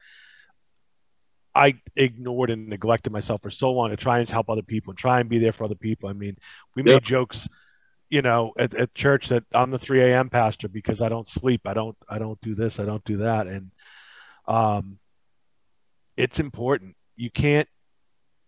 I 1.54 1.80
ignored 1.96 2.50
and 2.50 2.70
neglected 2.70 3.12
myself 3.12 3.42
for 3.42 3.50
so 3.50 3.72
long 3.72 3.90
to 3.90 3.98
try 3.98 4.20
and 4.20 4.30
help 4.30 4.50
other 4.50 4.62
people 4.64 4.92
and 4.92 4.98
try 4.98 5.20
and 5.20 5.30
be 5.30 5.38
there 5.38 5.52
for 5.52 5.66
other 5.66 5.76
people. 5.76 6.10
I 6.10 6.14
mean, 6.14 6.38
we 6.76 6.84
made 6.84 7.04
jokes 7.04 7.48
you 8.12 8.22
know 8.22 8.54
at, 8.60 8.76
at 8.76 8.96
church 8.96 9.30
that 9.30 9.44
i'm 9.54 9.72
the 9.72 9.80
3 9.80 10.02
a.m 10.02 10.30
pastor 10.30 10.70
because 10.70 11.02
i 11.02 11.10
don't 11.10 11.28
sleep. 11.28 11.62
I 11.66 11.74
don't 11.74 11.98
i 12.10 12.20
don't 12.20 12.42
do 12.42 12.56
this 12.56 12.80
i 12.80 12.86
don't 12.86 13.06
do 13.06 13.18
that. 13.18 13.48
And 13.48 13.72
um 14.48 15.00
it's 16.18 16.40
important. 16.40 16.96
You 17.16 17.32
can't 17.32 17.68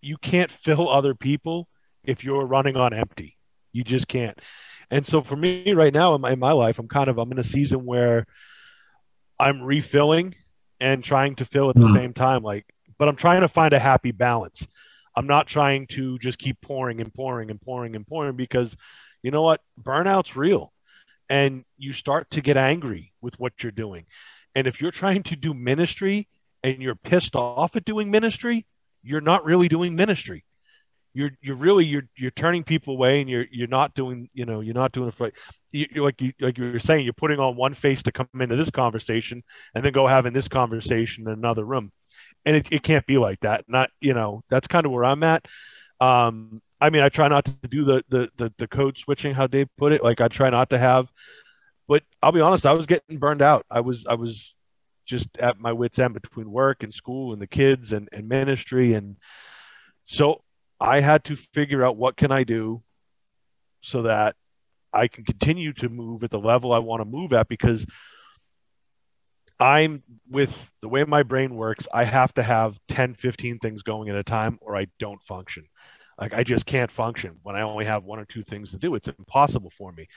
you 0.01 0.17
can't 0.17 0.51
fill 0.65 0.89
other 0.89 1.15
people 1.15 1.67
if 2.03 2.23
you're 2.23 2.45
running 2.45 2.77
on 2.77 2.93
empty. 2.93 3.37
You 3.73 3.83
just 3.83 4.07
can't. 4.07 4.39
And 4.91 5.05
so 5.07 5.21
for 5.21 5.35
me 5.37 5.55
right 5.55 5.75
now 5.75 5.97
in 5.99 6.05
my, 6.05 6.17
in 6.31 6.39
my 6.39 6.51
life 6.51 6.63
i'm 6.63 6.71
kind 6.71 6.93
of 6.93 7.03
i'm 7.03 7.17
in 7.17 7.23
a 7.25 7.29
season 7.29 7.85
where 7.85 8.25
i'm 9.39 9.61
refilling 9.61 10.35
and 10.79 11.03
trying 11.03 11.35
to 11.35 11.45
fill 11.45 11.69
at 11.69 11.77
the 11.77 11.85
Mhm. 11.85 11.93
same 11.93 12.13
time 12.13 12.43
like 12.43 12.65
but 12.97 13.07
i'm 13.07 13.15
trying 13.15 13.41
to 13.41 13.47
find 13.47 13.73
a 13.73 13.79
happy 13.79 14.11
balance. 14.11 14.67
I'm 15.15 15.27
not 15.27 15.47
trying 15.47 15.87
to 15.87 16.17
just 16.19 16.39
keep 16.39 16.59
pouring 16.61 16.99
and 17.01 17.13
pouring 17.13 17.49
and 17.51 17.61
pouring 17.61 17.95
and 17.95 18.05
pouring 18.07 18.35
because 18.35 18.75
you 19.23 19.31
know 19.31 19.41
what? 19.41 19.61
Burnout's 19.81 20.35
real. 20.35 20.71
And 21.29 21.63
you 21.77 21.93
start 21.93 22.29
to 22.31 22.41
get 22.41 22.57
angry 22.57 23.13
with 23.21 23.39
what 23.39 23.53
you're 23.63 23.71
doing. 23.71 24.05
And 24.53 24.67
if 24.67 24.81
you're 24.81 24.91
trying 24.91 25.23
to 25.23 25.35
do 25.35 25.53
ministry 25.53 26.27
and 26.61 26.81
you're 26.81 26.95
pissed 26.95 27.35
off 27.35 27.75
at 27.75 27.85
doing 27.85 28.11
ministry 28.11 28.67
you're 29.03 29.21
not 29.21 29.45
really 29.45 29.67
doing 29.67 29.95
ministry. 29.95 30.45
You're 31.13 31.31
you're 31.41 31.55
really 31.55 31.85
you're 31.85 32.07
you're 32.17 32.31
turning 32.31 32.63
people 32.63 32.95
away 32.95 33.21
and 33.21 33.29
you're 33.29 33.45
you're 33.51 33.67
not 33.67 33.93
doing 33.93 34.29
you 34.33 34.45
know 34.45 34.61
you're 34.61 34.73
not 34.73 34.93
doing 34.93 35.09
it 35.09 35.13
for 35.13 35.31
you, 35.71 35.85
you're 35.91 36.03
like 36.03 36.19
you 36.19 36.33
like 36.39 36.57
you 36.57 36.71
were 36.71 36.79
saying 36.79 37.03
you're 37.03 37.13
putting 37.13 37.39
on 37.39 37.55
one 37.55 37.75
face 37.75 38.01
to 38.03 38.11
come 38.11 38.27
into 38.39 38.55
this 38.55 38.71
conversation 38.71 39.43
and 39.75 39.85
then 39.85 39.93
go 39.93 40.07
having 40.07 40.33
this 40.33 40.47
conversation 40.47 41.27
in 41.27 41.33
another 41.33 41.65
room. 41.65 41.91
And 42.45 42.55
it, 42.55 42.67
it 42.71 42.83
can't 42.83 43.05
be 43.05 43.19
like 43.19 43.41
that. 43.41 43.65
Not 43.67 43.91
you 44.01 44.15
know 44.15 44.43
that's 44.49 44.67
kind 44.67 44.87
of 44.87 44.91
where 44.91 45.05
i'm 45.05 45.21
at. 45.21 45.45
Um 45.99 46.63
I 46.83 46.89
mean, 46.89 47.01
I 47.01 47.07
try 47.07 47.29
not 47.29 47.45
to 47.45 47.67
do 47.69 47.85
the, 47.85 48.03
the 48.09 48.29
the 48.35 48.53
the 48.57 48.67
code 48.67 48.97
switching, 48.97 49.33
how 49.33 49.47
Dave 49.47 49.69
put 49.77 49.93
it. 49.93 50.03
Like 50.03 50.19
I 50.19 50.27
try 50.27 50.49
not 50.49 50.69
to 50.71 50.77
have, 50.77 51.09
but 51.87 52.03
I'll 52.21 52.33
be 52.33 52.41
honest, 52.41 52.65
I 52.65 52.73
was 52.73 52.87
getting 52.87 53.19
burned 53.19 53.41
out. 53.41 53.65
I 53.71 53.79
was 53.79 54.05
I 54.05 54.15
was 54.15 54.53
just 55.05 55.37
at 55.37 55.57
my 55.57 55.71
wits 55.71 55.97
end 55.97 56.13
between 56.13 56.51
work 56.51 56.83
and 56.83 56.93
school 56.93 57.31
and 57.31 57.41
the 57.41 57.47
kids 57.47 57.93
and, 57.93 58.09
and 58.11 58.27
ministry, 58.27 58.95
and 58.95 59.15
so 60.07 60.43
I 60.77 60.99
had 60.99 61.23
to 61.25 61.37
figure 61.37 61.85
out 61.85 61.95
what 61.95 62.17
can 62.17 62.33
I 62.33 62.43
do 62.43 62.83
so 63.79 64.01
that 64.01 64.35
I 64.91 65.07
can 65.07 65.23
continue 65.23 65.71
to 65.73 65.87
move 65.87 66.25
at 66.25 66.31
the 66.31 66.39
level 66.39 66.73
I 66.73 66.79
want 66.79 66.99
to 66.99 67.05
move 67.05 67.31
at 67.31 67.47
because 67.47 67.85
I'm 69.57 70.03
with 70.29 70.69
the 70.81 70.89
way 70.89 71.05
my 71.05 71.23
brain 71.23 71.55
works, 71.55 71.87
I 71.93 72.03
have 72.03 72.33
to 72.33 72.43
have 72.43 72.77
10, 72.89 73.13
15 73.15 73.59
things 73.59 73.83
going 73.83 74.09
at 74.09 74.17
a 74.17 74.23
time 74.23 74.59
or 74.59 74.75
I 74.75 74.87
don't 74.99 75.23
function. 75.23 75.63
Like 76.19 76.33
I 76.33 76.43
just 76.43 76.65
can't 76.65 76.91
function 76.91 77.37
when 77.43 77.55
I 77.55 77.61
only 77.61 77.85
have 77.85 78.03
one 78.03 78.19
or 78.19 78.25
two 78.25 78.43
things 78.43 78.71
to 78.71 78.77
do. 78.77 78.95
It's 78.95 79.07
impossible 79.07 79.71
for 79.77 79.91
me. 79.91 80.07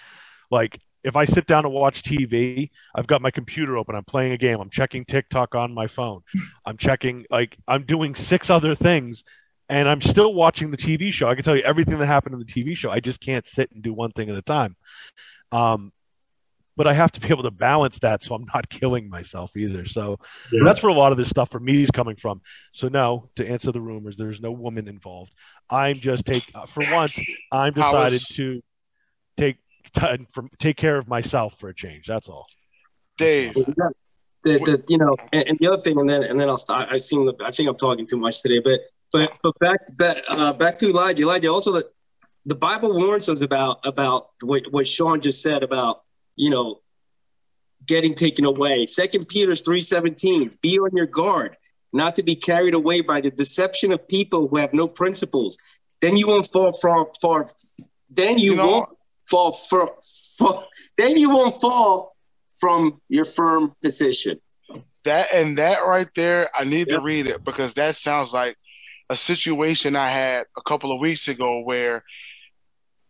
Like 0.50 0.78
if 1.02 1.16
I 1.16 1.24
sit 1.24 1.46
down 1.46 1.62
to 1.64 1.68
watch 1.68 2.02
TV, 2.02 2.70
I've 2.94 3.06
got 3.06 3.22
my 3.22 3.30
computer 3.30 3.76
open, 3.76 3.94
I'm 3.94 4.04
playing 4.04 4.32
a 4.32 4.36
game, 4.36 4.60
I'm 4.60 4.70
checking 4.70 5.04
TikTok 5.04 5.54
on 5.54 5.72
my 5.72 5.86
phone. 5.86 6.22
I'm 6.64 6.76
checking 6.76 7.24
like 7.30 7.56
I'm 7.68 7.84
doing 7.84 8.14
six 8.14 8.50
other 8.50 8.74
things 8.74 9.24
and 9.68 9.88
I'm 9.88 10.00
still 10.00 10.34
watching 10.34 10.70
the 10.70 10.76
TV 10.76 11.12
show. 11.12 11.28
I 11.28 11.34
can 11.34 11.44
tell 11.44 11.56
you 11.56 11.62
everything 11.62 11.98
that 11.98 12.06
happened 12.06 12.34
in 12.34 12.40
the 12.40 12.46
TV 12.46 12.76
show. 12.76 12.90
I 12.90 13.00
just 13.00 13.20
can't 13.20 13.46
sit 13.46 13.70
and 13.72 13.82
do 13.82 13.92
one 13.92 14.12
thing 14.12 14.30
at 14.30 14.36
a 14.36 14.42
time. 14.42 14.76
Um, 15.52 15.92
but 16.76 16.86
I 16.86 16.92
have 16.92 17.10
to 17.12 17.20
be 17.20 17.28
able 17.28 17.42
to 17.44 17.50
balance 17.50 17.98
that 18.00 18.22
so 18.22 18.34
I'm 18.34 18.46
not 18.54 18.68
killing 18.78 19.08
myself 19.08 19.56
either. 19.56 19.86
So 19.86 20.18
Yeah. 20.52 20.60
that's 20.64 20.82
where 20.82 20.90
a 20.90 20.94
lot 20.94 21.12
of 21.12 21.18
this 21.18 21.28
stuff 21.30 21.50
for 21.50 21.60
me 21.60 21.82
is 21.82 21.90
coming 21.90 22.16
from. 22.16 22.40
So 22.72 22.88
no, 22.88 23.30
to 23.36 23.48
answer 23.48 23.72
the 23.72 23.80
rumors, 23.80 24.16
there's 24.16 24.40
no 24.40 24.52
woman 24.52 24.88
involved. 24.88 25.32
I'm 25.70 25.96
just 25.96 26.24
take 26.26 26.44
uh, 26.54 26.66
for 26.66 26.84
once. 26.92 27.18
I'm 27.50 27.72
decided 27.72 28.14
is- 28.14 28.24
to 28.36 28.62
take 29.36 29.56
t- 29.94 30.26
from 30.32 30.50
take 30.58 30.76
care 30.76 30.96
of 30.98 31.08
myself 31.08 31.58
for 31.58 31.68
a 31.70 31.74
change. 31.74 32.06
That's 32.06 32.28
all. 32.28 32.46
Dave, 33.18 33.54
The, 33.54 33.92
the, 34.44 34.84
you 34.88 34.98
know, 34.98 35.16
and, 35.32 35.48
and 35.48 35.58
the 35.58 35.66
other 35.66 35.80
thing, 35.80 35.98
and 35.98 36.08
then 36.08 36.22
and 36.22 36.38
then 36.38 36.48
I'll 36.48 36.56
stop. 36.56 36.86
I 36.90 36.98
seem 36.98 37.28
I 37.42 37.50
think 37.50 37.68
I'm 37.68 37.76
talking 37.76 38.06
too 38.06 38.16
much 38.18 38.42
today, 38.42 38.60
but 38.60 38.80
but 39.12 39.32
but 39.42 39.58
back 39.58 39.80
back 39.96 40.18
uh, 40.28 40.52
back 40.52 40.78
to 40.78 40.88
Elijah. 40.88 41.24
Elijah 41.24 41.48
also 41.48 41.72
the 41.72 41.88
the 42.44 42.54
Bible 42.54 42.94
warns 42.94 43.28
us 43.28 43.40
about 43.40 43.80
about 43.84 44.28
what 44.44 44.62
what 44.70 44.86
Sean 44.86 45.20
just 45.20 45.42
said 45.42 45.64
about 45.64 46.02
you 46.36 46.50
know 46.50 46.80
getting 47.86 48.14
taken 48.14 48.44
away. 48.44 48.86
Second 48.86 49.28
Peter's 49.28 49.60
three 49.60 49.80
seventeen. 49.80 50.48
Be 50.62 50.78
on 50.78 50.90
your 50.96 51.06
guard, 51.06 51.56
not 51.92 52.16
to 52.16 52.22
be 52.22 52.36
carried 52.36 52.74
away 52.74 53.00
by 53.00 53.20
the 53.20 53.30
deception 53.30 53.92
of 53.92 54.06
people 54.08 54.48
who 54.48 54.56
have 54.56 54.72
no 54.72 54.86
principles. 54.88 55.58
Then 56.00 56.16
you 56.16 56.26
won't 56.28 56.46
fall 56.46 56.72
from 56.72 57.06
far. 57.20 57.46
Then 58.10 58.38
you, 58.38 58.50
You 58.52 58.56
know- 58.56 58.70
won't 58.70 58.88
fall 59.28 59.52
for, 59.52 59.90
for. 60.38 60.64
Then 60.98 61.16
you 61.16 61.30
won't 61.30 61.56
fall 61.60 62.14
from 62.60 63.00
your 63.08 63.24
firm 63.24 63.72
position. 63.82 64.40
that 65.04 65.32
and 65.34 65.58
that 65.58 65.80
right 65.86 66.08
there, 66.16 66.48
I 66.54 66.64
need 66.64 66.88
Yep. 66.88 66.98
to 66.98 67.00
read 67.00 67.26
it 67.26 67.44
because 67.44 67.74
that 67.74 67.96
sounds 67.96 68.32
like 68.32 68.56
a 69.08 69.16
situation 69.16 69.94
I 69.96 70.08
had 70.08 70.46
a 70.56 70.62
couple 70.62 70.90
of 70.92 71.00
weeks 71.00 71.28
ago 71.28 71.60
where 71.60 72.04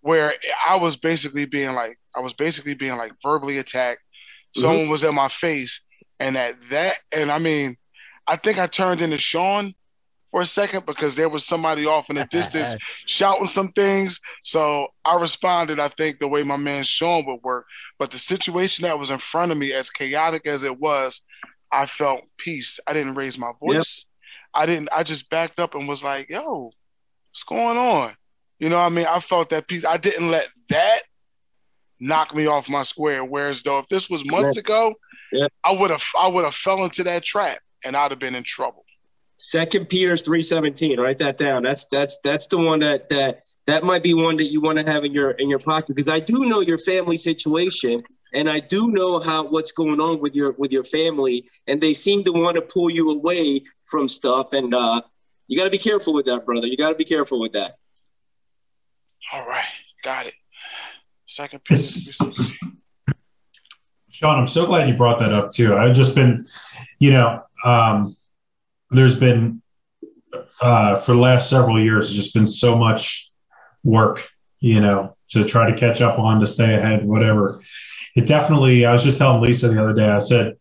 where 0.03 0.33
I 0.69 0.77
was 0.77 0.97
basically 0.97 1.47
being 1.47 1.75
like 1.75 1.99
I 2.17 2.21
was 2.21 2.33
basically 2.33 2.75
being 2.75 2.97
like 2.97 3.13
verbally 3.23 3.59
attacked. 3.59 4.01
Mm-hmm. 4.57 4.63
Someone 4.63 4.89
was 4.89 5.05
in 5.05 5.15
my 5.15 5.29
face 5.29 5.83
and 6.19 6.37
at 6.37 6.61
that 6.71 6.97
and 7.13 7.31
I 7.31 7.39
mean 7.39 7.77
I 8.27 8.37
think 8.37 8.59
I 8.59 8.67
turned 8.67 9.01
into 9.01 9.19
Sean 9.19 9.75
for 10.31 10.43
a 10.43 10.47
second 10.47 10.85
because 10.85 11.15
there 11.15 11.29
was 11.29 11.45
somebody 11.45 11.87
off 11.87 12.11
in 12.11 12.17
the 12.17 12.25
distance 12.31 12.77
shouting 13.07 13.47
some 13.47 13.73
things. 13.73 14.21
So 14.43 14.89
I 15.05 15.19
responded, 15.21 15.79
I 15.81 15.89
think, 15.89 16.19
the 16.19 16.29
way 16.29 16.43
my 16.43 16.57
man 16.57 16.85
Sean 16.85 17.25
would 17.27 17.41
work. 17.43 17.67
But 17.99 18.11
the 18.11 18.19
situation 18.19 18.83
that 18.83 18.99
was 18.99 19.11
in 19.11 19.19
front 19.19 19.53
of 19.53 19.59
me, 19.59 19.73
as 19.73 19.91
chaotic 19.91 20.47
as 20.47 20.65
it 20.65 20.79
was, 20.79 21.23
I 21.71 21.87
felt 21.87 22.21
peace. 22.37 22.81
I 22.87 22.93
didn't 22.93 23.15
raise 23.15 23.39
my 23.39 23.53
voice. 23.61 24.05
I 24.53 24.67
didn't, 24.67 24.89
I 24.95 25.03
just 25.03 25.31
backed 25.31 25.61
up 25.61 25.75
and 25.75 25.89
was 25.89 26.03
like, 26.03 26.29
yo, 26.29 26.71
what's 27.31 27.45
going 27.45 27.79
on? 27.79 28.13
You 28.59 28.71
know 28.71 28.77
what 28.77 28.87
I 28.87 28.89
mean? 28.91 29.07
I 29.09 29.21
felt 29.21 29.51
that 29.51 29.69
peace. 29.69 29.85
I 29.85 29.99
didn't 29.99 30.31
let 30.31 30.49
that 30.71 31.03
knock 32.01 32.35
me 32.35 32.47
off 32.47 32.69
my 32.69 32.83
square. 32.83 33.25
Whereas 33.25 33.63
though 33.63 33.79
if 33.79 33.89
this 33.89 34.11
was 34.11 34.29
months 34.31 34.57
ago, 34.57 34.95
Yeah. 35.33 35.49
I 35.65 35.73
would 35.73 35.91
have 35.91 36.05
I 36.19 36.29
would 36.29 36.45
have 36.45 36.55
fell 36.55 36.85
into 36.85 37.03
that 37.05 37.25
trap 37.25 37.59
and 37.85 37.97
I'd 37.97 38.11
have 38.11 38.21
been 38.21 38.35
in 38.35 38.43
trouble. 38.43 38.85
Second 39.39 39.89
Peter's 39.89 40.23
three 40.23 40.43
seventeen. 40.43 40.99
Write 40.99 41.19
that 41.19 41.37
down. 41.39 41.63
That's 41.63 41.87
that's 41.87 42.19
that's 42.25 42.47
the 42.47 42.59
one 42.59 42.81
that 42.81 43.09
that 43.11 43.41
that 43.67 43.85
might 43.85 44.03
be 44.03 44.15
one 44.15 44.37
that 44.39 44.45
you 44.47 44.61
want 44.61 44.79
to 44.79 44.85
have 44.91 45.05
in 45.05 45.13
your 45.13 45.33
in 45.33 45.49
your 45.51 45.59
pocket 45.59 45.95
because 45.95 46.09
I 46.09 46.21
do 46.21 46.47
know 46.47 46.61
your 46.61 46.79
family 46.79 47.17
situation 47.17 48.03
and 48.33 48.49
I 48.49 48.61
do 48.61 48.89
know 48.89 49.19
how 49.21 49.45
what's 49.45 49.73
going 49.73 50.01
on 50.01 50.21
with 50.21 50.35
your 50.35 50.53
with 50.59 50.73
your 50.73 50.85
family 50.85 51.45
and 51.67 51.81
they 51.81 51.93
seem 51.93 52.25
to 52.25 52.33
want 52.33 52.57
to 52.57 52.63
pull 52.63 52.91
you 52.91 53.11
away 53.11 53.63
from 53.85 54.09
stuff 54.09 54.53
and 54.53 54.75
uh, 54.75 55.03
you 55.49 55.59
got 55.59 55.65
to 55.65 55.71
be 55.71 55.79
careful 55.79 56.15
with 56.15 56.27
that, 56.27 56.45
brother. 56.47 56.67
You 56.67 56.77
got 56.77 56.89
to 56.89 56.95
be 56.97 57.05
careful 57.05 57.39
with 57.41 57.53
that. 57.53 57.77
All 59.33 59.47
right, 59.47 59.65
got 60.03 60.27
it. 60.27 60.35
Second 61.37 61.65
piece. 61.65 62.11
Sean, 64.09 64.39
I'm 64.39 64.47
so 64.47 64.65
glad 64.65 64.89
you 64.89 64.95
brought 64.95 65.19
that 65.19 65.35
up 65.35 65.51
too. 65.51 65.77
I've 65.77 65.95
just 65.95 66.15
been, 66.15 66.47
you 66.99 67.11
know, 67.11 67.43
um, 67.63 68.17
there's 68.91 69.21
been 69.21 69.61
uh, 70.63 70.97
for 70.97 71.13
the 71.13 71.21
last 71.21 71.51
several 71.51 71.79
years, 71.79 72.17
just 72.17 72.33
been 72.33 72.47
so 72.47 72.75
much 72.75 73.31
work, 73.85 74.27
you 74.61 74.81
know, 74.81 75.15
to 75.29 75.45
try 75.45 75.71
to 75.71 75.77
catch 75.77 76.01
up 76.01 76.19
on, 76.19 76.41
to 76.41 76.47
stay 76.47 76.75
ahead, 76.75 77.05
whatever. 77.05 77.61
It 78.15 78.27
definitely. 78.27 78.87
I 78.87 78.93
was 78.93 79.05
just 79.05 79.19
telling 79.19 79.43
Lisa 79.43 79.69
the 79.69 79.83
other 79.83 79.93
day. 79.93 80.09
I 80.09 80.21
said, 80.21 80.55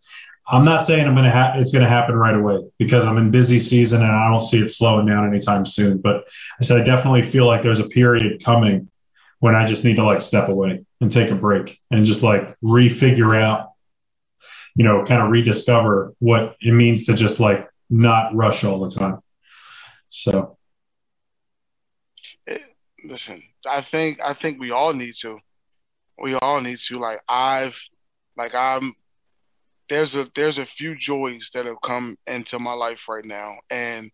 I'm 0.46 0.66
not 0.66 0.84
saying 0.84 1.08
I'm 1.08 1.16
to 1.16 1.32
ha- 1.32 1.54
it's 1.56 1.72
going 1.72 1.86
to 1.86 1.90
happen 1.90 2.16
right 2.16 2.36
away 2.36 2.60
because 2.78 3.06
I'm 3.06 3.18
in 3.18 3.32
busy 3.32 3.60
season 3.60 4.02
and 4.02 4.12
I 4.12 4.30
don't 4.30 4.42
see 4.42 4.60
it 4.60 4.70
slowing 4.70 5.06
down 5.06 5.26
anytime 5.26 5.66
soon. 5.66 6.00
But 6.00 6.26
I 6.60 6.66
said 6.66 6.82
I 6.82 6.84
definitely 6.84 7.22
feel 7.22 7.48
like 7.48 7.62
there's 7.62 7.80
a 7.80 7.88
period 7.88 8.44
coming 8.44 8.90
when 9.40 9.56
I 9.56 9.66
just 9.66 9.86
need 9.86 9.98
to 9.98 10.04
like 10.04 10.22
step 10.22 10.50
away 10.50 10.86
and 11.02 11.12
take 11.12 11.32
a 11.32 11.36
break 11.36 11.80
and 11.92 12.06
just 12.06 12.24
like 12.24 12.56
refigure 12.62 13.40
out, 13.40 13.72
you 14.76 14.84
know, 14.84 15.04
kind 15.04 15.22
of 15.22 15.30
rediscover 15.30 16.14
what 16.20 16.56
it 16.62 16.74
means 16.74 17.06
to 17.06 17.14
just 17.14 17.40
like 17.40 17.68
not 17.90 18.36
rush 18.36 18.64
all 18.64 18.80
the 18.80 18.90
time. 18.90 19.20
So 20.10 20.58
eh, 22.48 22.60
listen, 23.04 23.44
I 23.68 23.82
think 23.82 24.20
I 24.24 24.34
think 24.34 24.60
we 24.60 24.72
all 24.72 24.94
need 24.94 25.16
to. 25.22 25.40
We 26.18 26.36
all 26.36 26.62
need 26.62 26.80
to. 26.88 27.00
Like 27.00 27.20
I've 27.28 27.80
like 28.38 28.56
I'm 28.56 28.94
there's 29.90 30.16
a 30.16 30.30
there's 30.36 30.58
a 30.58 30.66
few 30.66 30.96
joys 30.96 31.50
that 31.54 31.66
have 31.66 31.82
come 31.84 32.18
into 32.28 32.60
my 32.60 32.74
life 32.74 33.08
right 33.10 33.26
now. 33.26 33.56
And 33.70 34.12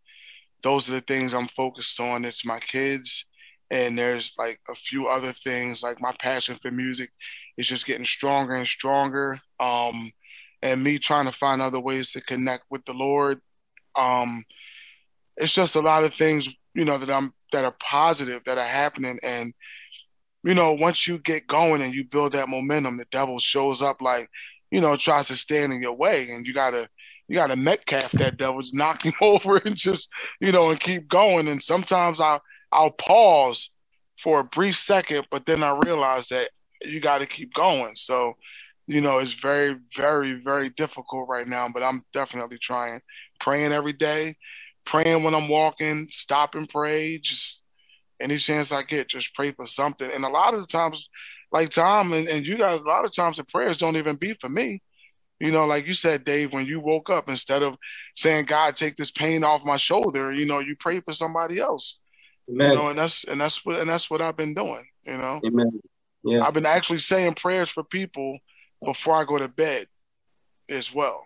those 0.63 0.89
are 0.89 0.93
the 0.93 1.01
things 1.01 1.33
I'm 1.33 1.47
focused 1.47 1.99
on. 1.99 2.25
It's 2.25 2.45
my 2.45 2.59
kids 2.59 3.27
and 3.71 3.97
there's 3.97 4.33
like 4.37 4.59
a 4.69 4.75
few 4.75 5.07
other 5.07 5.31
things 5.31 5.81
like 5.81 5.99
my 5.99 6.13
passion 6.19 6.55
for 6.55 6.69
music 6.69 7.09
is 7.57 7.67
just 7.67 7.87
getting 7.87 8.05
stronger 8.05 8.53
and 8.53 8.67
stronger. 8.67 9.39
Um 9.59 10.11
and 10.61 10.83
me 10.83 10.99
trying 10.99 11.25
to 11.25 11.31
find 11.31 11.61
other 11.61 11.79
ways 11.79 12.11
to 12.11 12.21
connect 12.21 12.65
with 12.69 12.85
the 12.85 12.93
Lord. 12.93 13.39
Um 13.95 14.43
it's 15.37 15.53
just 15.53 15.75
a 15.75 15.81
lot 15.81 16.03
of 16.03 16.13
things, 16.13 16.49
you 16.75 16.85
know, 16.85 16.97
that 16.97 17.09
I'm 17.09 17.33
that 17.51 17.65
are 17.65 17.75
positive 17.81 18.43
that 18.45 18.57
are 18.57 18.63
happening 18.63 19.19
and 19.23 19.53
you 20.43 20.53
know 20.53 20.73
once 20.73 21.07
you 21.07 21.19
get 21.19 21.47
going 21.47 21.81
and 21.81 21.93
you 21.93 22.03
build 22.05 22.33
that 22.33 22.49
momentum 22.49 22.97
the 22.97 23.05
devil 23.11 23.39
shows 23.39 23.81
up 23.81 24.01
like 24.01 24.29
you 24.71 24.81
know 24.81 24.95
tries 24.95 25.27
to 25.27 25.35
stand 25.35 25.71
in 25.73 25.81
your 25.81 25.93
way 25.93 26.27
and 26.31 26.47
you 26.47 26.53
gotta 26.53 26.87
you 27.27 27.35
gotta 27.35 27.55
metcalf 27.55 28.11
that 28.11 28.37
devil 28.37 28.61
just 28.61 28.73
knock 28.73 29.03
him 29.03 29.13
over 29.21 29.57
and 29.65 29.75
just 29.75 30.09
you 30.39 30.51
know 30.51 30.71
and 30.71 30.79
keep 30.79 31.07
going 31.07 31.47
and 31.47 31.61
sometimes 31.61 32.19
i'll 32.19 32.41
i'll 32.71 32.91
pause 32.91 33.73
for 34.17 34.39
a 34.39 34.43
brief 34.45 34.75
second 34.75 35.25
but 35.31 35.45
then 35.45 35.63
i 35.63 35.77
realize 35.85 36.27
that 36.27 36.49
you 36.83 36.99
got 36.99 37.21
to 37.21 37.27
keep 37.27 37.53
going 37.53 37.95
so 37.95 38.33
you 38.87 39.01
know 39.01 39.19
it's 39.19 39.33
very 39.33 39.75
very 39.95 40.33
very 40.33 40.69
difficult 40.69 41.27
right 41.29 41.47
now 41.47 41.67
but 41.71 41.83
i'm 41.83 42.03
definitely 42.13 42.57
trying 42.57 42.99
praying 43.39 43.71
every 43.71 43.93
day 43.93 44.35
praying 44.85 45.23
when 45.23 45.33
I'm 45.33 45.47
walking, 45.47 46.07
stop 46.11 46.55
and 46.55 46.67
pray, 46.67 47.17
just 47.17 47.63
any 48.19 48.37
chance 48.37 48.71
I 48.71 48.83
get, 48.83 49.09
just 49.09 49.33
pray 49.33 49.51
for 49.51 49.65
something. 49.65 50.09
And 50.13 50.25
a 50.25 50.29
lot 50.29 50.53
of 50.53 50.59
the 50.61 50.67
times, 50.67 51.09
like 51.51 51.69
Tom 51.69 52.13
and, 52.13 52.27
and 52.27 52.45
you 52.45 52.57
guys, 52.57 52.79
a 52.79 52.83
lot 52.83 53.05
of 53.05 53.13
times 53.13 53.37
the 53.37 53.43
prayers 53.43 53.77
don't 53.77 53.95
even 53.95 54.15
be 54.15 54.35
for 54.39 54.49
me. 54.49 54.81
You 55.39 55.51
know, 55.51 55.65
like 55.65 55.87
you 55.87 55.93
said, 55.95 56.25
Dave, 56.25 56.51
when 56.53 56.67
you 56.67 56.79
woke 56.79 57.09
up, 57.09 57.27
instead 57.27 57.63
of 57.63 57.75
saying, 58.15 58.45
God, 58.45 58.75
take 58.75 58.95
this 58.95 59.11
pain 59.11 59.43
off 59.43 59.65
my 59.65 59.77
shoulder, 59.77 60.33
you 60.33 60.45
know, 60.45 60.59
you 60.59 60.75
pray 60.75 60.99
for 60.99 61.13
somebody 61.13 61.59
else. 61.59 62.00
Amen. 62.51 62.69
You 62.71 62.75
know, 62.75 62.89
and 62.89 62.99
that's 62.99 63.23
and 63.23 63.39
that's 63.39 63.65
what 63.65 63.79
and 63.79 63.89
that's 63.89 64.09
what 64.09 64.21
I've 64.21 64.37
been 64.37 64.53
doing, 64.53 64.85
you 65.03 65.17
know. 65.17 65.39
Amen. 65.45 65.79
Yeah. 66.23 66.41
I've 66.45 66.53
been 66.53 66.65
actually 66.65 66.99
saying 66.99 67.33
prayers 67.35 67.69
for 67.69 67.83
people 67.83 68.39
before 68.83 69.15
I 69.15 69.23
go 69.23 69.37
to 69.37 69.47
bed 69.47 69.85
as 70.69 70.93
well. 70.93 71.23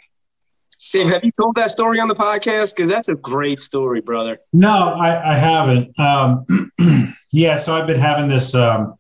So- 0.80 1.00
Dave, 1.00 1.10
have 1.14 1.24
you 1.24 1.32
told 1.40 1.56
that 1.56 1.72
story 1.72 2.00
on 2.00 2.08
the 2.08 2.16
podcast? 2.16 2.76
Because 2.76 2.90
that's 2.90 3.10
a 3.10 3.16
great 3.16 3.60
story, 3.60 4.02
brother. 4.02 4.38
no, 4.54 4.94
I, 4.94 5.34
I 5.34 5.36
haven't. 5.36 6.00
Um, 6.00 6.46
yeah, 7.32 7.56
so 7.56 7.76
I've 7.76 7.88
been 7.88 8.00
having 8.00 8.30
this. 8.30 8.54
Um, 8.54 8.96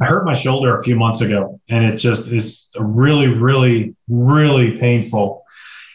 I 0.00 0.06
hurt 0.06 0.24
my 0.24 0.32
shoulder 0.32 0.74
a 0.76 0.82
few 0.82 0.96
months 0.96 1.20
ago, 1.20 1.60
and 1.68 1.84
it 1.84 1.96
just 1.98 2.32
is 2.32 2.70
really, 2.78 3.28
really, 3.28 3.94
really 4.08 4.78
painful. 4.78 5.44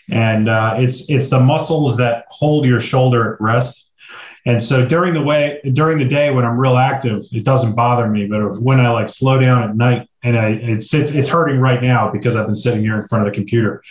And 0.09 0.47
uh, 0.49 0.75
it's 0.77 1.09
it's 1.09 1.29
the 1.29 1.39
muscles 1.39 1.97
that 1.97 2.25
hold 2.29 2.65
your 2.65 2.79
shoulder 2.79 3.33
at 3.33 3.41
rest. 3.41 3.90
And 4.45 4.61
so 4.61 4.87
during 4.87 5.13
the 5.13 5.21
way 5.21 5.61
during 5.73 5.99
the 5.99 6.05
day 6.05 6.31
when 6.31 6.45
I'm 6.45 6.57
real 6.57 6.77
active, 6.77 7.23
it 7.31 7.43
doesn't 7.43 7.75
bother 7.75 8.07
me. 8.07 8.27
But 8.27 8.59
when 8.59 8.79
I 8.79 8.89
like 8.89 9.09
slow 9.09 9.39
down 9.39 9.63
at 9.63 9.75
night, 9.75 10.09
and 10.23 10.37
I 10.37 10.49
it 10.49 10.83
sits, 10.83 11.11
it's 11.11 11.27
hurting 11.27 11.59
right 11.59 11.81
now 11.81 12.11
because 12.11 12.35
I've 12.35 12.47
been 12.47 12.55
sitting 12.55 12.81
here 12.81 12.99
in 12.99 13.07
front 13.07 13.27
of 13.27 13.33
the 13.33 13.37
computer. 13.37 13.83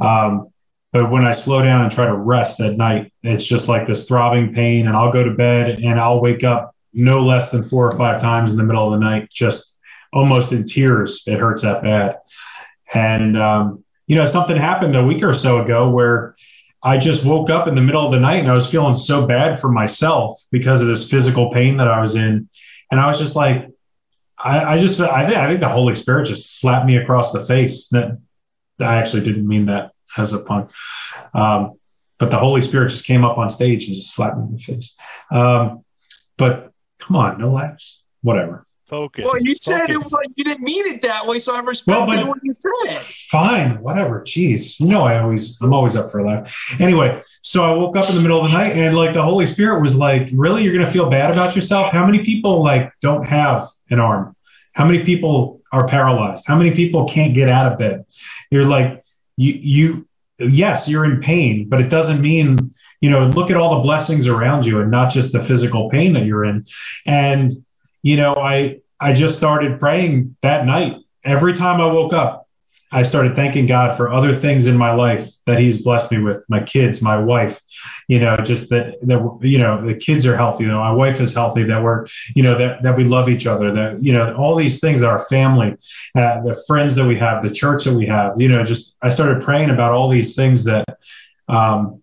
Um, 0.00 0.48
but 0.92 1.10
when 1.10 1.24
I 1.24 1.32
slow 1.32 1.62
down 1.62 1.82
and 1.82 1.92
try 1.92 2.06
to 2.06 2.14
rest 2.14 2.60
at 2.60 2.76
night, 2.76 3.12
it's 3.22 3.46
just 3.46 3.68
like 3.68 3.86
this 3.86 4.06
throbbing 4.06 4.52
pain, 4.52 4.86
and 4.86 4.96
I'll 4.96 5.12
go 5.12 5.24
to 5.24 5.30
bed 5.30 5.80
and 5.80 5.98
I'll 5.98 6.20
wake 6.20 6.44
up 6.44 6.74
no 6.92 7.22
less 7.22 7.50
than 7.50 7.62
four 7.62 7.90
or 7.90 7.96
five 7.96 8.20
times 8.20 8.50
in 8.50 8.58
the 8.58 8.64
middle 8.64 8.92
of 8.92 8.98
the 8.98 9.04
night, 9.04 9.30
just 9.30 9.78
almost 10.12 10.52
in 10.52 10.66
tears. 10.66 11.22
It 11.26 11.38
hurts 11.38 11.62
that 11.62 11.82
bad. 11.82 12.16
And 12.92 13.38
um, 13.38 13.84
you 14.06 14.16
know, 14.16 14.26
something 14.26 14.56
happened 14.56 14.94
a 14.96 15.04
week 15.04 15.22
or 15.22 15.32
so 15.32 15.62
ago 15.62 15.88
where 15.88 16.34
I 16.82 16.98
just 16.98 17.24
woke 17.24 17.48
up 17.48 17.68
in 17.68 17.74
the 17.74 17.80
middle 17.80 18.04
of 18.04 18.10
the 18.10 18.18
night 18.18 18.40
and 18.40 18.48
I 18.48 18.54
was 18.54 18.68
feeling 18.68 18.94
so 18.94 19.26
bad 19.26 19.60
for 19.60 19.70
myself 19.70 20.40
because 20.50 20.82
of 20.82 20.88
this 20.88 21.08
physical 21.08 21.52
pain 21.52 21.76
that 21.76 21.88
I 21.88 22.00
was 22.00 22.16
in. 22.16 22.48
And 22.90 23.00
I 23.00 23.06
was 23.06 23.18
just 23.18 23.36
like, 23.36 23.68
I, 24.36 24.74
I 24.74 24.78
just, 24.78 25.00
I 25.00 25.26
think, 25.26 25.38
I 25.38 25.48
think 25.48 25.60
the 25.60 25.68
Holy 25.68 25.94
Spirit 25.94 26.26
just 26.26 26.58
slapped 26.58 26.86
me 26.86 26.96
across 26.96 27.32
the 27.32 27.44
face. 27.44 27.88
That 27.88 28.18
I 28.80 28.96
actually 28.96 29.22
didn't 29.22 29.46
mean 29.46 29.66
that 29.66 29.92
as 30.16 30.32
a 30.32 30.40
pun. 30.40 30.68
Um, 31.32 31.78
but 32.18 32.30
the 32.30 32.38
Holy 32.38 32.60
Spirit 32.60 32.90
just 32.90 33.06
came 33.06 33.24
up 33.24 33.38
on 33.38 33.48
stage 33.48 33.84
and 33.86 33.94
just 33.94 34.14
slapped 34.14 34.36
me 34.36 34.44
in 34.44 34.52
the 34.52 34.58
face. 34.58 34.96
Um, 35.30 35.84
but 36.36 36.72
come 36.98 37.16
on, 37.16 37.38
no 37.38 37.52
laughs. 37.52 38.02
Whatever. 38.22 38.66
Focus. 38.92 39.24
Well, 39.24 39.40
you 39.40 39.54
said 39.54 39.88
it 39.88 39.96
was, 39.96 40.12
you 40.36 40.44
didn't 40.44 40.60
mean 40.60 40.84
it 40.84 41.00
that 41.00 41.26
way, 41.26 41.38
so 41.38 41.56
I 41.56 41.60
respect 41.60 42.06
Well, 42.06 42.28
what 42.28 42.40
you 42.42 42.52
said. 42.52 43.00
Fine, 43.00 43.80
whatever. 43.80 44.20
Jeez, 44.20 44.78
you 44.78 44.86
know 44.86 45.04
I 45.04 45.18
always 45.18 45.58
I'm 45.62 45.72
always 45.72 45.96
up 45.96 46.10
for 46.10 46.18
a 46.18 46.26
laugh. 46.26 46.76
Anyway, 46.78 47.18
so 47.40 47.64
I 47.64 47.74
woke 47.74 47.96
up 47.96 48.10
in 48.10 48.16
the 48.16 48.20
middle 48.20 48.44
of 48.44 48.50
the 48.50 48.54
night 48.54 48.76
and 48.76 48.94
like 48.94 49.14
the 49.14 49.22
Holy 49.22 49.46
Spirit 49.46 49.80
was 49.80 49.96
like, 49.96 50.28
"Really, 50.34 50.62
you're 50.62 50.74
gonna 50.74 50.90
feel 50.90 51.08
bad 51.08 51.30
about 51.30 51.54
yourself? 51.54 51.90
How 51.90 52.04
many 52.04 52.22
people 52.22 52.62
like 52.62 52.92
don't 53.00 53.24
have 53.24 53.66
an 53.88 53.98
arm? 53.98 54.36
How 54.74 54.84
many 54.84 55.02
people 55.04 55.62
are 55.72 55.86
paralyzed? 55.86 56.44
How 56.46 56.58
many 56.58 56.72
people 56.72 57.08
can't 57.08 57.32
get 57.32 57.48
out 57.48 57.72
of 57.72 57.78
bed? 57.78 58.04
You're 58.50 58.66
like, 58.66 59.02
you 59.38 59.54
you 59.54 60.08
yes, 60.38 60.86
you're 60.86 61.06
in 61.06 61.22
pain, 61.22 61.66
but 61.66 61.80
it 61.80 61.88
doesn't 61.88 62.20
mean 62.20 62.74
you 63.00 63.08
know 63.08 63.24
look 63.24 63.50
at 63.50 63.56
all 63.56 63.76
the 63.76 63.80
blessings 63.80 64.28
around 64.28 64.66
you 64.66 64.82
and 64.82 64.90
not 64.90 65.10
just 65.10 65.32
the 65.32 65.42
physical 65.42 65.88
pain 65.88 66.12
that 66.12 66.26
you're 66.26 66.44
in. 66.44 66.66
And 67.06 67.64
you 68.02 68.16
know, 68.16 68.34
I 68.34 68.81
I 69.02 69.12
just 69.12 69.36
started 69.36 69.80
praying 69.80 70.36
that 70.42 70.64
night. 70.64 70.96
Every 71.24 71.54
time 71.54 71.80
I 71.80 71.86
woke 71.86 72.12
up, 72.12 72.48
I 72.92 73.02
started 73.02 73.34
thanking 73.34 73.66
God 73.66 73.96
for 73.96 74.12
other 74.12 74.34
things 74.34 74.66
in 74.68 74.76
my 74.76 74.92
life 74.92 75.28
that 75.46 75.58
He's 75.58 75.82
blessed 75.82 76.12
me 76.12 76.18
with. 76.18 76.44
My 76.48 76.62
kids, 76.62 77.02
my 77.02 77.16
wife, 77.16 77.60
you 78.06 78.20
know, 78.20 78.36
just 78.36 78.68
that 78.70 78.98
that 79.02 79.38
you 79.40 79.58
know 79.58 79.84
the 79.84 79.94
kids 79.94 80.24
are 80.26 80.36
healthy. 80.36 80.64
You 80.64 80.70
know, 80.70 80.78
my 80.78 80.92
wife 80.92 81.20
is 81.20 81.34
healthy. 81.34 81.64
That 81.64 81.82
we're 81.82 82.06
you 82.36 82.44
know 82.44 82.56
that 82.56 82.82
that 82.84 82.96
we 82.96 83.04
love 83.04 83.28
each 83.28 83.46
other. 83.46 83.72
That 83.72 84.02
you 84.02 84.12
know 84.12 84.34
all 84.36 84.54
these 84.54 84.78
things. 84.78 85.02
Our 85.02 85.18
family, 85.18 85.74
uh, 86.16 86.42
the 86.42 86.62
friends 86.68 86.94
that 86.94 87.06
we 87.06 87.16
have, 87.16 87.42
the 87.42 87.50
church 87.50 87.84
that 87.84 87.94
we 87.94 88.06
have. 88.06 88.34
You 88.36 88.50
know, 88.50 88.62
just 88.62 88.96
I 89.02 89.08
started 89.08 89.42
praying 89.42 89.70
about 89.70 89.92
all 89.92 90.08
these 90.08 90.36
things 90.36 90.64
that. 90.64 90.84
Um, 91.48 92.02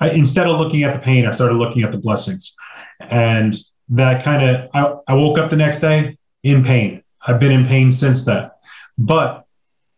I, 0.00 0.10
instead 0.10 0.48
of 0.48 0.58
looking 0.58 0.82
at 0.82 0.92
the 0.92 0.98
pain, 1.00 1.24
I 1.24 1.30
started 1.30 1.54
looking 1.54 1.82
at 1.82 1.92
the 1.92 1.98
blessings, 1.98 2.56
and 3.00 3.54
that 3.90 4.22
kind 4.22 4.48
of 4.48 4.70
I, 4.74 5.12
I 5.12 5.14
woke 5.14 5.38
up 5.38 5.50
the 5.50 5.56
next 5.56 5.80
day 5.80 6.16
in 6.42 6.64
pain. 6.64 7.02
I've 7.26 7.40
been 7.40 7.52
in 7.52 7.66
pain 7.66 7.90
since 7.90 8.24
then, 8.24 8.50
but 8.98 9.46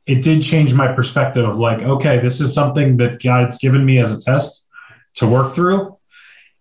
it 0.06 0.22
did 0.22 0.42
change 0.42 0.72
my 0.74 0.92
perspective 0.92 1.44
of 1.44 1.58
like, 1.58 1.80
okay, 1.80 2.18
this 2.20 2.40
is 2.40 2.54
something 2.54 2.96
that 2.98 3.22
God's 3.22 3.58
given 3.58 3.84
me 3.84 3.98
as 3.98 4.14
a 4.14 4.20
test 4.20 4.68
to 5.14 5.26
work 5.26 5.52
through, 5.52 5.98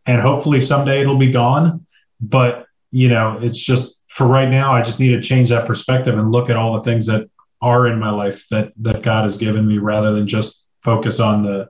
and 0.05 0.21
hopefully 0.21 0.59
someday 0.59 1.01
it'll 1.01 1.17
be 1.17 1.32
gone. 1.32 1.86
But 2.19 2.65
you 2.91 3.09
know, 3.09 3.39
it's 3.41 3.63
just 3.63 4.01
for 4.07 4.26
right 4.26 4.49
now, 4.49 4.73
I 4.73 4.82
just 4.82 4.99
need 4.99 5.09
to 5.09 5.21
change 5.21 5.49
that 5.49 5.67
perspective 5.67 6.17
and 6.17 6.32
look 6.32 6.49
at 6.49 6.55
all 6.55 6.73
the 6.73 6.82
things 6.82 7.07
that 7.07 7.30
are 7.61 7.88
in 7.88 7.99
my 7.99 8.09
life 8.09 8.47
that 8.49 8.71
that 8.82 9.01
God 9.01 9.23
has 9.23 9.38
given 9.38 9.67
me, 9.67 9.78
rather 9.78 10.13
than 10.13 10.28
just 10.28 10.67
focus 10.84 11.19
on 11.19 11.43
the 11.43 11.69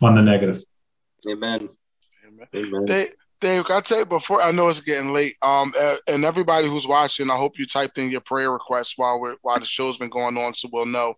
on 0.00 0.14
the 0.14 0.22
negative. 0.22 0.60
Amen. 1.28 1.68
Amen. 2.26 2.48
Amen. 2.54 3.08
Dave, 3.42 3.64
I 3.70 3.80
tell 3.80 3.98
you 3.98 4.06
before 4.06 4.40
I 4.40 4.52
know 4.52 4.68
it's 4.68 4.80
getting 4.80 5.12
late. 5.12 5.36
Um, 5.42 5.72
uh, 5.78 5.96
and 6.06 6.24
everybody 6.24 6.68
who's 6.68 6.86
watching, 6.86 7.28
I 7.28 7.36
hope 7.36 7.58
you 7.58 7.66
typed 7.66 7.98
in 7.98 8.10
your 8.10 8.20
prayer 8.20 8.52
requests 8.52 8.96
while 8.96 9.20
we're 9.20 9.36
while 9.42 9.58
the 9.58 9.66
show's 9.66 9.98
been 9.98 10.10
going 10.10 10.38
on, 10.38 10.54
so 10.54 10.68
we'll 10.72 10.86
know 10.86 11.14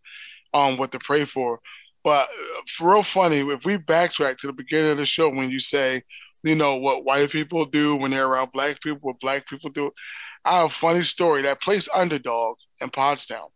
um 0.54 0.78
what 0.78 0.90
to 0.92 0.98
pray 0.98 1.26
for. 1.26 1.60
But 2.02 2.28
uh, 2.28 2.62
for 2.66 2.94
real 2.94 3.02
funny, 3.02 3.40
if 3.40 3.66
we 3.66 3.76
backtrack 3.76 4.38
to 4.38 4.46
the 4.46 4.54
beginning 4.54 4.92
of 4.92 4.96
the 4.96 5.06
show 5.06 5.28
when 5.28 5.50
you 5.50 5.60
say, 5.60 6.02
you 6.42 6.54
know, 6.54 6.76
what 6.76 7.04
white 7.04 7.30
people 7.30 7.66
do 7.66 7.94
when 7.96 8.10
they're 8.10 8.26
around 8.26 8.52
black 8.52 8.80
people, 8.80 9.00
what 9.02 9.20
black 9.20 9.46
people 9.46 9.70
do. 9.70 9.92
I 10.46 10.58
have 10.58 10.66
a 10.66 10.68
funny 10.70 11.02
story. 11.02 11.42
That 11.42 11.62
place 11.62 11.88
underdog 11.94 12.56
in 12.80 12.88
Pottstown. 12.88 13.48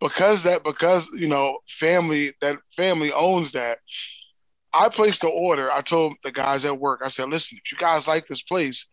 Because 0.00 0.42
that 0.44 0.64
because, 0.64 1.08
you 1.14 1.28
know, 1.28 1.58
family 1.68 2.32
that 2.42 2.58
family 2.76 3.12
owns 3.12 3.52
that. 3.52 3.78
I 4.72 4.88
placed 4.88 5.22
the 5.22 5.28
order. 5.28 5.70
I 5.72 5.80
told 5.80 6.14
the 6.22 6.30
guys 6.32 6.64
at 6.64 6.78
work, 6.78 7.00
I 7.04 7.08
said, 7.08 7.28
listen, 7.28 7.58
if 7.64 7.72
you 7.72 7.78
guys 7.78 8.06
like 8.06 8.26
this 8.26 8.42
place, 8.42 8.86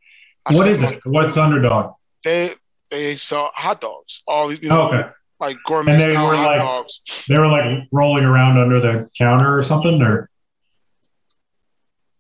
I 0.46 0.54
What 0.54 0.64
said, 0.64 0.72
is 0.72 0.84
it? 0.84 1.00
What's 1.06 1.38
underdog? 1.38 1.94
They 2.24 2.52
they 2.90 3.16
sell 3.18 3.52
hot 3.54 3.82
dogs. 3.82 4.24
All 4.28 4.52
you 4.52 4.70
know, 4.70 4.88
okay. 4.90 5.10
like 5.40 5.58
gourmet 5.66 5.92
And 5.94 6.02
they 6.02 6.08
were 6.10 6.36
hot 6.36 6.46
like- 6.46 6.60
dogs. 6.60 7.26
They 7.28 7.38
were 7.38 7.48
like 7.48 7.88
rolling 7.92 8.24
around 8.24 8.58
under 8.58 8.80
the 8.80 9.10
counter 9.18 9.58
or 9.58 9.62
something, 9.64 10.02
or 10.02 10.30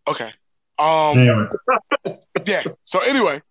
Okay. 0.07 0.31
Um 0.79 1.17
anyway. 1.17 1.47
yeah. 2.45 2.63
So 2.83 2.99
anyway, 2.99 3.41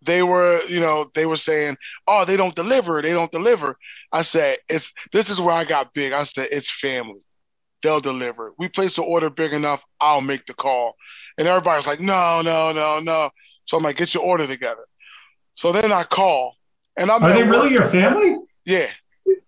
they 0.00 0.22
were, 0.22 0.62
you 0.68 0.80
know, 0.80 1.10
they 1.14 1.26
were 1.26 1.36
saying, 1.36 1.76
"Oh, 2.08 2.24
they 2.24 2.36
don't 2.36 2.54
deliver. 2.54 3.02
They 3.02 3.12
don't 3.12 3.30
deliver." 3.30 3.76
I 4.10 4.22
said, 4.22 4.56
"It's 4.68 4.92
this 5.12 5.28
is 5.30 5.40
where 5.40 5.54
I 5.54 5.64
got 5.64 5.92
big." 5.92 6.12
I 6.12 6.22
said, 6.24 6.48
"It's 6.50 6.70
family. 6.72 7.20
They'll 7.82 8.00
deliver. 8.00 8.52
We 8.58 8.68
place 8.68 8.96
the 8.96 9.02
order 9.02 9.28
big 9.30 9.52
enough, 9.52 9.84
I'll 10.00 10.20
make 10.20 10.46
the 10.46 10.54
call." 10.54 10.94
And 11.38 11.46
everybody's 11.48 11.86
like, 11.86 12.00
"No, 12.00 12.40
no, 12.44 12.72
no, 12.72 13.00
no." 13.02 13.30
So 13.64 13.76
I'm 13.76 13.82
like, 13.82 13.96
"Get 13.96 14.14
your 14.14 14.22
order 14.24 14.46
together." 14.46 14.84
So 15.54 15.72
then 15.72 15.92
I 15.92 16.04
call, 16.04 16.56
and 16.96 17.10
I'm 17.10 17.22
Are 17.22 17.32
they 17.32 17.42
work. 17.42 17.50
really 17.52 17.72
your 17.72 17.86
family? 17.88 18.38
Yeah. 18.64 18.86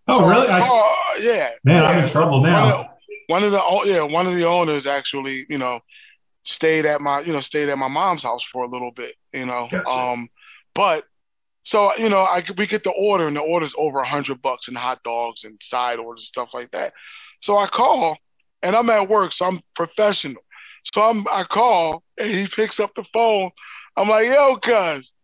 Oh, 0.07 0.19
So 0.21 0.29
really? 0.29 0.49
I 0.49 0.61
I, 0.61 1.19
yeah. 1.23 1.51
man, 1.65 1.75
yeah. 1.77 1.85
I'm 1.85 2.03
in 2.05 2.09
trouble 2.09 2.41
One 2.43 2.51
now. 2.53 2.81
of, 2.81 2.87
one 3.29 3.43
of 3.43 3.53
the 3.53 3.83
yeah 3.87 4.03
one 4.03 4.27
of 4.27 4.35
the 4.35 4.45
owners 4.45 4.87
actually 4.87 5.47
you 5.49 5.57
know 5.57 5.81
stayed 6.45 6.85
at 6.85 7.01
my 7.01 7.21
you 7.21 7.33
know 7.33 7.41
stayed 7.41 7.71
at 7.71 7.79
my 7.79 7.89
mom's 7.89 8.23
house 8.23 8.43
for 8.45 8.65
a 8.65 8.69
little 8.69 8.91
bit 8.91 9.15
you 9.33 9.47
know 9.47 9.67
Gotcha. 9.71 9.89
um 9.89 10.29
but 10.75 11.05
so 11.63 11.91
you 11.97 12.11
know 12.11 12.19
I 12.19 12.45
we 12.59 12.67
get 12.67 12.85
the 12.85 12.91
order 12.91 13.27
and 13.27 13.35
the 13.37 13.41
order's 13.41 13.75
over 13.79 14.01
a 14.01 14.07
hundred 14.07 14.43
bucks 14.43 14.69
and 14.69 14.77
hot 14.77 15.03
dogs 15.05 15.45
and 15.45 15.57
side 15.63 15.99
orders 15.99 16.21
and 16.25 16.27
stuff 16.27 16.53
like 16.53 16.71
that 16.73 16.93
so 17.41 17.57
I 17.57 17.67
call 17.67 18.19
and 18.65 18.77
I'm 18.77 18.91
at 18.91 19.09
work 19.09 19.33
so 19.33 19.47
I'm 19.47 19.61
professional 19.75 20.43
so 20.93 21.03
I'm 21.03 21.27
I 21.31 21.45
call 21.45 22.05
and 22.19 22.31
he 22.31 22.49
picks 22.49 22.81
up 22.81 22.93
the 22.97 23.05
phone 23.05 23.51
I'm 23.97 24.09
like 24.09 24.27
yo 24.29 24.57
cuz 24.57 25.17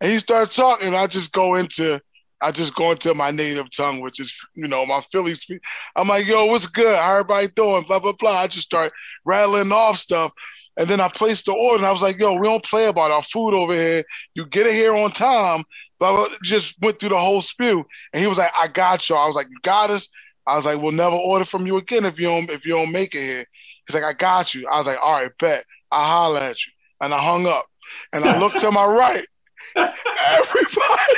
and 0.00 0.12
he 0.12 0.20
starts 0.20 0.56
talking 0.56 0.94
I 0.94 1.06
just 1.08 1.32
go 1.32 1.56
into 1.56 2.00
I 2.42 2.52
just 2.52 2.74
go 2.76 2.92
into 2.92 3.14
my 3.14 3.32
native 3.32 3.70
tongue 3.72 4.00
which 4.00 4.20
is 4.20 4.34
you 4.54 4.68
know 4.68 4.86
my 4.86 5.00
Philly 5.12 5.34
speak 5.34 5.62
I'm 5.96 6.08
like, 6.08 6.26
yo, 6.26 6.46
what's 6.46 6.66
good? 6.66 6.96
How 6.96 7.12
everybody 7.14 7.48
doing? 7.48 7.82
Blah, 7.84 8.00
blah, 8.00 8.12
blah. 8.12 8.38
I 8.38 8.46
just 8.46 8.66
start 8.66 8.92
rattling 9.24 9.72
off 9.72 9.98
stuff. 9.98 10.32
And 10.76 10.88
then 10.88 11.00
I 11.00 11.08
placed 11.08 11.46
the 11.46 11.52
order 11.52 11.78
and 11.78 11.86
I 11.86 11.92
was 11.92 12.02
like, 12.02 12.20
yo, 12.20 12.34
we 12.34 12.46
don't 12.46 12.64
play 12.64 12.86
about 12.86 13.10
our 13.10 13.22
food 13.22 13.54
over 13.54 13.74
here. 13.74 14.04
You 14.34 14.46
get 14.46 14.66
it 14.66 14.74
here 14.74 14.96
on 14.96 15.10
time. 15.10 15.64
Blah, 15.98 16.14
blah. 16.14 16.26
Just 16.44 16.76
went 16.80 17.00
through 17.00 17.10
the 17.10 17.20
whole 17.20 17.40
spew. 17.40 17.84
And 18.12 18.22
he 18.22 18.28
was 18.28 18.38
like, 18.38 18.52
I 18.56 18.68
got 18.68 19.08
you. 19.08 19.16
I 19.16 19.26
was 19.26 19.36
like, 19.36 19.48
you 19.50 19.56
got 19.62 19.90
us? 19.90 20.08
I 20.48 20.56
was 20.56 20.64
like, 20.66 20.80
we'll 20.80 20.92
never 20.92 21.14
order 21.16 21.44
from 21.44 21.66
you 21.66 21.76
again 21.76 22.04
if 22.06 22.18
you 22.18 22.26
don't 22.28 22.50
if 22.50 22.64
you 22.64 22.72
don't 22.72 22.90
make 22.92 23.14
it 23.14 23.20
here. 23.20 23.44
He's 23.86 23.94
like, 23.94 24.04
I 24.04 24.14
got 24.14 24.54
you. 24.54 24.66
I 24.68 24.78
was 24.78 24.86
like, 24.86 24.98
all 25.02 25.12
right, 25.12 25.30
bet. 25.38 25.64
I 25.92 26.06
holler 26.06 26.40
at 26.40 26.66
you. 26.66 26.72
And 27.00 27.12
I 27.14 27.18
hung 27.18 27.46
up. 27.46 27.66
And 28.12 28.24
I 28.24 28.38
looked 28.38 28.58
to 28.60 28.70
my 28.72 28.84
right. 28.84 29.24
Everybody, 29.76 31.14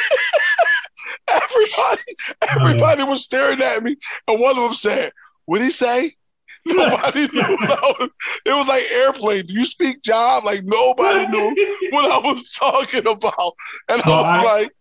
everybody, 1.28 2.02
everybody 2.48 3.02
was 3.04 3.22
staring 3.24 3.60
at 3.62 3.82
me. 3.82 3.96
And 4.28 4.40
one 4.40 4.56
of 4.58 4.64
them 4.64 4.72
said, 4.74 5.12
What'd 5.46 5.64
he 5.64 5.70
say? 5.70 6.14
Nobody 6.66 7.26
knew. 7.32 7.40
was- 7.42 8.10
It 8.44 8.52
was 8.52 8.68
like 8.68 8.84
airplane. 8.92 9.46
Do 9.46 9.54
you 9.54 9.64
speak 9.66 10.02
job? 10.02 10.44
Like 10.44 10.62
nobody 10.64 11.26
knew 11.28 11.54
what 11.90 12.10
I 12.12 12.18
was 12.18 12.52
talking 12.52 13.06
about. 13.06 13.54
And 13.88 14.02
Well, 14.06 14.24
I 14.24 14.42
was 14.42 14.46
I- 14.46 14.52
like, 14.60 14.72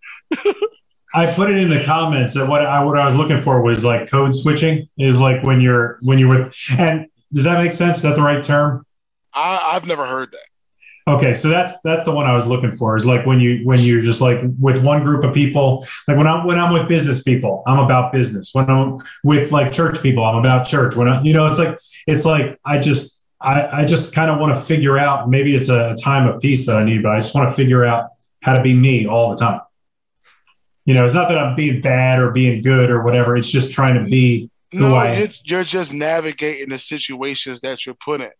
I 1.14 1.32
put 1.34 1.50
it 1.50 1.58
in 1.58 1.70
the 1.70 1.84
comments 1.84 2.36
that 2.36 2.48
what 2.48 2.66
I 2.66 2.84
what 2.84 2.98
I 2.98 3.06
was 3.06 3.16
looking 3.16 3.42
for 3.42 3.62
was 3.62 3.84
like 3.84 4.10
code 4.10 4.36
switching 4.36 4.88
is 4.98 5.20
like 5.20 5.44
when 5.44 5.60
you're 5.62 5.98
when 6.02 6.20
you're 6.20 6.30
with 6.30 6.56
and 6.78 7.08
does 7.34 7.46
that 7.46 7.62
make 7.64 7.74
sense? 7.74 7.98
Is 7.98 8.04
that 8.04 8.16
the 8.16 8.22
right 8.22 8.44
term? 8.44 8.86
I, 9.34 9.74
I've 9.74 9.86
never 9.86 10.06
heard 10.06 10.32
that. 10.32 10.46
Okay, 11.08 11.34
so 11.34 11.50
that's 11.50 11.74
that's 11.84 12.04
the 12.04 12.12
one 12.12 12.28
I 12.28 12.36
was 12.36 12.46
looking 12.46 12.72
for. 12.72 12.96
Is 12.96 13.06
like 13.06 13.26
when 13.26 13.40
you 13.40 13.66
when 13.66 13.80
you're 13.80 14.02
just 14.02 14.22
like 14.22 14.40
with 14.60 14.84
one 14.84 15.04
group 15.04 15.24
of 15.24 15.34
people. 15.34 15.88
Like 16.08 16.18
when 16.18 16.28
I'm 16.28 16.46
when 16.46 16.60
I'm 16.60 16.72
with 16.72 16.88
business 16.88 17.24
people, 17.24 17.64
I'm 17.66 17.80
about 17.80 18.12
business. 18.12 18.52
When 18.54 18.70
I'm 18.70 19.00
with 19.24 19.52
like 19.52 19.72
church 19.72 20.04
people, 20.04 20.24
I'm 20.24 20.38
about 20.38 20.68
church. 20.68 20.96
When 20.96 21.08
I, 21.08 21.22
you 21.24 21.34
know, 21.34 21.48
it's 21.48 21.58
like 21.58 21.80
it's 22.06 22.26
like 22.26 22.60
I 22.64 22.78
just 22.78 23.26
I 23.42 23.82
I 23.82 23.86
just 23.86 24.14
kind 24.14 24.30
of 24.30 24.40
want 24.40 24.54
to 24.54 24.62
figure 24.62 25.00
out. 25.00 25.30
Maybe 25.30 25.56
it's 25.56 25.70
a 25.70 25.96
time 25.96 26.28
of 26.28 26.40
peace 26.42 26.68
that 26.68 26.76
I 26.76 26.84
need, 26.84 27.02
but 27.02 27.12
I 27.12 27.20
just 27.20 27.34
want 27.34 27.50
to 27.50 27.56
figure 27.56 27.84
out 27.84 28.10
how 28.44 28.54
to 28.54 28.62
be 28.62 28.76
me 28.76 29.08
all 29.08 29.32
the 29.32 29.38
time. 29.38 29.62
You 30.90 30.96
know, 30.96 31.06
it's 31.06 31.14
not 31.14 31.30
that 31.30 31.38
I'm 31.38 31.54
being 31.54 31.82
bad 31.82 32.18
or 32.18 32.32
being 32.32 32.64
good 32.64 32.90
or 32.90 33.04
whatever. 33.04 33.38
It's 33.38 33.52
just 33.52 33.72
trying 33.72 34.04
to 34.04 34.10
be 34.10 34.50
Who 34.72 34.80
No, 34.80 34.96
I 34.96 35.10
am. 35.10 35.20
you're, 35.20 35.30
you're 35.44 35.64
just 35.64 35.94
navigating 35.94 36.70
the 36.70 36.80
situations 36.80 37.60
that 37.60 37.86
you're 37.86 37.94
put 37.94 38.22
in. 38.22 38.32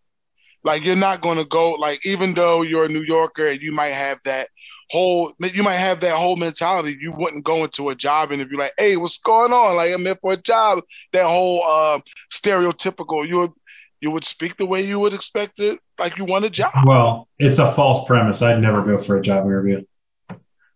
Like 0.64 0.84
you're 0.84 0.96
not 0.96 1.20
going 1.20 1.38
to 1.38 1.44
go 1.44 1.74
like 1.74 2.04
even 2.04 2.34
though 2.34 2.62
you're 2.62 2.86
a 2.86 2.88
New 2.88 3.02
Yorker 3.02 3.46
and 3.46 3.60
you 3.60 3.70
might 3.70 3.92
have 3.92 4.18
that 4.24 4.48
whole 4.90 5.32
you 5.38 5.62
might 5.62 5.76
have 5.76 6.00
that 6.00 6.16
whole 6.16 6.34
mentality. 6.34 6.96
You 7.00 7.12
wouldn't 7.16 7.44
go 7.44 7.62
into 7.62 7.90
a 7.90 7.94
job 7.94 8.32
interview 8.32 8.58
like, 8.58 8.74
"Hey, 8.76 8.96
what's 8.96 9.18
going 9.18 9.52
on? 9.52 9.76
Like 9.76 9.94
I'm 9.94 10.04
here 10.04 10.18
for 10.20 10.32
a 10.32 10.36
job." 10.36 10.80
That 11.12 11.26
whole 11.26 11.62
uh, 11.64 12.00
stereotypical. 12.32 13.28
You 13.28 13.36
would 13.38 13.52
you 14.00 14.10
would 14.10 14.24
speak 14.24 14.56
the 14.56 14.66
way 14.66 14.80
you 14.80 14.98
would 14.98 15.12
expect 15.12 15.60
it, 15.60 15.78
like 16.00 16.18
you 16.18 16.24
want 16.24 16.46
a 16.46 16.50
job. 16.50 16.72
well. 16.84 17.28
It's 17.38 17.60
a 17.60 17.70
false 17.70 18.04
premise. 18.06 18.42
I'd 18.42 18.60
never 18.60 18.82
go 18.82 18.98
for 18.98 19.16
a 19.16 19.22
job 19.22 19.44
interview. 19.46 19.84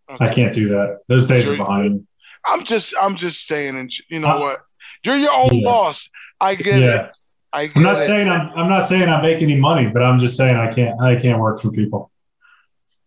I 0.08 0.28
can't 0.28 0.52
do 0.52 0.68
that. 0.70 1.00
Those 1.08 1.26
days 1.26 1.48
are 1.48 1.56
behind 1.56 1.94
me. 1.94 2.00
I'm 2.46 2.62
just 2.62 2.94
I'm 3.00 3.16
just 3.16 3.46
saying, 3.46 3.76
and 3.78 3.90
you 4.10 4.20
know 4.20 4.28
Uh, 4.28 4.40
what? 4.40 4.60
You're 5.04 5.16
your 5.16 5.32
own 5.32 5.48
yeah. 5.52 5.64
boss. 5.64 6.08
I 6.40 6.54
get 6.54 6.80
Yeah. 6.80 7.04
it. 7.06 7.16
I 7.52 7.70
I'm 7.74 7.82
not 7.82 7.96
it. 8.00 8.06
saying 8.06 8.28
I'm, 8.28 8.50
I'm 8.56 8.68
not 8.68 8.84
saying 8.84 9.08
I 9.08 9.22
make 9.22 9.40
any 9.40 9.58
money, 9.58 9.88
but 9.88 10.02
I'm 10.02 10.18
just 10.18 10.36
saying 10.36 10.56
I 10.56 10.72
can't 10.72 11.00
I 11.00 11.16
can't 11.16 11.40
work 11.40 11.60
for 11.60 11.70
people. 11.70 12.10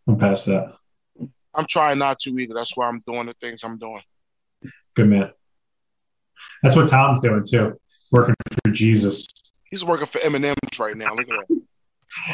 I'm 0.07 0.17
past 0.17 0.45
that. 0.47 0.73
I'm 1.53 1.65
trying 1.65 1.97
not 1.99 2.19
to 2.19 2.29
either. 2.37 2.53
That's 2.53 2.75
why 2.77 2.87
I'm 2.87 3.03
doing 3.05 3.25
the 3.27 3.33
things 3.33 3.63
I'm 3.63 3.77
doing. 3.77 4.01
Good 4.95 5.07
man. 5.09 5.31
That's 6.63 6.75
what 6.75 6.87
Tom's 6.87 7.19
doing 7.19 7.43
too. 7.47 7.79
Working 8.11 8.35
for 8.63 8.71
Jesus. 8.71 9.25
He's 9.69 9.83
working 9.83 10.05
for 10.07 10.19
M&M's 10.21 10.79
right 10.79 10.95
now. 10.95 11.13
Look 11.13 11.29
at 11.29 11.47
that. 11.47 11.61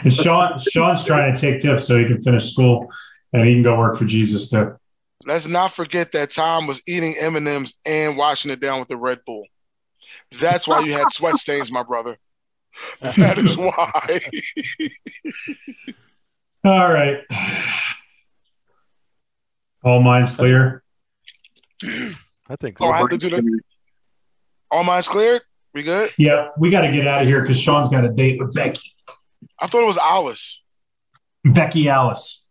And 0.04 0.14
Sean 0.14 0.58
Sean's 0.60 1.04
trying 1.04 1.34
to 1.34 1.40
take 1.42 1.60
tips 1.60 1.86
so 1.86 1.98
he 1.98 2.06
can 2.06 2.22
finish 2.22 2.52
school 2.52 2.90
and 3.34 3.48
he 3.48 3.56
can 3.56 3.64
go 3.64 3.78
work 3.78 3.98
for 3.98 4.06
Jesus 4.06 4.50
too. 4.50 4.76
Let's 5.26 5.48
not 5.48 5.72
forget 5.74 6.12
that 6.14 6.32
Tom 6.32 6.68
was 6.68 6.82
eating 6.88 7.16
M&M's 7.20 7.78
and 7.86 8.18
washing 8.18 8.52
it 8.52 8.60
down 8.60 8.80
with 8.80 8.90
the 8.90 8.98
Red 8.98 9.20
Bull. 9.26 9.46
That's 10.40 10.68
why 10.68 10.82
you 10.82 10.94
had 10.94 11.12
sweat 11.12 11.36
stains, 11.36 11.72
my 11.72 11.84
brother. 11.84 12.18
That 13.02 13.38
is 13.38 13.56
why. 13.56 14.20
All 16.66 16.92
right. 16.92 17.20
All 19.84 20.02
minds 20.02 20.36
clear. 20.36 20.82
I 21.84 22.56
think 22.60 22.78
Oh. 22.82 22.90
I 22.90 22.98
have 22.98 23.10
to 23.10 23.18
do 23.18 23.30
that. 23.30 23.62
All 24.72 24.84
minds 24.84 25.08
cleared? 25.08 25.42
We 25.74 25.84
good? 25.84 26.10
Yeah, 26.18 26.50
we 26.58 26.70
got 26.72 26.82
to 26.82 26.92
get 26.92 27.06
out 27.08 27.22
of 27.24 27.28
here 27.28 27.42
because 27.42 27.60
Sean's 27.60 27.90
got 27.90 28.06
a 28.06 28.10
date 28.10 28.40
with 28.40 28.54
Becky. 28.56 28.94
I 29.60 29.68
thought 29.68 29.82
it 29.84 29.88
was 29.88 29.98
Alice. 29.98 30.64
Becky 31.44 31.90
Alice. 31.90 32.43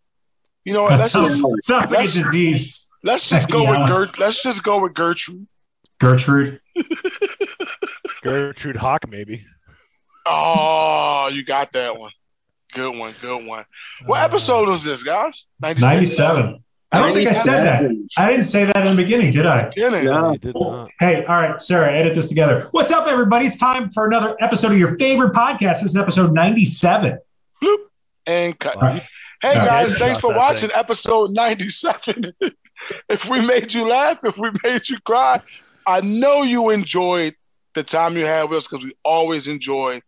You 0.64 0.72
know 0.74 0.82
what? 0.84 0.98
Let's 0.98 1.12
sounds, 1.12 1.40
just 1.40 1.62
sounds 1.66 1.90
like 1.90 1.98
a 1.98 2.02
let's- 2.02 2.14
disease. 2.14 2.90
let's 3.02 3.28
just 3.28 3.50
go 3.50 3.60
with 3.60 3.78
Alice. 3.78 4.10
Gert. 4.12 4.18
Let's 4.20 4.42
just 4.42 4.62
go 4.62 4.80
with 4.82 4.94
Gertrude. 4.94 5.46
Gertrude. 5.98 6.60
Gertrude 8.22 8.76
Hawk, 8.76 9.08
maybe. 9.08 9.44
Oh, 10.26 11.28
you 11.32 11.44
got 11.44 11.72
that 11.72 11.98
one. 11.98 12.12
Good 12.72 12.96
one. 12.96 13.14
Good 13.20 13.44
one. 13.46 13.64
What 14.06 14.20
Uh, 14.20 14.24
episode 14.24 14.68
was 14.68 14.82
this, 14.84 15.02
guys? 15.02 15.46
96? 15.60 16.18
97. 16.18 16.64
I 16.94 16.98
don't 17.00 17.12
think 17.14 17.28
I 17.28 17.32
said 17.32 17.64
that. 17.64 18.08
I 18.18 18.30
didn't 18.30 18.44
say 18.44 18.64
that 18.66 18.86
in 18.86 18.94
the 18.96 19.02
beginning, 19.02 19.32
did 19.32 19.46
I? 19.46 19.68
Didn't? 19.70 20.04
No. 20.04 20.32
You 20.32 20.38
did 20.38 20.54
not. 20.54 20.90
Hey, 21.00 21.24
all 21.24 21.36
right, 21.36 21.60
Sarah, 21.62 21.92
edit 21.92 22.14
this 22.14 22.28
together. 22.28 22.68
What's 22.72 22.90
up, 22.90 23.06
everybody? 23.08 23.46
It's 23.46 23.56
time 23.58 23.90
for 23.90 24.06
another 24.06 24.36
episode 24.40 24.72
of 24.72 24.78
your 24.78 24.96
favorite 24.98 25.32
podcast. 25.32 25.80
This 25.80 25.84
is 25.84 25.96
episode 25.96 26.32
97. 26.32 27.18
And 28.26 28.58
cut. 28.58 28.76
All 28.76 28.82
right. 28.82 29.02
Hey 29.42 29.54
Yeah. 29.54 29.66
guys, 29.66 29.94
thanks 29.94 30.20
for 30.20 30.32
watching 30.32 30.68
thing. 30.68 30.78
episode 30.78 31.32
97. 31.32 32.32
if 33.08 33.28
we 33.28 33.44
made 33.44 33.74
you 33.74 33.88
laugh, 33.88 34.18
if 34.22 34.38
we 34.38 34.50
made 34.62 34.88
you 34.88 35.00
cry, 35.00 35.40
I 35.84 36.00
know 36.00 36.42
you 36.44 36.70
enjoyed 36.70 37.34
the 37.74 37.82
time 37.82 38.16
you 38.16 38.24
had 38.24 38.44
with 38.44 38.58
us 38.58 38.68
because 38.68 38.84
we 38.84 38.94
always 39.04 39.48
enjoy 39.48 40.00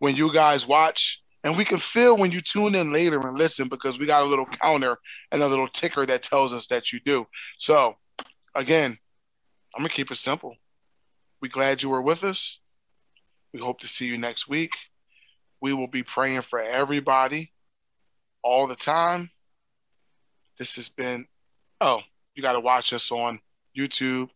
when 0.00 0.16
you 0.16 0.30
guys 0.34 0.66
watch. 0.66 1.22
And 1.42 1.56
we 1.56 1.64
can 1.64 1.78
feel 1.78 2.16
when 2.18 2.30
you 2.30 2.42
tune 2.42 2.74
in 2.74 2.92
later 2.92 3.18
and 3.26 3.38
listen 3.38 3.68
because 3.68 3.98
we 3.98 4.04
got 4.04 4.22
a 4.22 4.26
little 4.26 4.46
counter 4.46 4.98
and 5.32 5.42
a 5.42 5.48
little 5.48 5.68
ticker 5.68 6.04
that 6.04 6.22
tells 6.22 6.52
us 6.52 6.66
that 6.66 6.92
you 6.92 7.00
do. 7.00 7.26
So, 7.58 7.96
again, 8.54 8.98
I'm 9.74 9.80
going 9.80 9.88
to 9.88 9.94
keep 9.94 10.10
it 10.10 10.16
simple. 10.16 10.56
We 11.40 11.48
glad 11.48 11.82
you 11.82 11.88
were 11.88 12.02
with 12.02 12.22
us. 12.22 12.60
We 13.54 13.60
hope 13.60 13.80
to 13.80 13.88
see 13.88 14.06
you 14.06 14.18
next 14.18 14.46
week. 14.46 14.72
We 15.62 15.72
will 15.72 15.86
be 15.86 16.02
praying 16.02 16.42
for 16.42 16.60
everybody 16.60 17.53
all 18.44 18.68
the 18.68 18.76
time. 18.76 19.30
This 20.58 20.76
has 20.76 20.88
been, 20.88 21.26
oh, 21.80 22.00
you 22.36 22.42
got 22.42 22.52
to 22.52 22.60
watch 22.60 22.92
us 22.92 23.10
on 23.10 23.40
YouTube, 23.76 24.28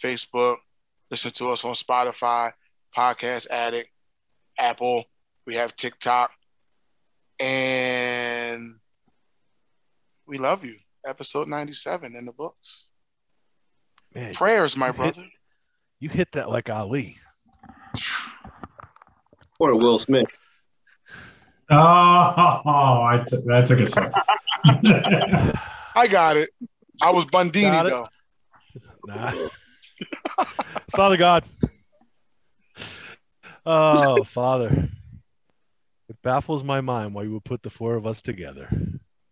Facebook, 0.00 0.56
listen 1.10 1.32
to 1.32 1.50
us 1.50 1.64
on 1.64 1.72
Spotify, 1.74 2.52
Podcast 2.96 3.48
Addict, 3.50 3.90
Apple. 4.58 5.04
We 5.46 5.56
have 5.56 5.74
TikTok. 5.74 6.30
And 7.40 8.76
we 10.26 10.38
love 10.38 10.64
you. 10.64 10.76
Episode 11.06 11.48
97 11.48 12.14
in 12.14 12.26
the 12.26 12.32
books. 12.32 12.90
Man, 14.14 14.34
Prayers, 14.34 14.76
my 14.76 14.88
you 14.88 14.92
hit- 14.92 14.96
brother. 15.14 15.28
you 15.98 16.08
hit 16.10 16.32
that 16.32 16.50
like 16.50 16.68
Ali. 16.68 17.16
Or 19.58 19.76
Will 19.76 19.98
Smith. 19.98 20.38
Oh, 21.70 21.76
I 21.76 23.22
took 23.26 23.44
that 23.44 23.66
took 23.66 23.80
a 23.80 23.86
second. 23.86 24.12
I 25.94 26.06
got 26.08 26.36
it. 26.36 26.50
I 27.02 27.10
was 27.10 27.24
Bundini, 27.26 27.88
though. 27.88 28.06
Nah. 29.06 29.32
Father 30.90 31.16
God. 31.16 31.44
Oh, 33.64 34.24
Father. 34.24 34.88
It 36.08 36.16
baffles 36.22 36.64
my 36.64 36.80
mind 36.80 37.14
why 37.14 37.22
you 37.22 37.32
would 37.32 37.44
put 37.44 37.62
the 37.62 37.70
four 37.70 37.94
of 37.94 38.06
us 38.06 38.20
together. 38.20 38.68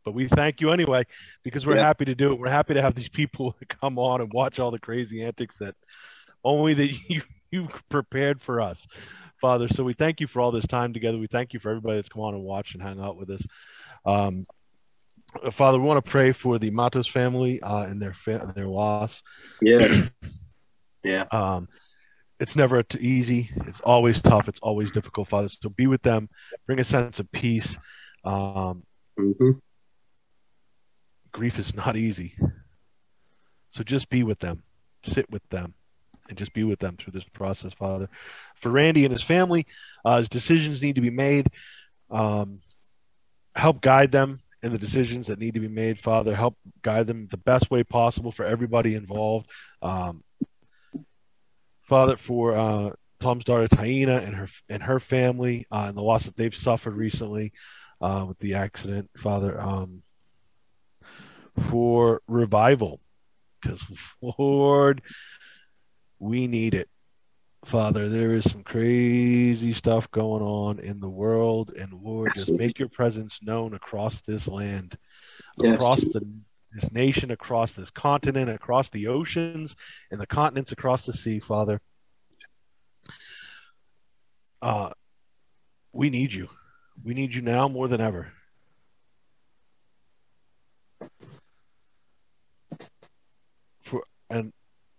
But 0.04 0.14
we 0.14 0.28
thank 0.28 0.60
you 0.60 0.70
anyway 0.70 1.02
because 1.42 1.66
we're 1.66 1.76
Yeah. 1.76 1.84
happy 1.86 2.04
to 2.06 2.14
do 2.14 2.32
it. 2.32 2.38
We're 2.38 2.48
happy 2.48 2.74
to 2.74 2.82
have 2.82 2.94
these 2.94 3.08
people 3.08 3.56
come 3.68 3.98
on 3.98 4.20
and 4.20 4.32
watch 4.32 4.58
all 4.60 4.70
the 4.70 4.78
crazy 4.78 5.22
antics 5.24 5.58
that 5.58 5.74
only 6.44 6.74
that 6.74 6.86
you 7.10 7.22
you've 7.50 7.82
prepared 7.88 8.40
for 8.40 8.60
us, 8.60 8.86
Father. 9.40 9.68
So 9.68 9.84
we 9.84 9.94
thank 9.94 10.20
you 10.20 10.26
for 10.26 10.40
all 10.40 10.50
this 10.50 10.66
time 10.66 10.92
together. 10.92 11.18
We 11.18 11.26
thank 11.26 11.52
you 11.52 11.60
for 11.60 11.70
everybody 11.70 11.96
that's 11.96 12.08
come 12.08 12.22
on 12.22 12.34
and 12.34 12.42
watched 12.42 12.74
and 12.74 12.82
hung 12.82 13.00
out 13.00 13.16
with 13.16 13.30
us. 13.30 13.42
Um, 14.04 14.44
Father, 15.50 15.78
we 15.78 15.84
want 15.84 16.04
to 16.04 16.10
pray 16.10 16.32
for 16.32 16.58
the 16.58 16.70
Matos 16.70 17.06
family 17.06 17.60
uh, 17.60 17.82
and 17.82 18.00
their 18.00 18.14
fa- 18.14 18.52
their 18.54 18.66
loss. 18.66 19.22
Yeah. 19.60 20.06
yeah. 21.04 21.26
Um, 21.30 21.68
it's 22.40 22.56
never 22.56 22.82
t- 22.82 22.98
easy. 23.00 23.50
It's 23.66 23.80
always 23.80 24.22
tough. 24.22 24.48
It's 24.48 24.60
always 24.60 24.90
difficult, 24.90 25.28
Father. 25.28 25.48
So 25.48 25.68
be 25.68 25.86
with 25.86 26.02
them. 26.02 26.28
Bring 26.66 26.80
a 26.80 26.84
sense 26.84 27.20
of 27.20 27.30
peace. 27.30 27.78
Um, 28.24 28.84
hmm 29.18 29.50
grief 31.32 31.58
is 31.58 31.74
not 31.74 31.96
easy. 31.96 32.34
So 33.70 33.84
just 33.84 34.08
be 34.08 34.22
with 34.22 34.38
them. 34.40 34.62
Sit 35.04 35.30
with 35.30 35.46
them. 35.50 35.74
And 36.28 36.36
just 36.36 36.52
be 36.52 36.64
with 36.64 36.78
them 36.78 36.96
through 36.96 37.12
this 37.12 37.24
process, 37.24 37.72
Father. 37.72 38.08
For 38.56 38.70
Randy 38.70 39.04
and 39.04 39.12
his 39.12 39.22
family, 39.22 39.66
uh, 40.04 40.18
his 40.18 40.28
decisions 40.28 40.82
need 40.82 40.96
to 40.96 41.00
be 41.00 41.10
made. 41.10 41.48
Um, 42.10 42.60
help 43.54 43.80
guide 43.80 44.12
them 44.12 44.40
in 44.62 44.72
the 44.72 44.78
decisions 44.78 45.28
that 45.28 45.38
need 45.38 45.54
to 45.54 45.60
be 45.60 45.68
made, 45.68 45.98
Father. 45.98 46.34
Help 46.34 46.56
guide 46.82 47.06
them 47.06 47.28
the 47.30 47.36
best 47.36 47.70
way 47.70 47.82
possible 47.82 48.30
for 48.30 48.44
everybody 48.44 48.94
involved. 48.94 49.48
Um, 49.80 50.22
Father, 51.82 52.16
for 52.16 52.54
uh, 52.54 52.90
Tom's 53.20 53.44
daughter 53.44 53.66
Taina 53.68 54.24
and 54.24 54.34
her 54.34 54.48
and 54.68 54.82
her 54.82 55.00
family 55.00 55.66
uh, 55.70 55.86
and 55.88 55.96
the 55.96 56.02
loss 56.02 56.26
that 56.26 56.36
they've 56.36 56.54
suffered 56.54 56.94
recently 56.94 57.52
uh, 58.00 58.26
with 58.28 58.38
the 58.38 58.54
accident, 58.54 59.10
Father. 59.16 59.58
Um, 59.58 60.02
for 61.58 62.22
revival, 62.28 63.00
because 63.60 63.90
Lord, 64.38 65.02
we 66.18 66.46
need 66.46 66.74
it. 66.74 66.88
Father, 67.64 68.08
there 68.08 68.34
is 68.34 68.48
some 68.48 68.62
crazy 68.62 69.72
stuff 69.72 70.10
going 70.10 70.42
on 70.42 70.78
in 70.78 71.00
the 71.00 71.08
world, 71.08 71.70
and 71.70 71.92
Lord, 71.92 72.32
just 72.34 72.52
make 72.52 72.78
your 72.78 72.88
presence 72.88 73.40
known 73.42 73.74
across 73.74 74.20
this 74.20 74.46
land, 74.46 74.96
Yes, 75.60 75.74
across 75.74 76.00
the 76.04 76.26
this 76.72 76.92
nation, 76.92 77.30
across 77.30 77.72
this 77.72 77.90
continent, 77.90 78.50
across 78.50 78.90
the 78.90 79.08
oceans, 79.08 79.74
and 80.10 80.20
the 80.20 80.26
continents 80.26 80.72
across 80.72 81.04
the 81.04 81.12
sea, 81.12 81.40
Father. 81.40 81.80
Uh, 84.60 84.90
we 85.92 86.10
need 86.10 86.32
you. 86.32 86.48
We 87.02 87.14
need 87.14 87.34
you 87.34 87.42
now 87.42 87.68
more 87.68 87.88
than 87.88 88.00
ever. 88.00 88.32
For 93.82 94.04
and 94.30 94.52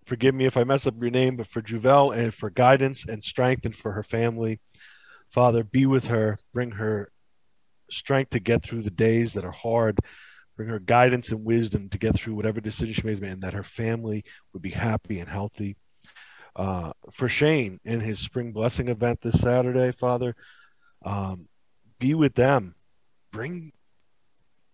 forgive 0.09 0.33
me 0.33 0.45
if 0.45 0.57
I 0.57 0.63
mess 0.63 0.87
up 0.87 0.95
your 0.99 1.11
name, 1.11 1.37
but 1.37 1.47
for 1.47 1.61
Juvel 1.61 2.17
and 2.17 2.33
for 2.33 2.49
guidance 2.49 3.05
and 3.07 3.23
strength 3.23 3.65
and 3.65 3.75
for 3.75 3.91
her 3.93 4.03
family, 4.03 4.59
Father, 5.29 5.63
be 5.63 5.85
with 5.85 6.07
her, 6.07 6.39
bring 6.51 6.71
her 6.71 7.11
strength 7.91 8.31
to 8.31 8.39
get 8.39 8.63
through 8.63 8.81
the 8.81 8.89
days 8.89 9.33
that 9.33 9.45
are 9.45 9.51
hard, 9.51 9.99
bring 10.57 10.69
her 10.69 10.79
guidance 10.79 11.31
and 11.31 11.45
wisdom 11.45 11.89
to 11.89 11.99
get 11.99 12.15
through 12.15 12.33
whatever 12.33 12.59
decision 12.59 12.93
she 12.93 13.03
makes, 13.03 13.21
and 13.21 13.43
that 13.43 13.53
her 13.53 13.63
family 13.63 14.25
would 14.51 14.63
be 14.63 14.71
happy 14.71 15.19
and 15.19 15.29
healthy. 15.29 15.77
Uh, 16.55 16.91
for 17.11 17.29
Shane 17.29 17.79
in 17.85 17.99
his 17.99 18.19
spring 18.19 18.51
blessing 18.51 18.87
event 18.89 19.21
this 19.21 19.39
Saturday, 19.39 19.91
Father, 19.91 20.35
um, 21.05 21.47
be 21.99 22.15
with 22.15 22.33
them, 22.33 22.75
bring 23.31 23.71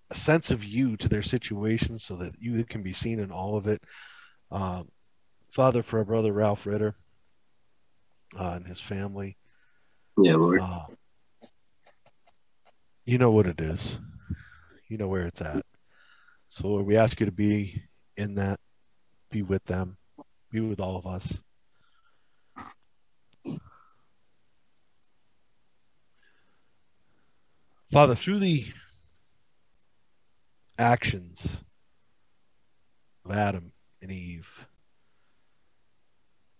a 0.09 0.15
sense 0.15 0.49
of 0.51 0.63
you 0.63 0.95
to 0.97 1.09
their 1.09 1.21
situation 1.21 1.99
so 1.99 2.15
that 2.15 2.33
you 2.39 2.63
can 2.63 2.81
be 2.81 2.93
seen 2.93 3.19
in 3.19 3.31
all 3.31 3.57
of 3.57 3.67
it. 3.67 3.83
Um, 4.51 4.87
Father, 5.55 5.83
for 5.83 5.99
our 5.99 6.03
brother 6.03 6.33
Ralph 6.33 6.65
Ritter 6.65 6.93
uh, 8.37 8.55
and 8.57 8.67
his 8.67 8.81
family, 8.81 9.37
Yeah, 10.17 10.35
Lord. 10.35 10.59
uh, 10.61 10.81
you 13.05 13.17
know 13.17 13.31
what 13.31 13.47
it 13.47 13.61
is. 13.61 13.79
You 14.89 14.97
know 14.97 15.07
where 15.07 15.27
it's 15.27 15.39
at. 15.39 15.65
So 16.49 16.67
Lord, 16.67 16.85
we 16.85 16.97
ask 16.97 17.21
you 17.21 17.25
to 17.27 17.31
be 17.31 17.81
in 18.17 18.35
that, 18.35 18.59
be 19.31 19.43
with 19.43 19.63
them, 19.63 19.95
be 20.51 20.59
with 20.59 20.81
all 20.81 20.97
of 20.97 21.07
us. 21.07 21.41
Father, 27.93 28.13
through 28.15 28.39
the 28.39 28.65
actions 30.77 31.61
of 33.23 33.31
Adam 33.31 33.71
and 34.01 34.11
Eve, 34.11 34.49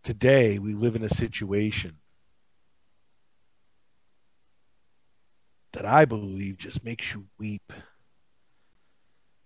today 0.06 0.60
we 0.60 0.76
live 0.76 0.96
in 0.96 1.04
a 1.04 1.10
situation 1.10 1.98
that 5.74 5.84
I 5.84 6.06
believe 6.06 6.58
just 6.60 6.84
makes 6.84 7.12
you 7.12 7.26
weep 7.40 7.74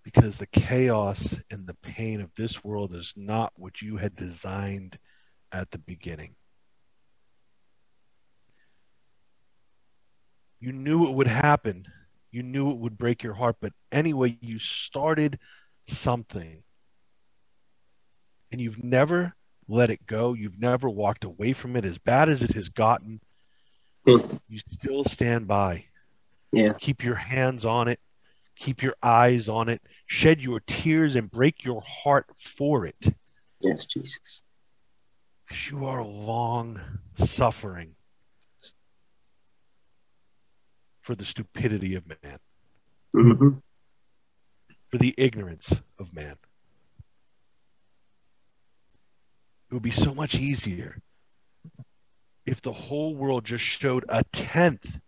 because 0.03 0.35
the 0.35 0.47
chaos 0.47 1.39
and 1.49 1.65
the 1.65 1.77
pain 1.81 2.19
of 2.19 2.35
this 2.35 2.61
world 2.61 2.93
is 2.93 3.13
not 3.15 3.53
what 3.55 3.81
you 3.81 3.95
had 3.95 4.17
designed 4.17 4.99
at 5.53 5.71
the 5.71 5.77
beginning. 5.77 6.35
You 10.59 10.73
knew 10.73 11.07
it 11.07 11.13
would 11.13 11.27
happen. 11.27 11.85
You 12.31 12.43
knew 12.43 12.69
it 12.71 12.77
would 12.77 12.97
break 12.97 13.23
your 13.23 13.33
heart, 13.33 13.55
but 13.61 13.71
anyway, 13.93 14.37
you 14.41 14.59
started 14.59 15.39
something. 15.87 16.63
And 18.51 18.59
you've 18.59 18.83
never 18.83 19.33
let 19.69 19.89
it 19.91 20.05
go. 20.07 20.33
You've 20.33 20.59
never 20.59 20.89
walked 20.89 21.23
away 21.23 21.53
from 21.53 21.75
it. 21.75 21.85
As 21.85 21.97
bad 21.97 22.27
as 22.27 22.43
it 22.43 22.53
has 22.53 22.69
gotten, 22.69 23.21
Hmm. 24.05 24.17
you 24.47 24.59
still 24.73 25.03
stand 25.03 25.47
by 25.47 25.85
Yeah. 26.51 26.73
keep 26.73 27.03
your 27.03 27.15
hands 27.15 27.65
on 27.65 27.87
it, 27.87 27.99
keep 28.55 28.81
your 28.81 28.95
eyes 29.03 29.47
on 29.47 29.69
it, 29.69 29.81
shed 30.07 30.41
your 30.41 30.59
tears 30.61 31.15
and 31.15 31.29
break 31.29 31.63
your 31.63 31.81
heart 31.81 32.25
for 32.37 32.85
it. 32.85 33.15
Yes, 33.59 33.85
Jesus. 33.85 34.43
You 35.67 35.85
are 35.85 36.03
long 36.03 36.79
suffering 37.15 37.95
for 41.01 41.15
the 41.15 41.25
stupidity 41.25 41.95
of 41.95 42.03
man, 42.07 42.39
hmm 43.13 43.59
for 44.89 44.97
the 44.97 45.13
ignorance 45.17 45.71
of 45.99 46.13
man. 46.13 46.35
It 49.69 49.73
would 49.73 49.83
be 49.83 49.91
so 49.91 50.15
much 50.15 50.35
easier 50.35 50.97
if 52.45 52.61
the 52.61 52.73
whole 52.73 53.15
world 53.15 53.45
just 53.45 53.63
showed 53.63 54.05
a 54.09 54.23
tenth, 54.31 54.99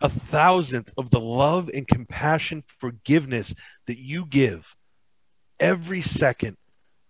a 0.00 0.08
thousandth 0.08 0.92
of 0.96 1.10
the 1.10 1.18
love 1.18 1.68
and 1.74 1.86
compassion, 1.86 2.62
forgiveness 2.78 3.52
that 3.86 3.98
you 3.98 4.24
give 4.26 4.72
every 5.58 6.00
second, 6.00 6.56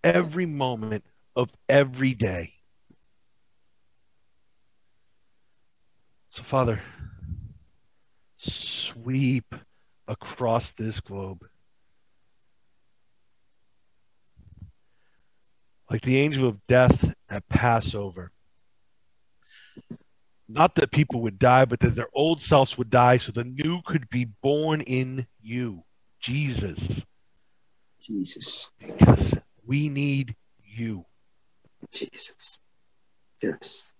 every 0.02 0.46
moment 0.46 1.04
of 1.34 1.50
every 1.68 2.14
day. 2.14 2.54
So, 6.30 6.42
Father, 6.42 6.80
sweep 8.38 9.54
across 10.08 10.72
this 10.72 11.00
globe. 11.00 11.44
Like 15.90 16.02
the 16.02 16.18
angel 16.18 16.48
of 16.48 16.66
death 16.66 17.14
at 17.30 17.48
Passover. 17.48 18.32
Not 20.48 20.76
that 20.76 20.92
people 20.92 21.22
would 21.22 21.38
die, 21.38 21.64
but 21.64 21.80
that 21.80 21.94
their 21.94 22.08
old 22.12 22.40
selves 22.40 22.78
would 22.78 22.90
die 22.90 23.16
so 23.16 23.32
the 23.32 23.44
new 23.44 23.82
could 23.82 24.08
be 24.08 24.24
born 24.24 24.80
in 24.80 25.26
you, 25.42 25.82
Jesus. 26.20 27.04
Jesus. 28.00 28.70
Because 28.78 29.34
we 29.64 29.88
need 29.88 30.36
you. 30.64 31.04
Jesus. 31.92 32.58
Yes. 33.42 33.94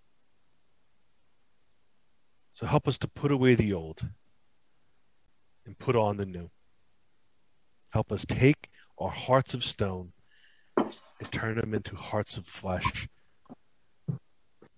So 2.54 2.66
help 2.66 2.88
us 2.88 2.98
to 2.98 3.08
put 3.08 3.32
away 3.32 3.54
the 3.54 3.74
old 3.74 4.00
and 5.66 5.78
put 5.78 5.96
on 5.96 6.16
the 6.16 6.26
new. 6.26 6.48
Help 7.90 8.12
us 8.12 8.24
take 8.26 8.68
our 8.98 9.10
hearts 9.10 9.52
of 9.52 9.64
stone 9.64 10.12
and 11.20 11.32
turn 11.32 11.56
them 11.56 11.74
into 11.74 11.96
hearts 11.96 12.36
of 12.36 12.46
flesh. 12.46 13.08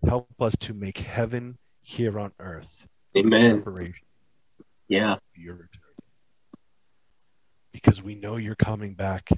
Help 0.06 0.28
us 0.40 0.56
to 0.58 0.74
make 0.74 0.98
heaven 0.98 1.58
here 1.82 2.18
on 2.18 2.32
earth. 2.38 2.86
Amen. 3.16 3.62
Yeah. 4.88 5.16
for 5.16 5.40
your 5.40 5.54
return. 5.54 5.82
Because 7.72 8.02
we 8.02 8.14
know 8.14 8.36
you're 8.36 8.54
coming 8.54 8.94
back. 8.94 9.28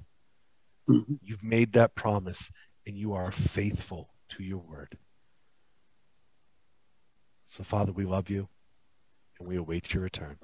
Mhm. 0.88 1.18
You've 1.22 1.42
made 1.42 1.72
that 1.74 1.94
promise 1.94 2.50
and 2.86 2.96
you 2.96 3.14
are 3.14 3.30
faithful 3.32 4.12
to 4.30 4.42
your 4.42 4.58
word. 4.58 4.96
So, 7.46 7.64
Father, 7.64 7.92
we 7.92 8.04
love 8.04 8.30
you 8.30 8.48
and 9.38 9.48
we 9.48 9.56
await 9.56 9.92
your 9.92 10.02
return. 10.02 10.38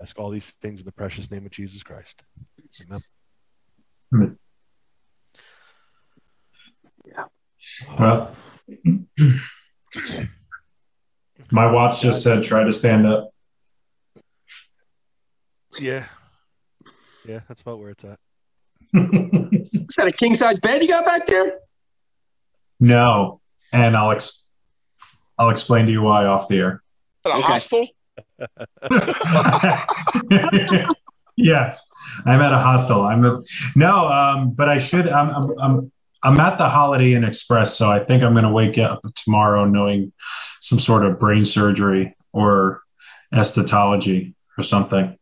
Ask 0.00 0.18
all 0.18 0.30
these 0.30 0.50
things 0.62 0.80
in 0.80 0.86
the 0.86 0.92
precious 0.92 1.30
name 1.30 1.44
of 1.44 1.50
Jesus 1.50 1.82
Christ. 1.82 2.22
Amen. 4.12 4.38
Well, 7.98 8.34
my 11.50 11.70
watch 11.70 12.02
just 12.02 12.22
said 12.22 12.44
try 12.44 12.64
to 12.64 12.72
stand 12.72 13.06
up. 13.06 13.30
yeah. 15.80 16.04
Yeah, 17.26 17.40
that's 17.48 17.60
about 17.60 17.78
where 17.78 17.90
it's 17.90 18.04
at. 18.04 18.18
Is 18.94 19.96
that 19.96 20.06
a 20.06 20.10
king 20.10 20.34
size 20.34 20.58
bed 20.60 20.80
you 20.82 20.88
got 20.88 21.04
back 21.04 21.26
there? 21.26 21.58
no, 22.80 23.40
and 23.72 23.96
I'll 23.96 24.12
ex- 24.12 24.46
I'll 25.38 25.50
explain 25.50 25.86
to 25.86 25.92
you 25.92 26.02
why 26.02 26.26
off 26.26 26.48
the 26.48 26.58
air. 26.58 26.82
At 27.26 27.32
a 27.32 27.34
Okay. 27.34 27.42
hostel? 27.42 27.86
yes, 31.36 31.88
I'm 32.24 32.40
at 32.40 32.52
a 32.52 32.58
hostel. 32.58 33.02
I'm 33.02 33.24
a, 33.24 33.40
no, 33.76 34.08
um, 34.08 34.52
but 34.52 34.68
I 34.68 34.78
should. 34.78 35.08
I'm, 35.08 35.34
I'm 35.34 35.58
I'm 35.60 35.92
I'm 36.22 36.38
at 36.40 36.58
the 36.58 36.68
Holiday 36.68 37.14
Inn 37.14 37.24
Express, 37.24 37.76
so 37.76 37.90
I 37.90 38.02
think 38.02 38.22
I'm 38.22 38.32
going 38.32 38.44
to 38.44 38.50
wake 38.50 38.76
up 38.78 39.00
tomorrow 39.14 39.64
knowing 39.64 40.12
some 40.60 40.78
sort 40.78 41.04
of 41.06 41.18
brain 41.20 41.44
surgery 41.44 42.16
or 42.32 42.82
esthetology 43.32 44.34
or 44.56 44.64
something. 44.64 45.16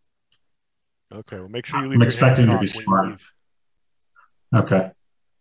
Okay, 1.12 1.36
well, 1.38 1.48
make 1.48 1.66
sure 1.66 1.80
you 1.80 1.86
leave. 1.86 1.94
I'm 1.96 2.00
your 2.00 2.06
expecting 2.06 2.46
hand 2.48 2.60
to 2.60 2.64
be 2.64 2.70
off 2.70 2.86
when 2.86 3.08
you 3.08 3.18
smart. 3.18 4.64
Okay. 4.64 4.90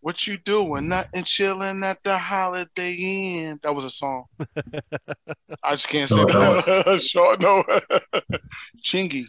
What 0.01 0.27
you 0.27 0.37
doing? 0.37 0.87
Nothing 0.89 1.23
chilling 1.23 1.83
at 1.83 2.03
the 2.03 2.17
Holiday 2.17 2.93
Inn. 2.93 3.59
That 3.63 3.73
was 3.73 3.85
a 3.85 3.89
song. 3.89 4.25
I 5.63 5.71
just 5.71 5.87
can't 5.89 6.09
say 6.09 6.15
that. 6.23 6.99
Sure, 7.09 7.35
no. 7.39 7.63
Chingy. 8.83 9.25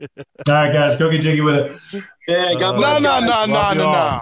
All 0.00 0.08
right, 0.48 0.72
guys, 0.72 0.96
go 0.96 1.10
get 1.10 1.22
jiggy 1.22 1.40
with 1.40 1.54
it. 1.94 2.02
Yeah, 2.26 2.54
God 2.58 2.62
Uh, 2.62 2.72
No, 2.72 2.78
bless. 2.78 3.02
no, 3.02 3.08
guys. 3.08 3.22
no, 3.22 3.46
no, 3.46 3.52
Love 3.54 3.76
no, 3.76 3.92
no. 3.92 4.20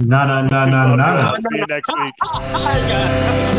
No, 0.00 0.26
no, 0.26 0.42
no, 0.42 0.66
no, 0.66 0.96
no, 0.96 0.96
no. 0.96 1.36
See 1.36 1.58
you 1.58 1.66
next 1.68 1.88
week. 1.96 2.14
Bye, 2.18 2.80
guys. 2.88 3.54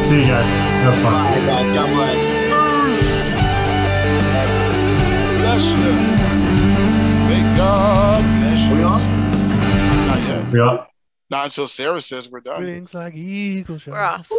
See 0.02 0.20
you 0.20 0.26
guys. 0.26 0.46
Have 0.48 1.02
fun. 1.02 1.12
Bye, 1.12 1.46
guys. 1.46 1.74
God 1.74 1.88
bless. 1.96 2.22
Bless 5.40 5.66
you. 5.66 5.94
May 7.28 7.42
God 7.56 8.22
bless 8.38 8.60
you. 8.68 8.74
We 8.76 8.82
off? 8.84 9.02
Not 10.06 10.20
yet. 10.28 10.54
Yeah. 10.54 10.86
Not 11.28 11.44
until 11.46 11.66
Sarah 11.66 12.00
says 12.00 12.30
we're 12.30 12.40
done. 12.40 12.62
Wings 12.62 12.94
like 12.94 13.14
eagles. 13.16 13.84
We're 13.84 13.98
off. 13.98 14.30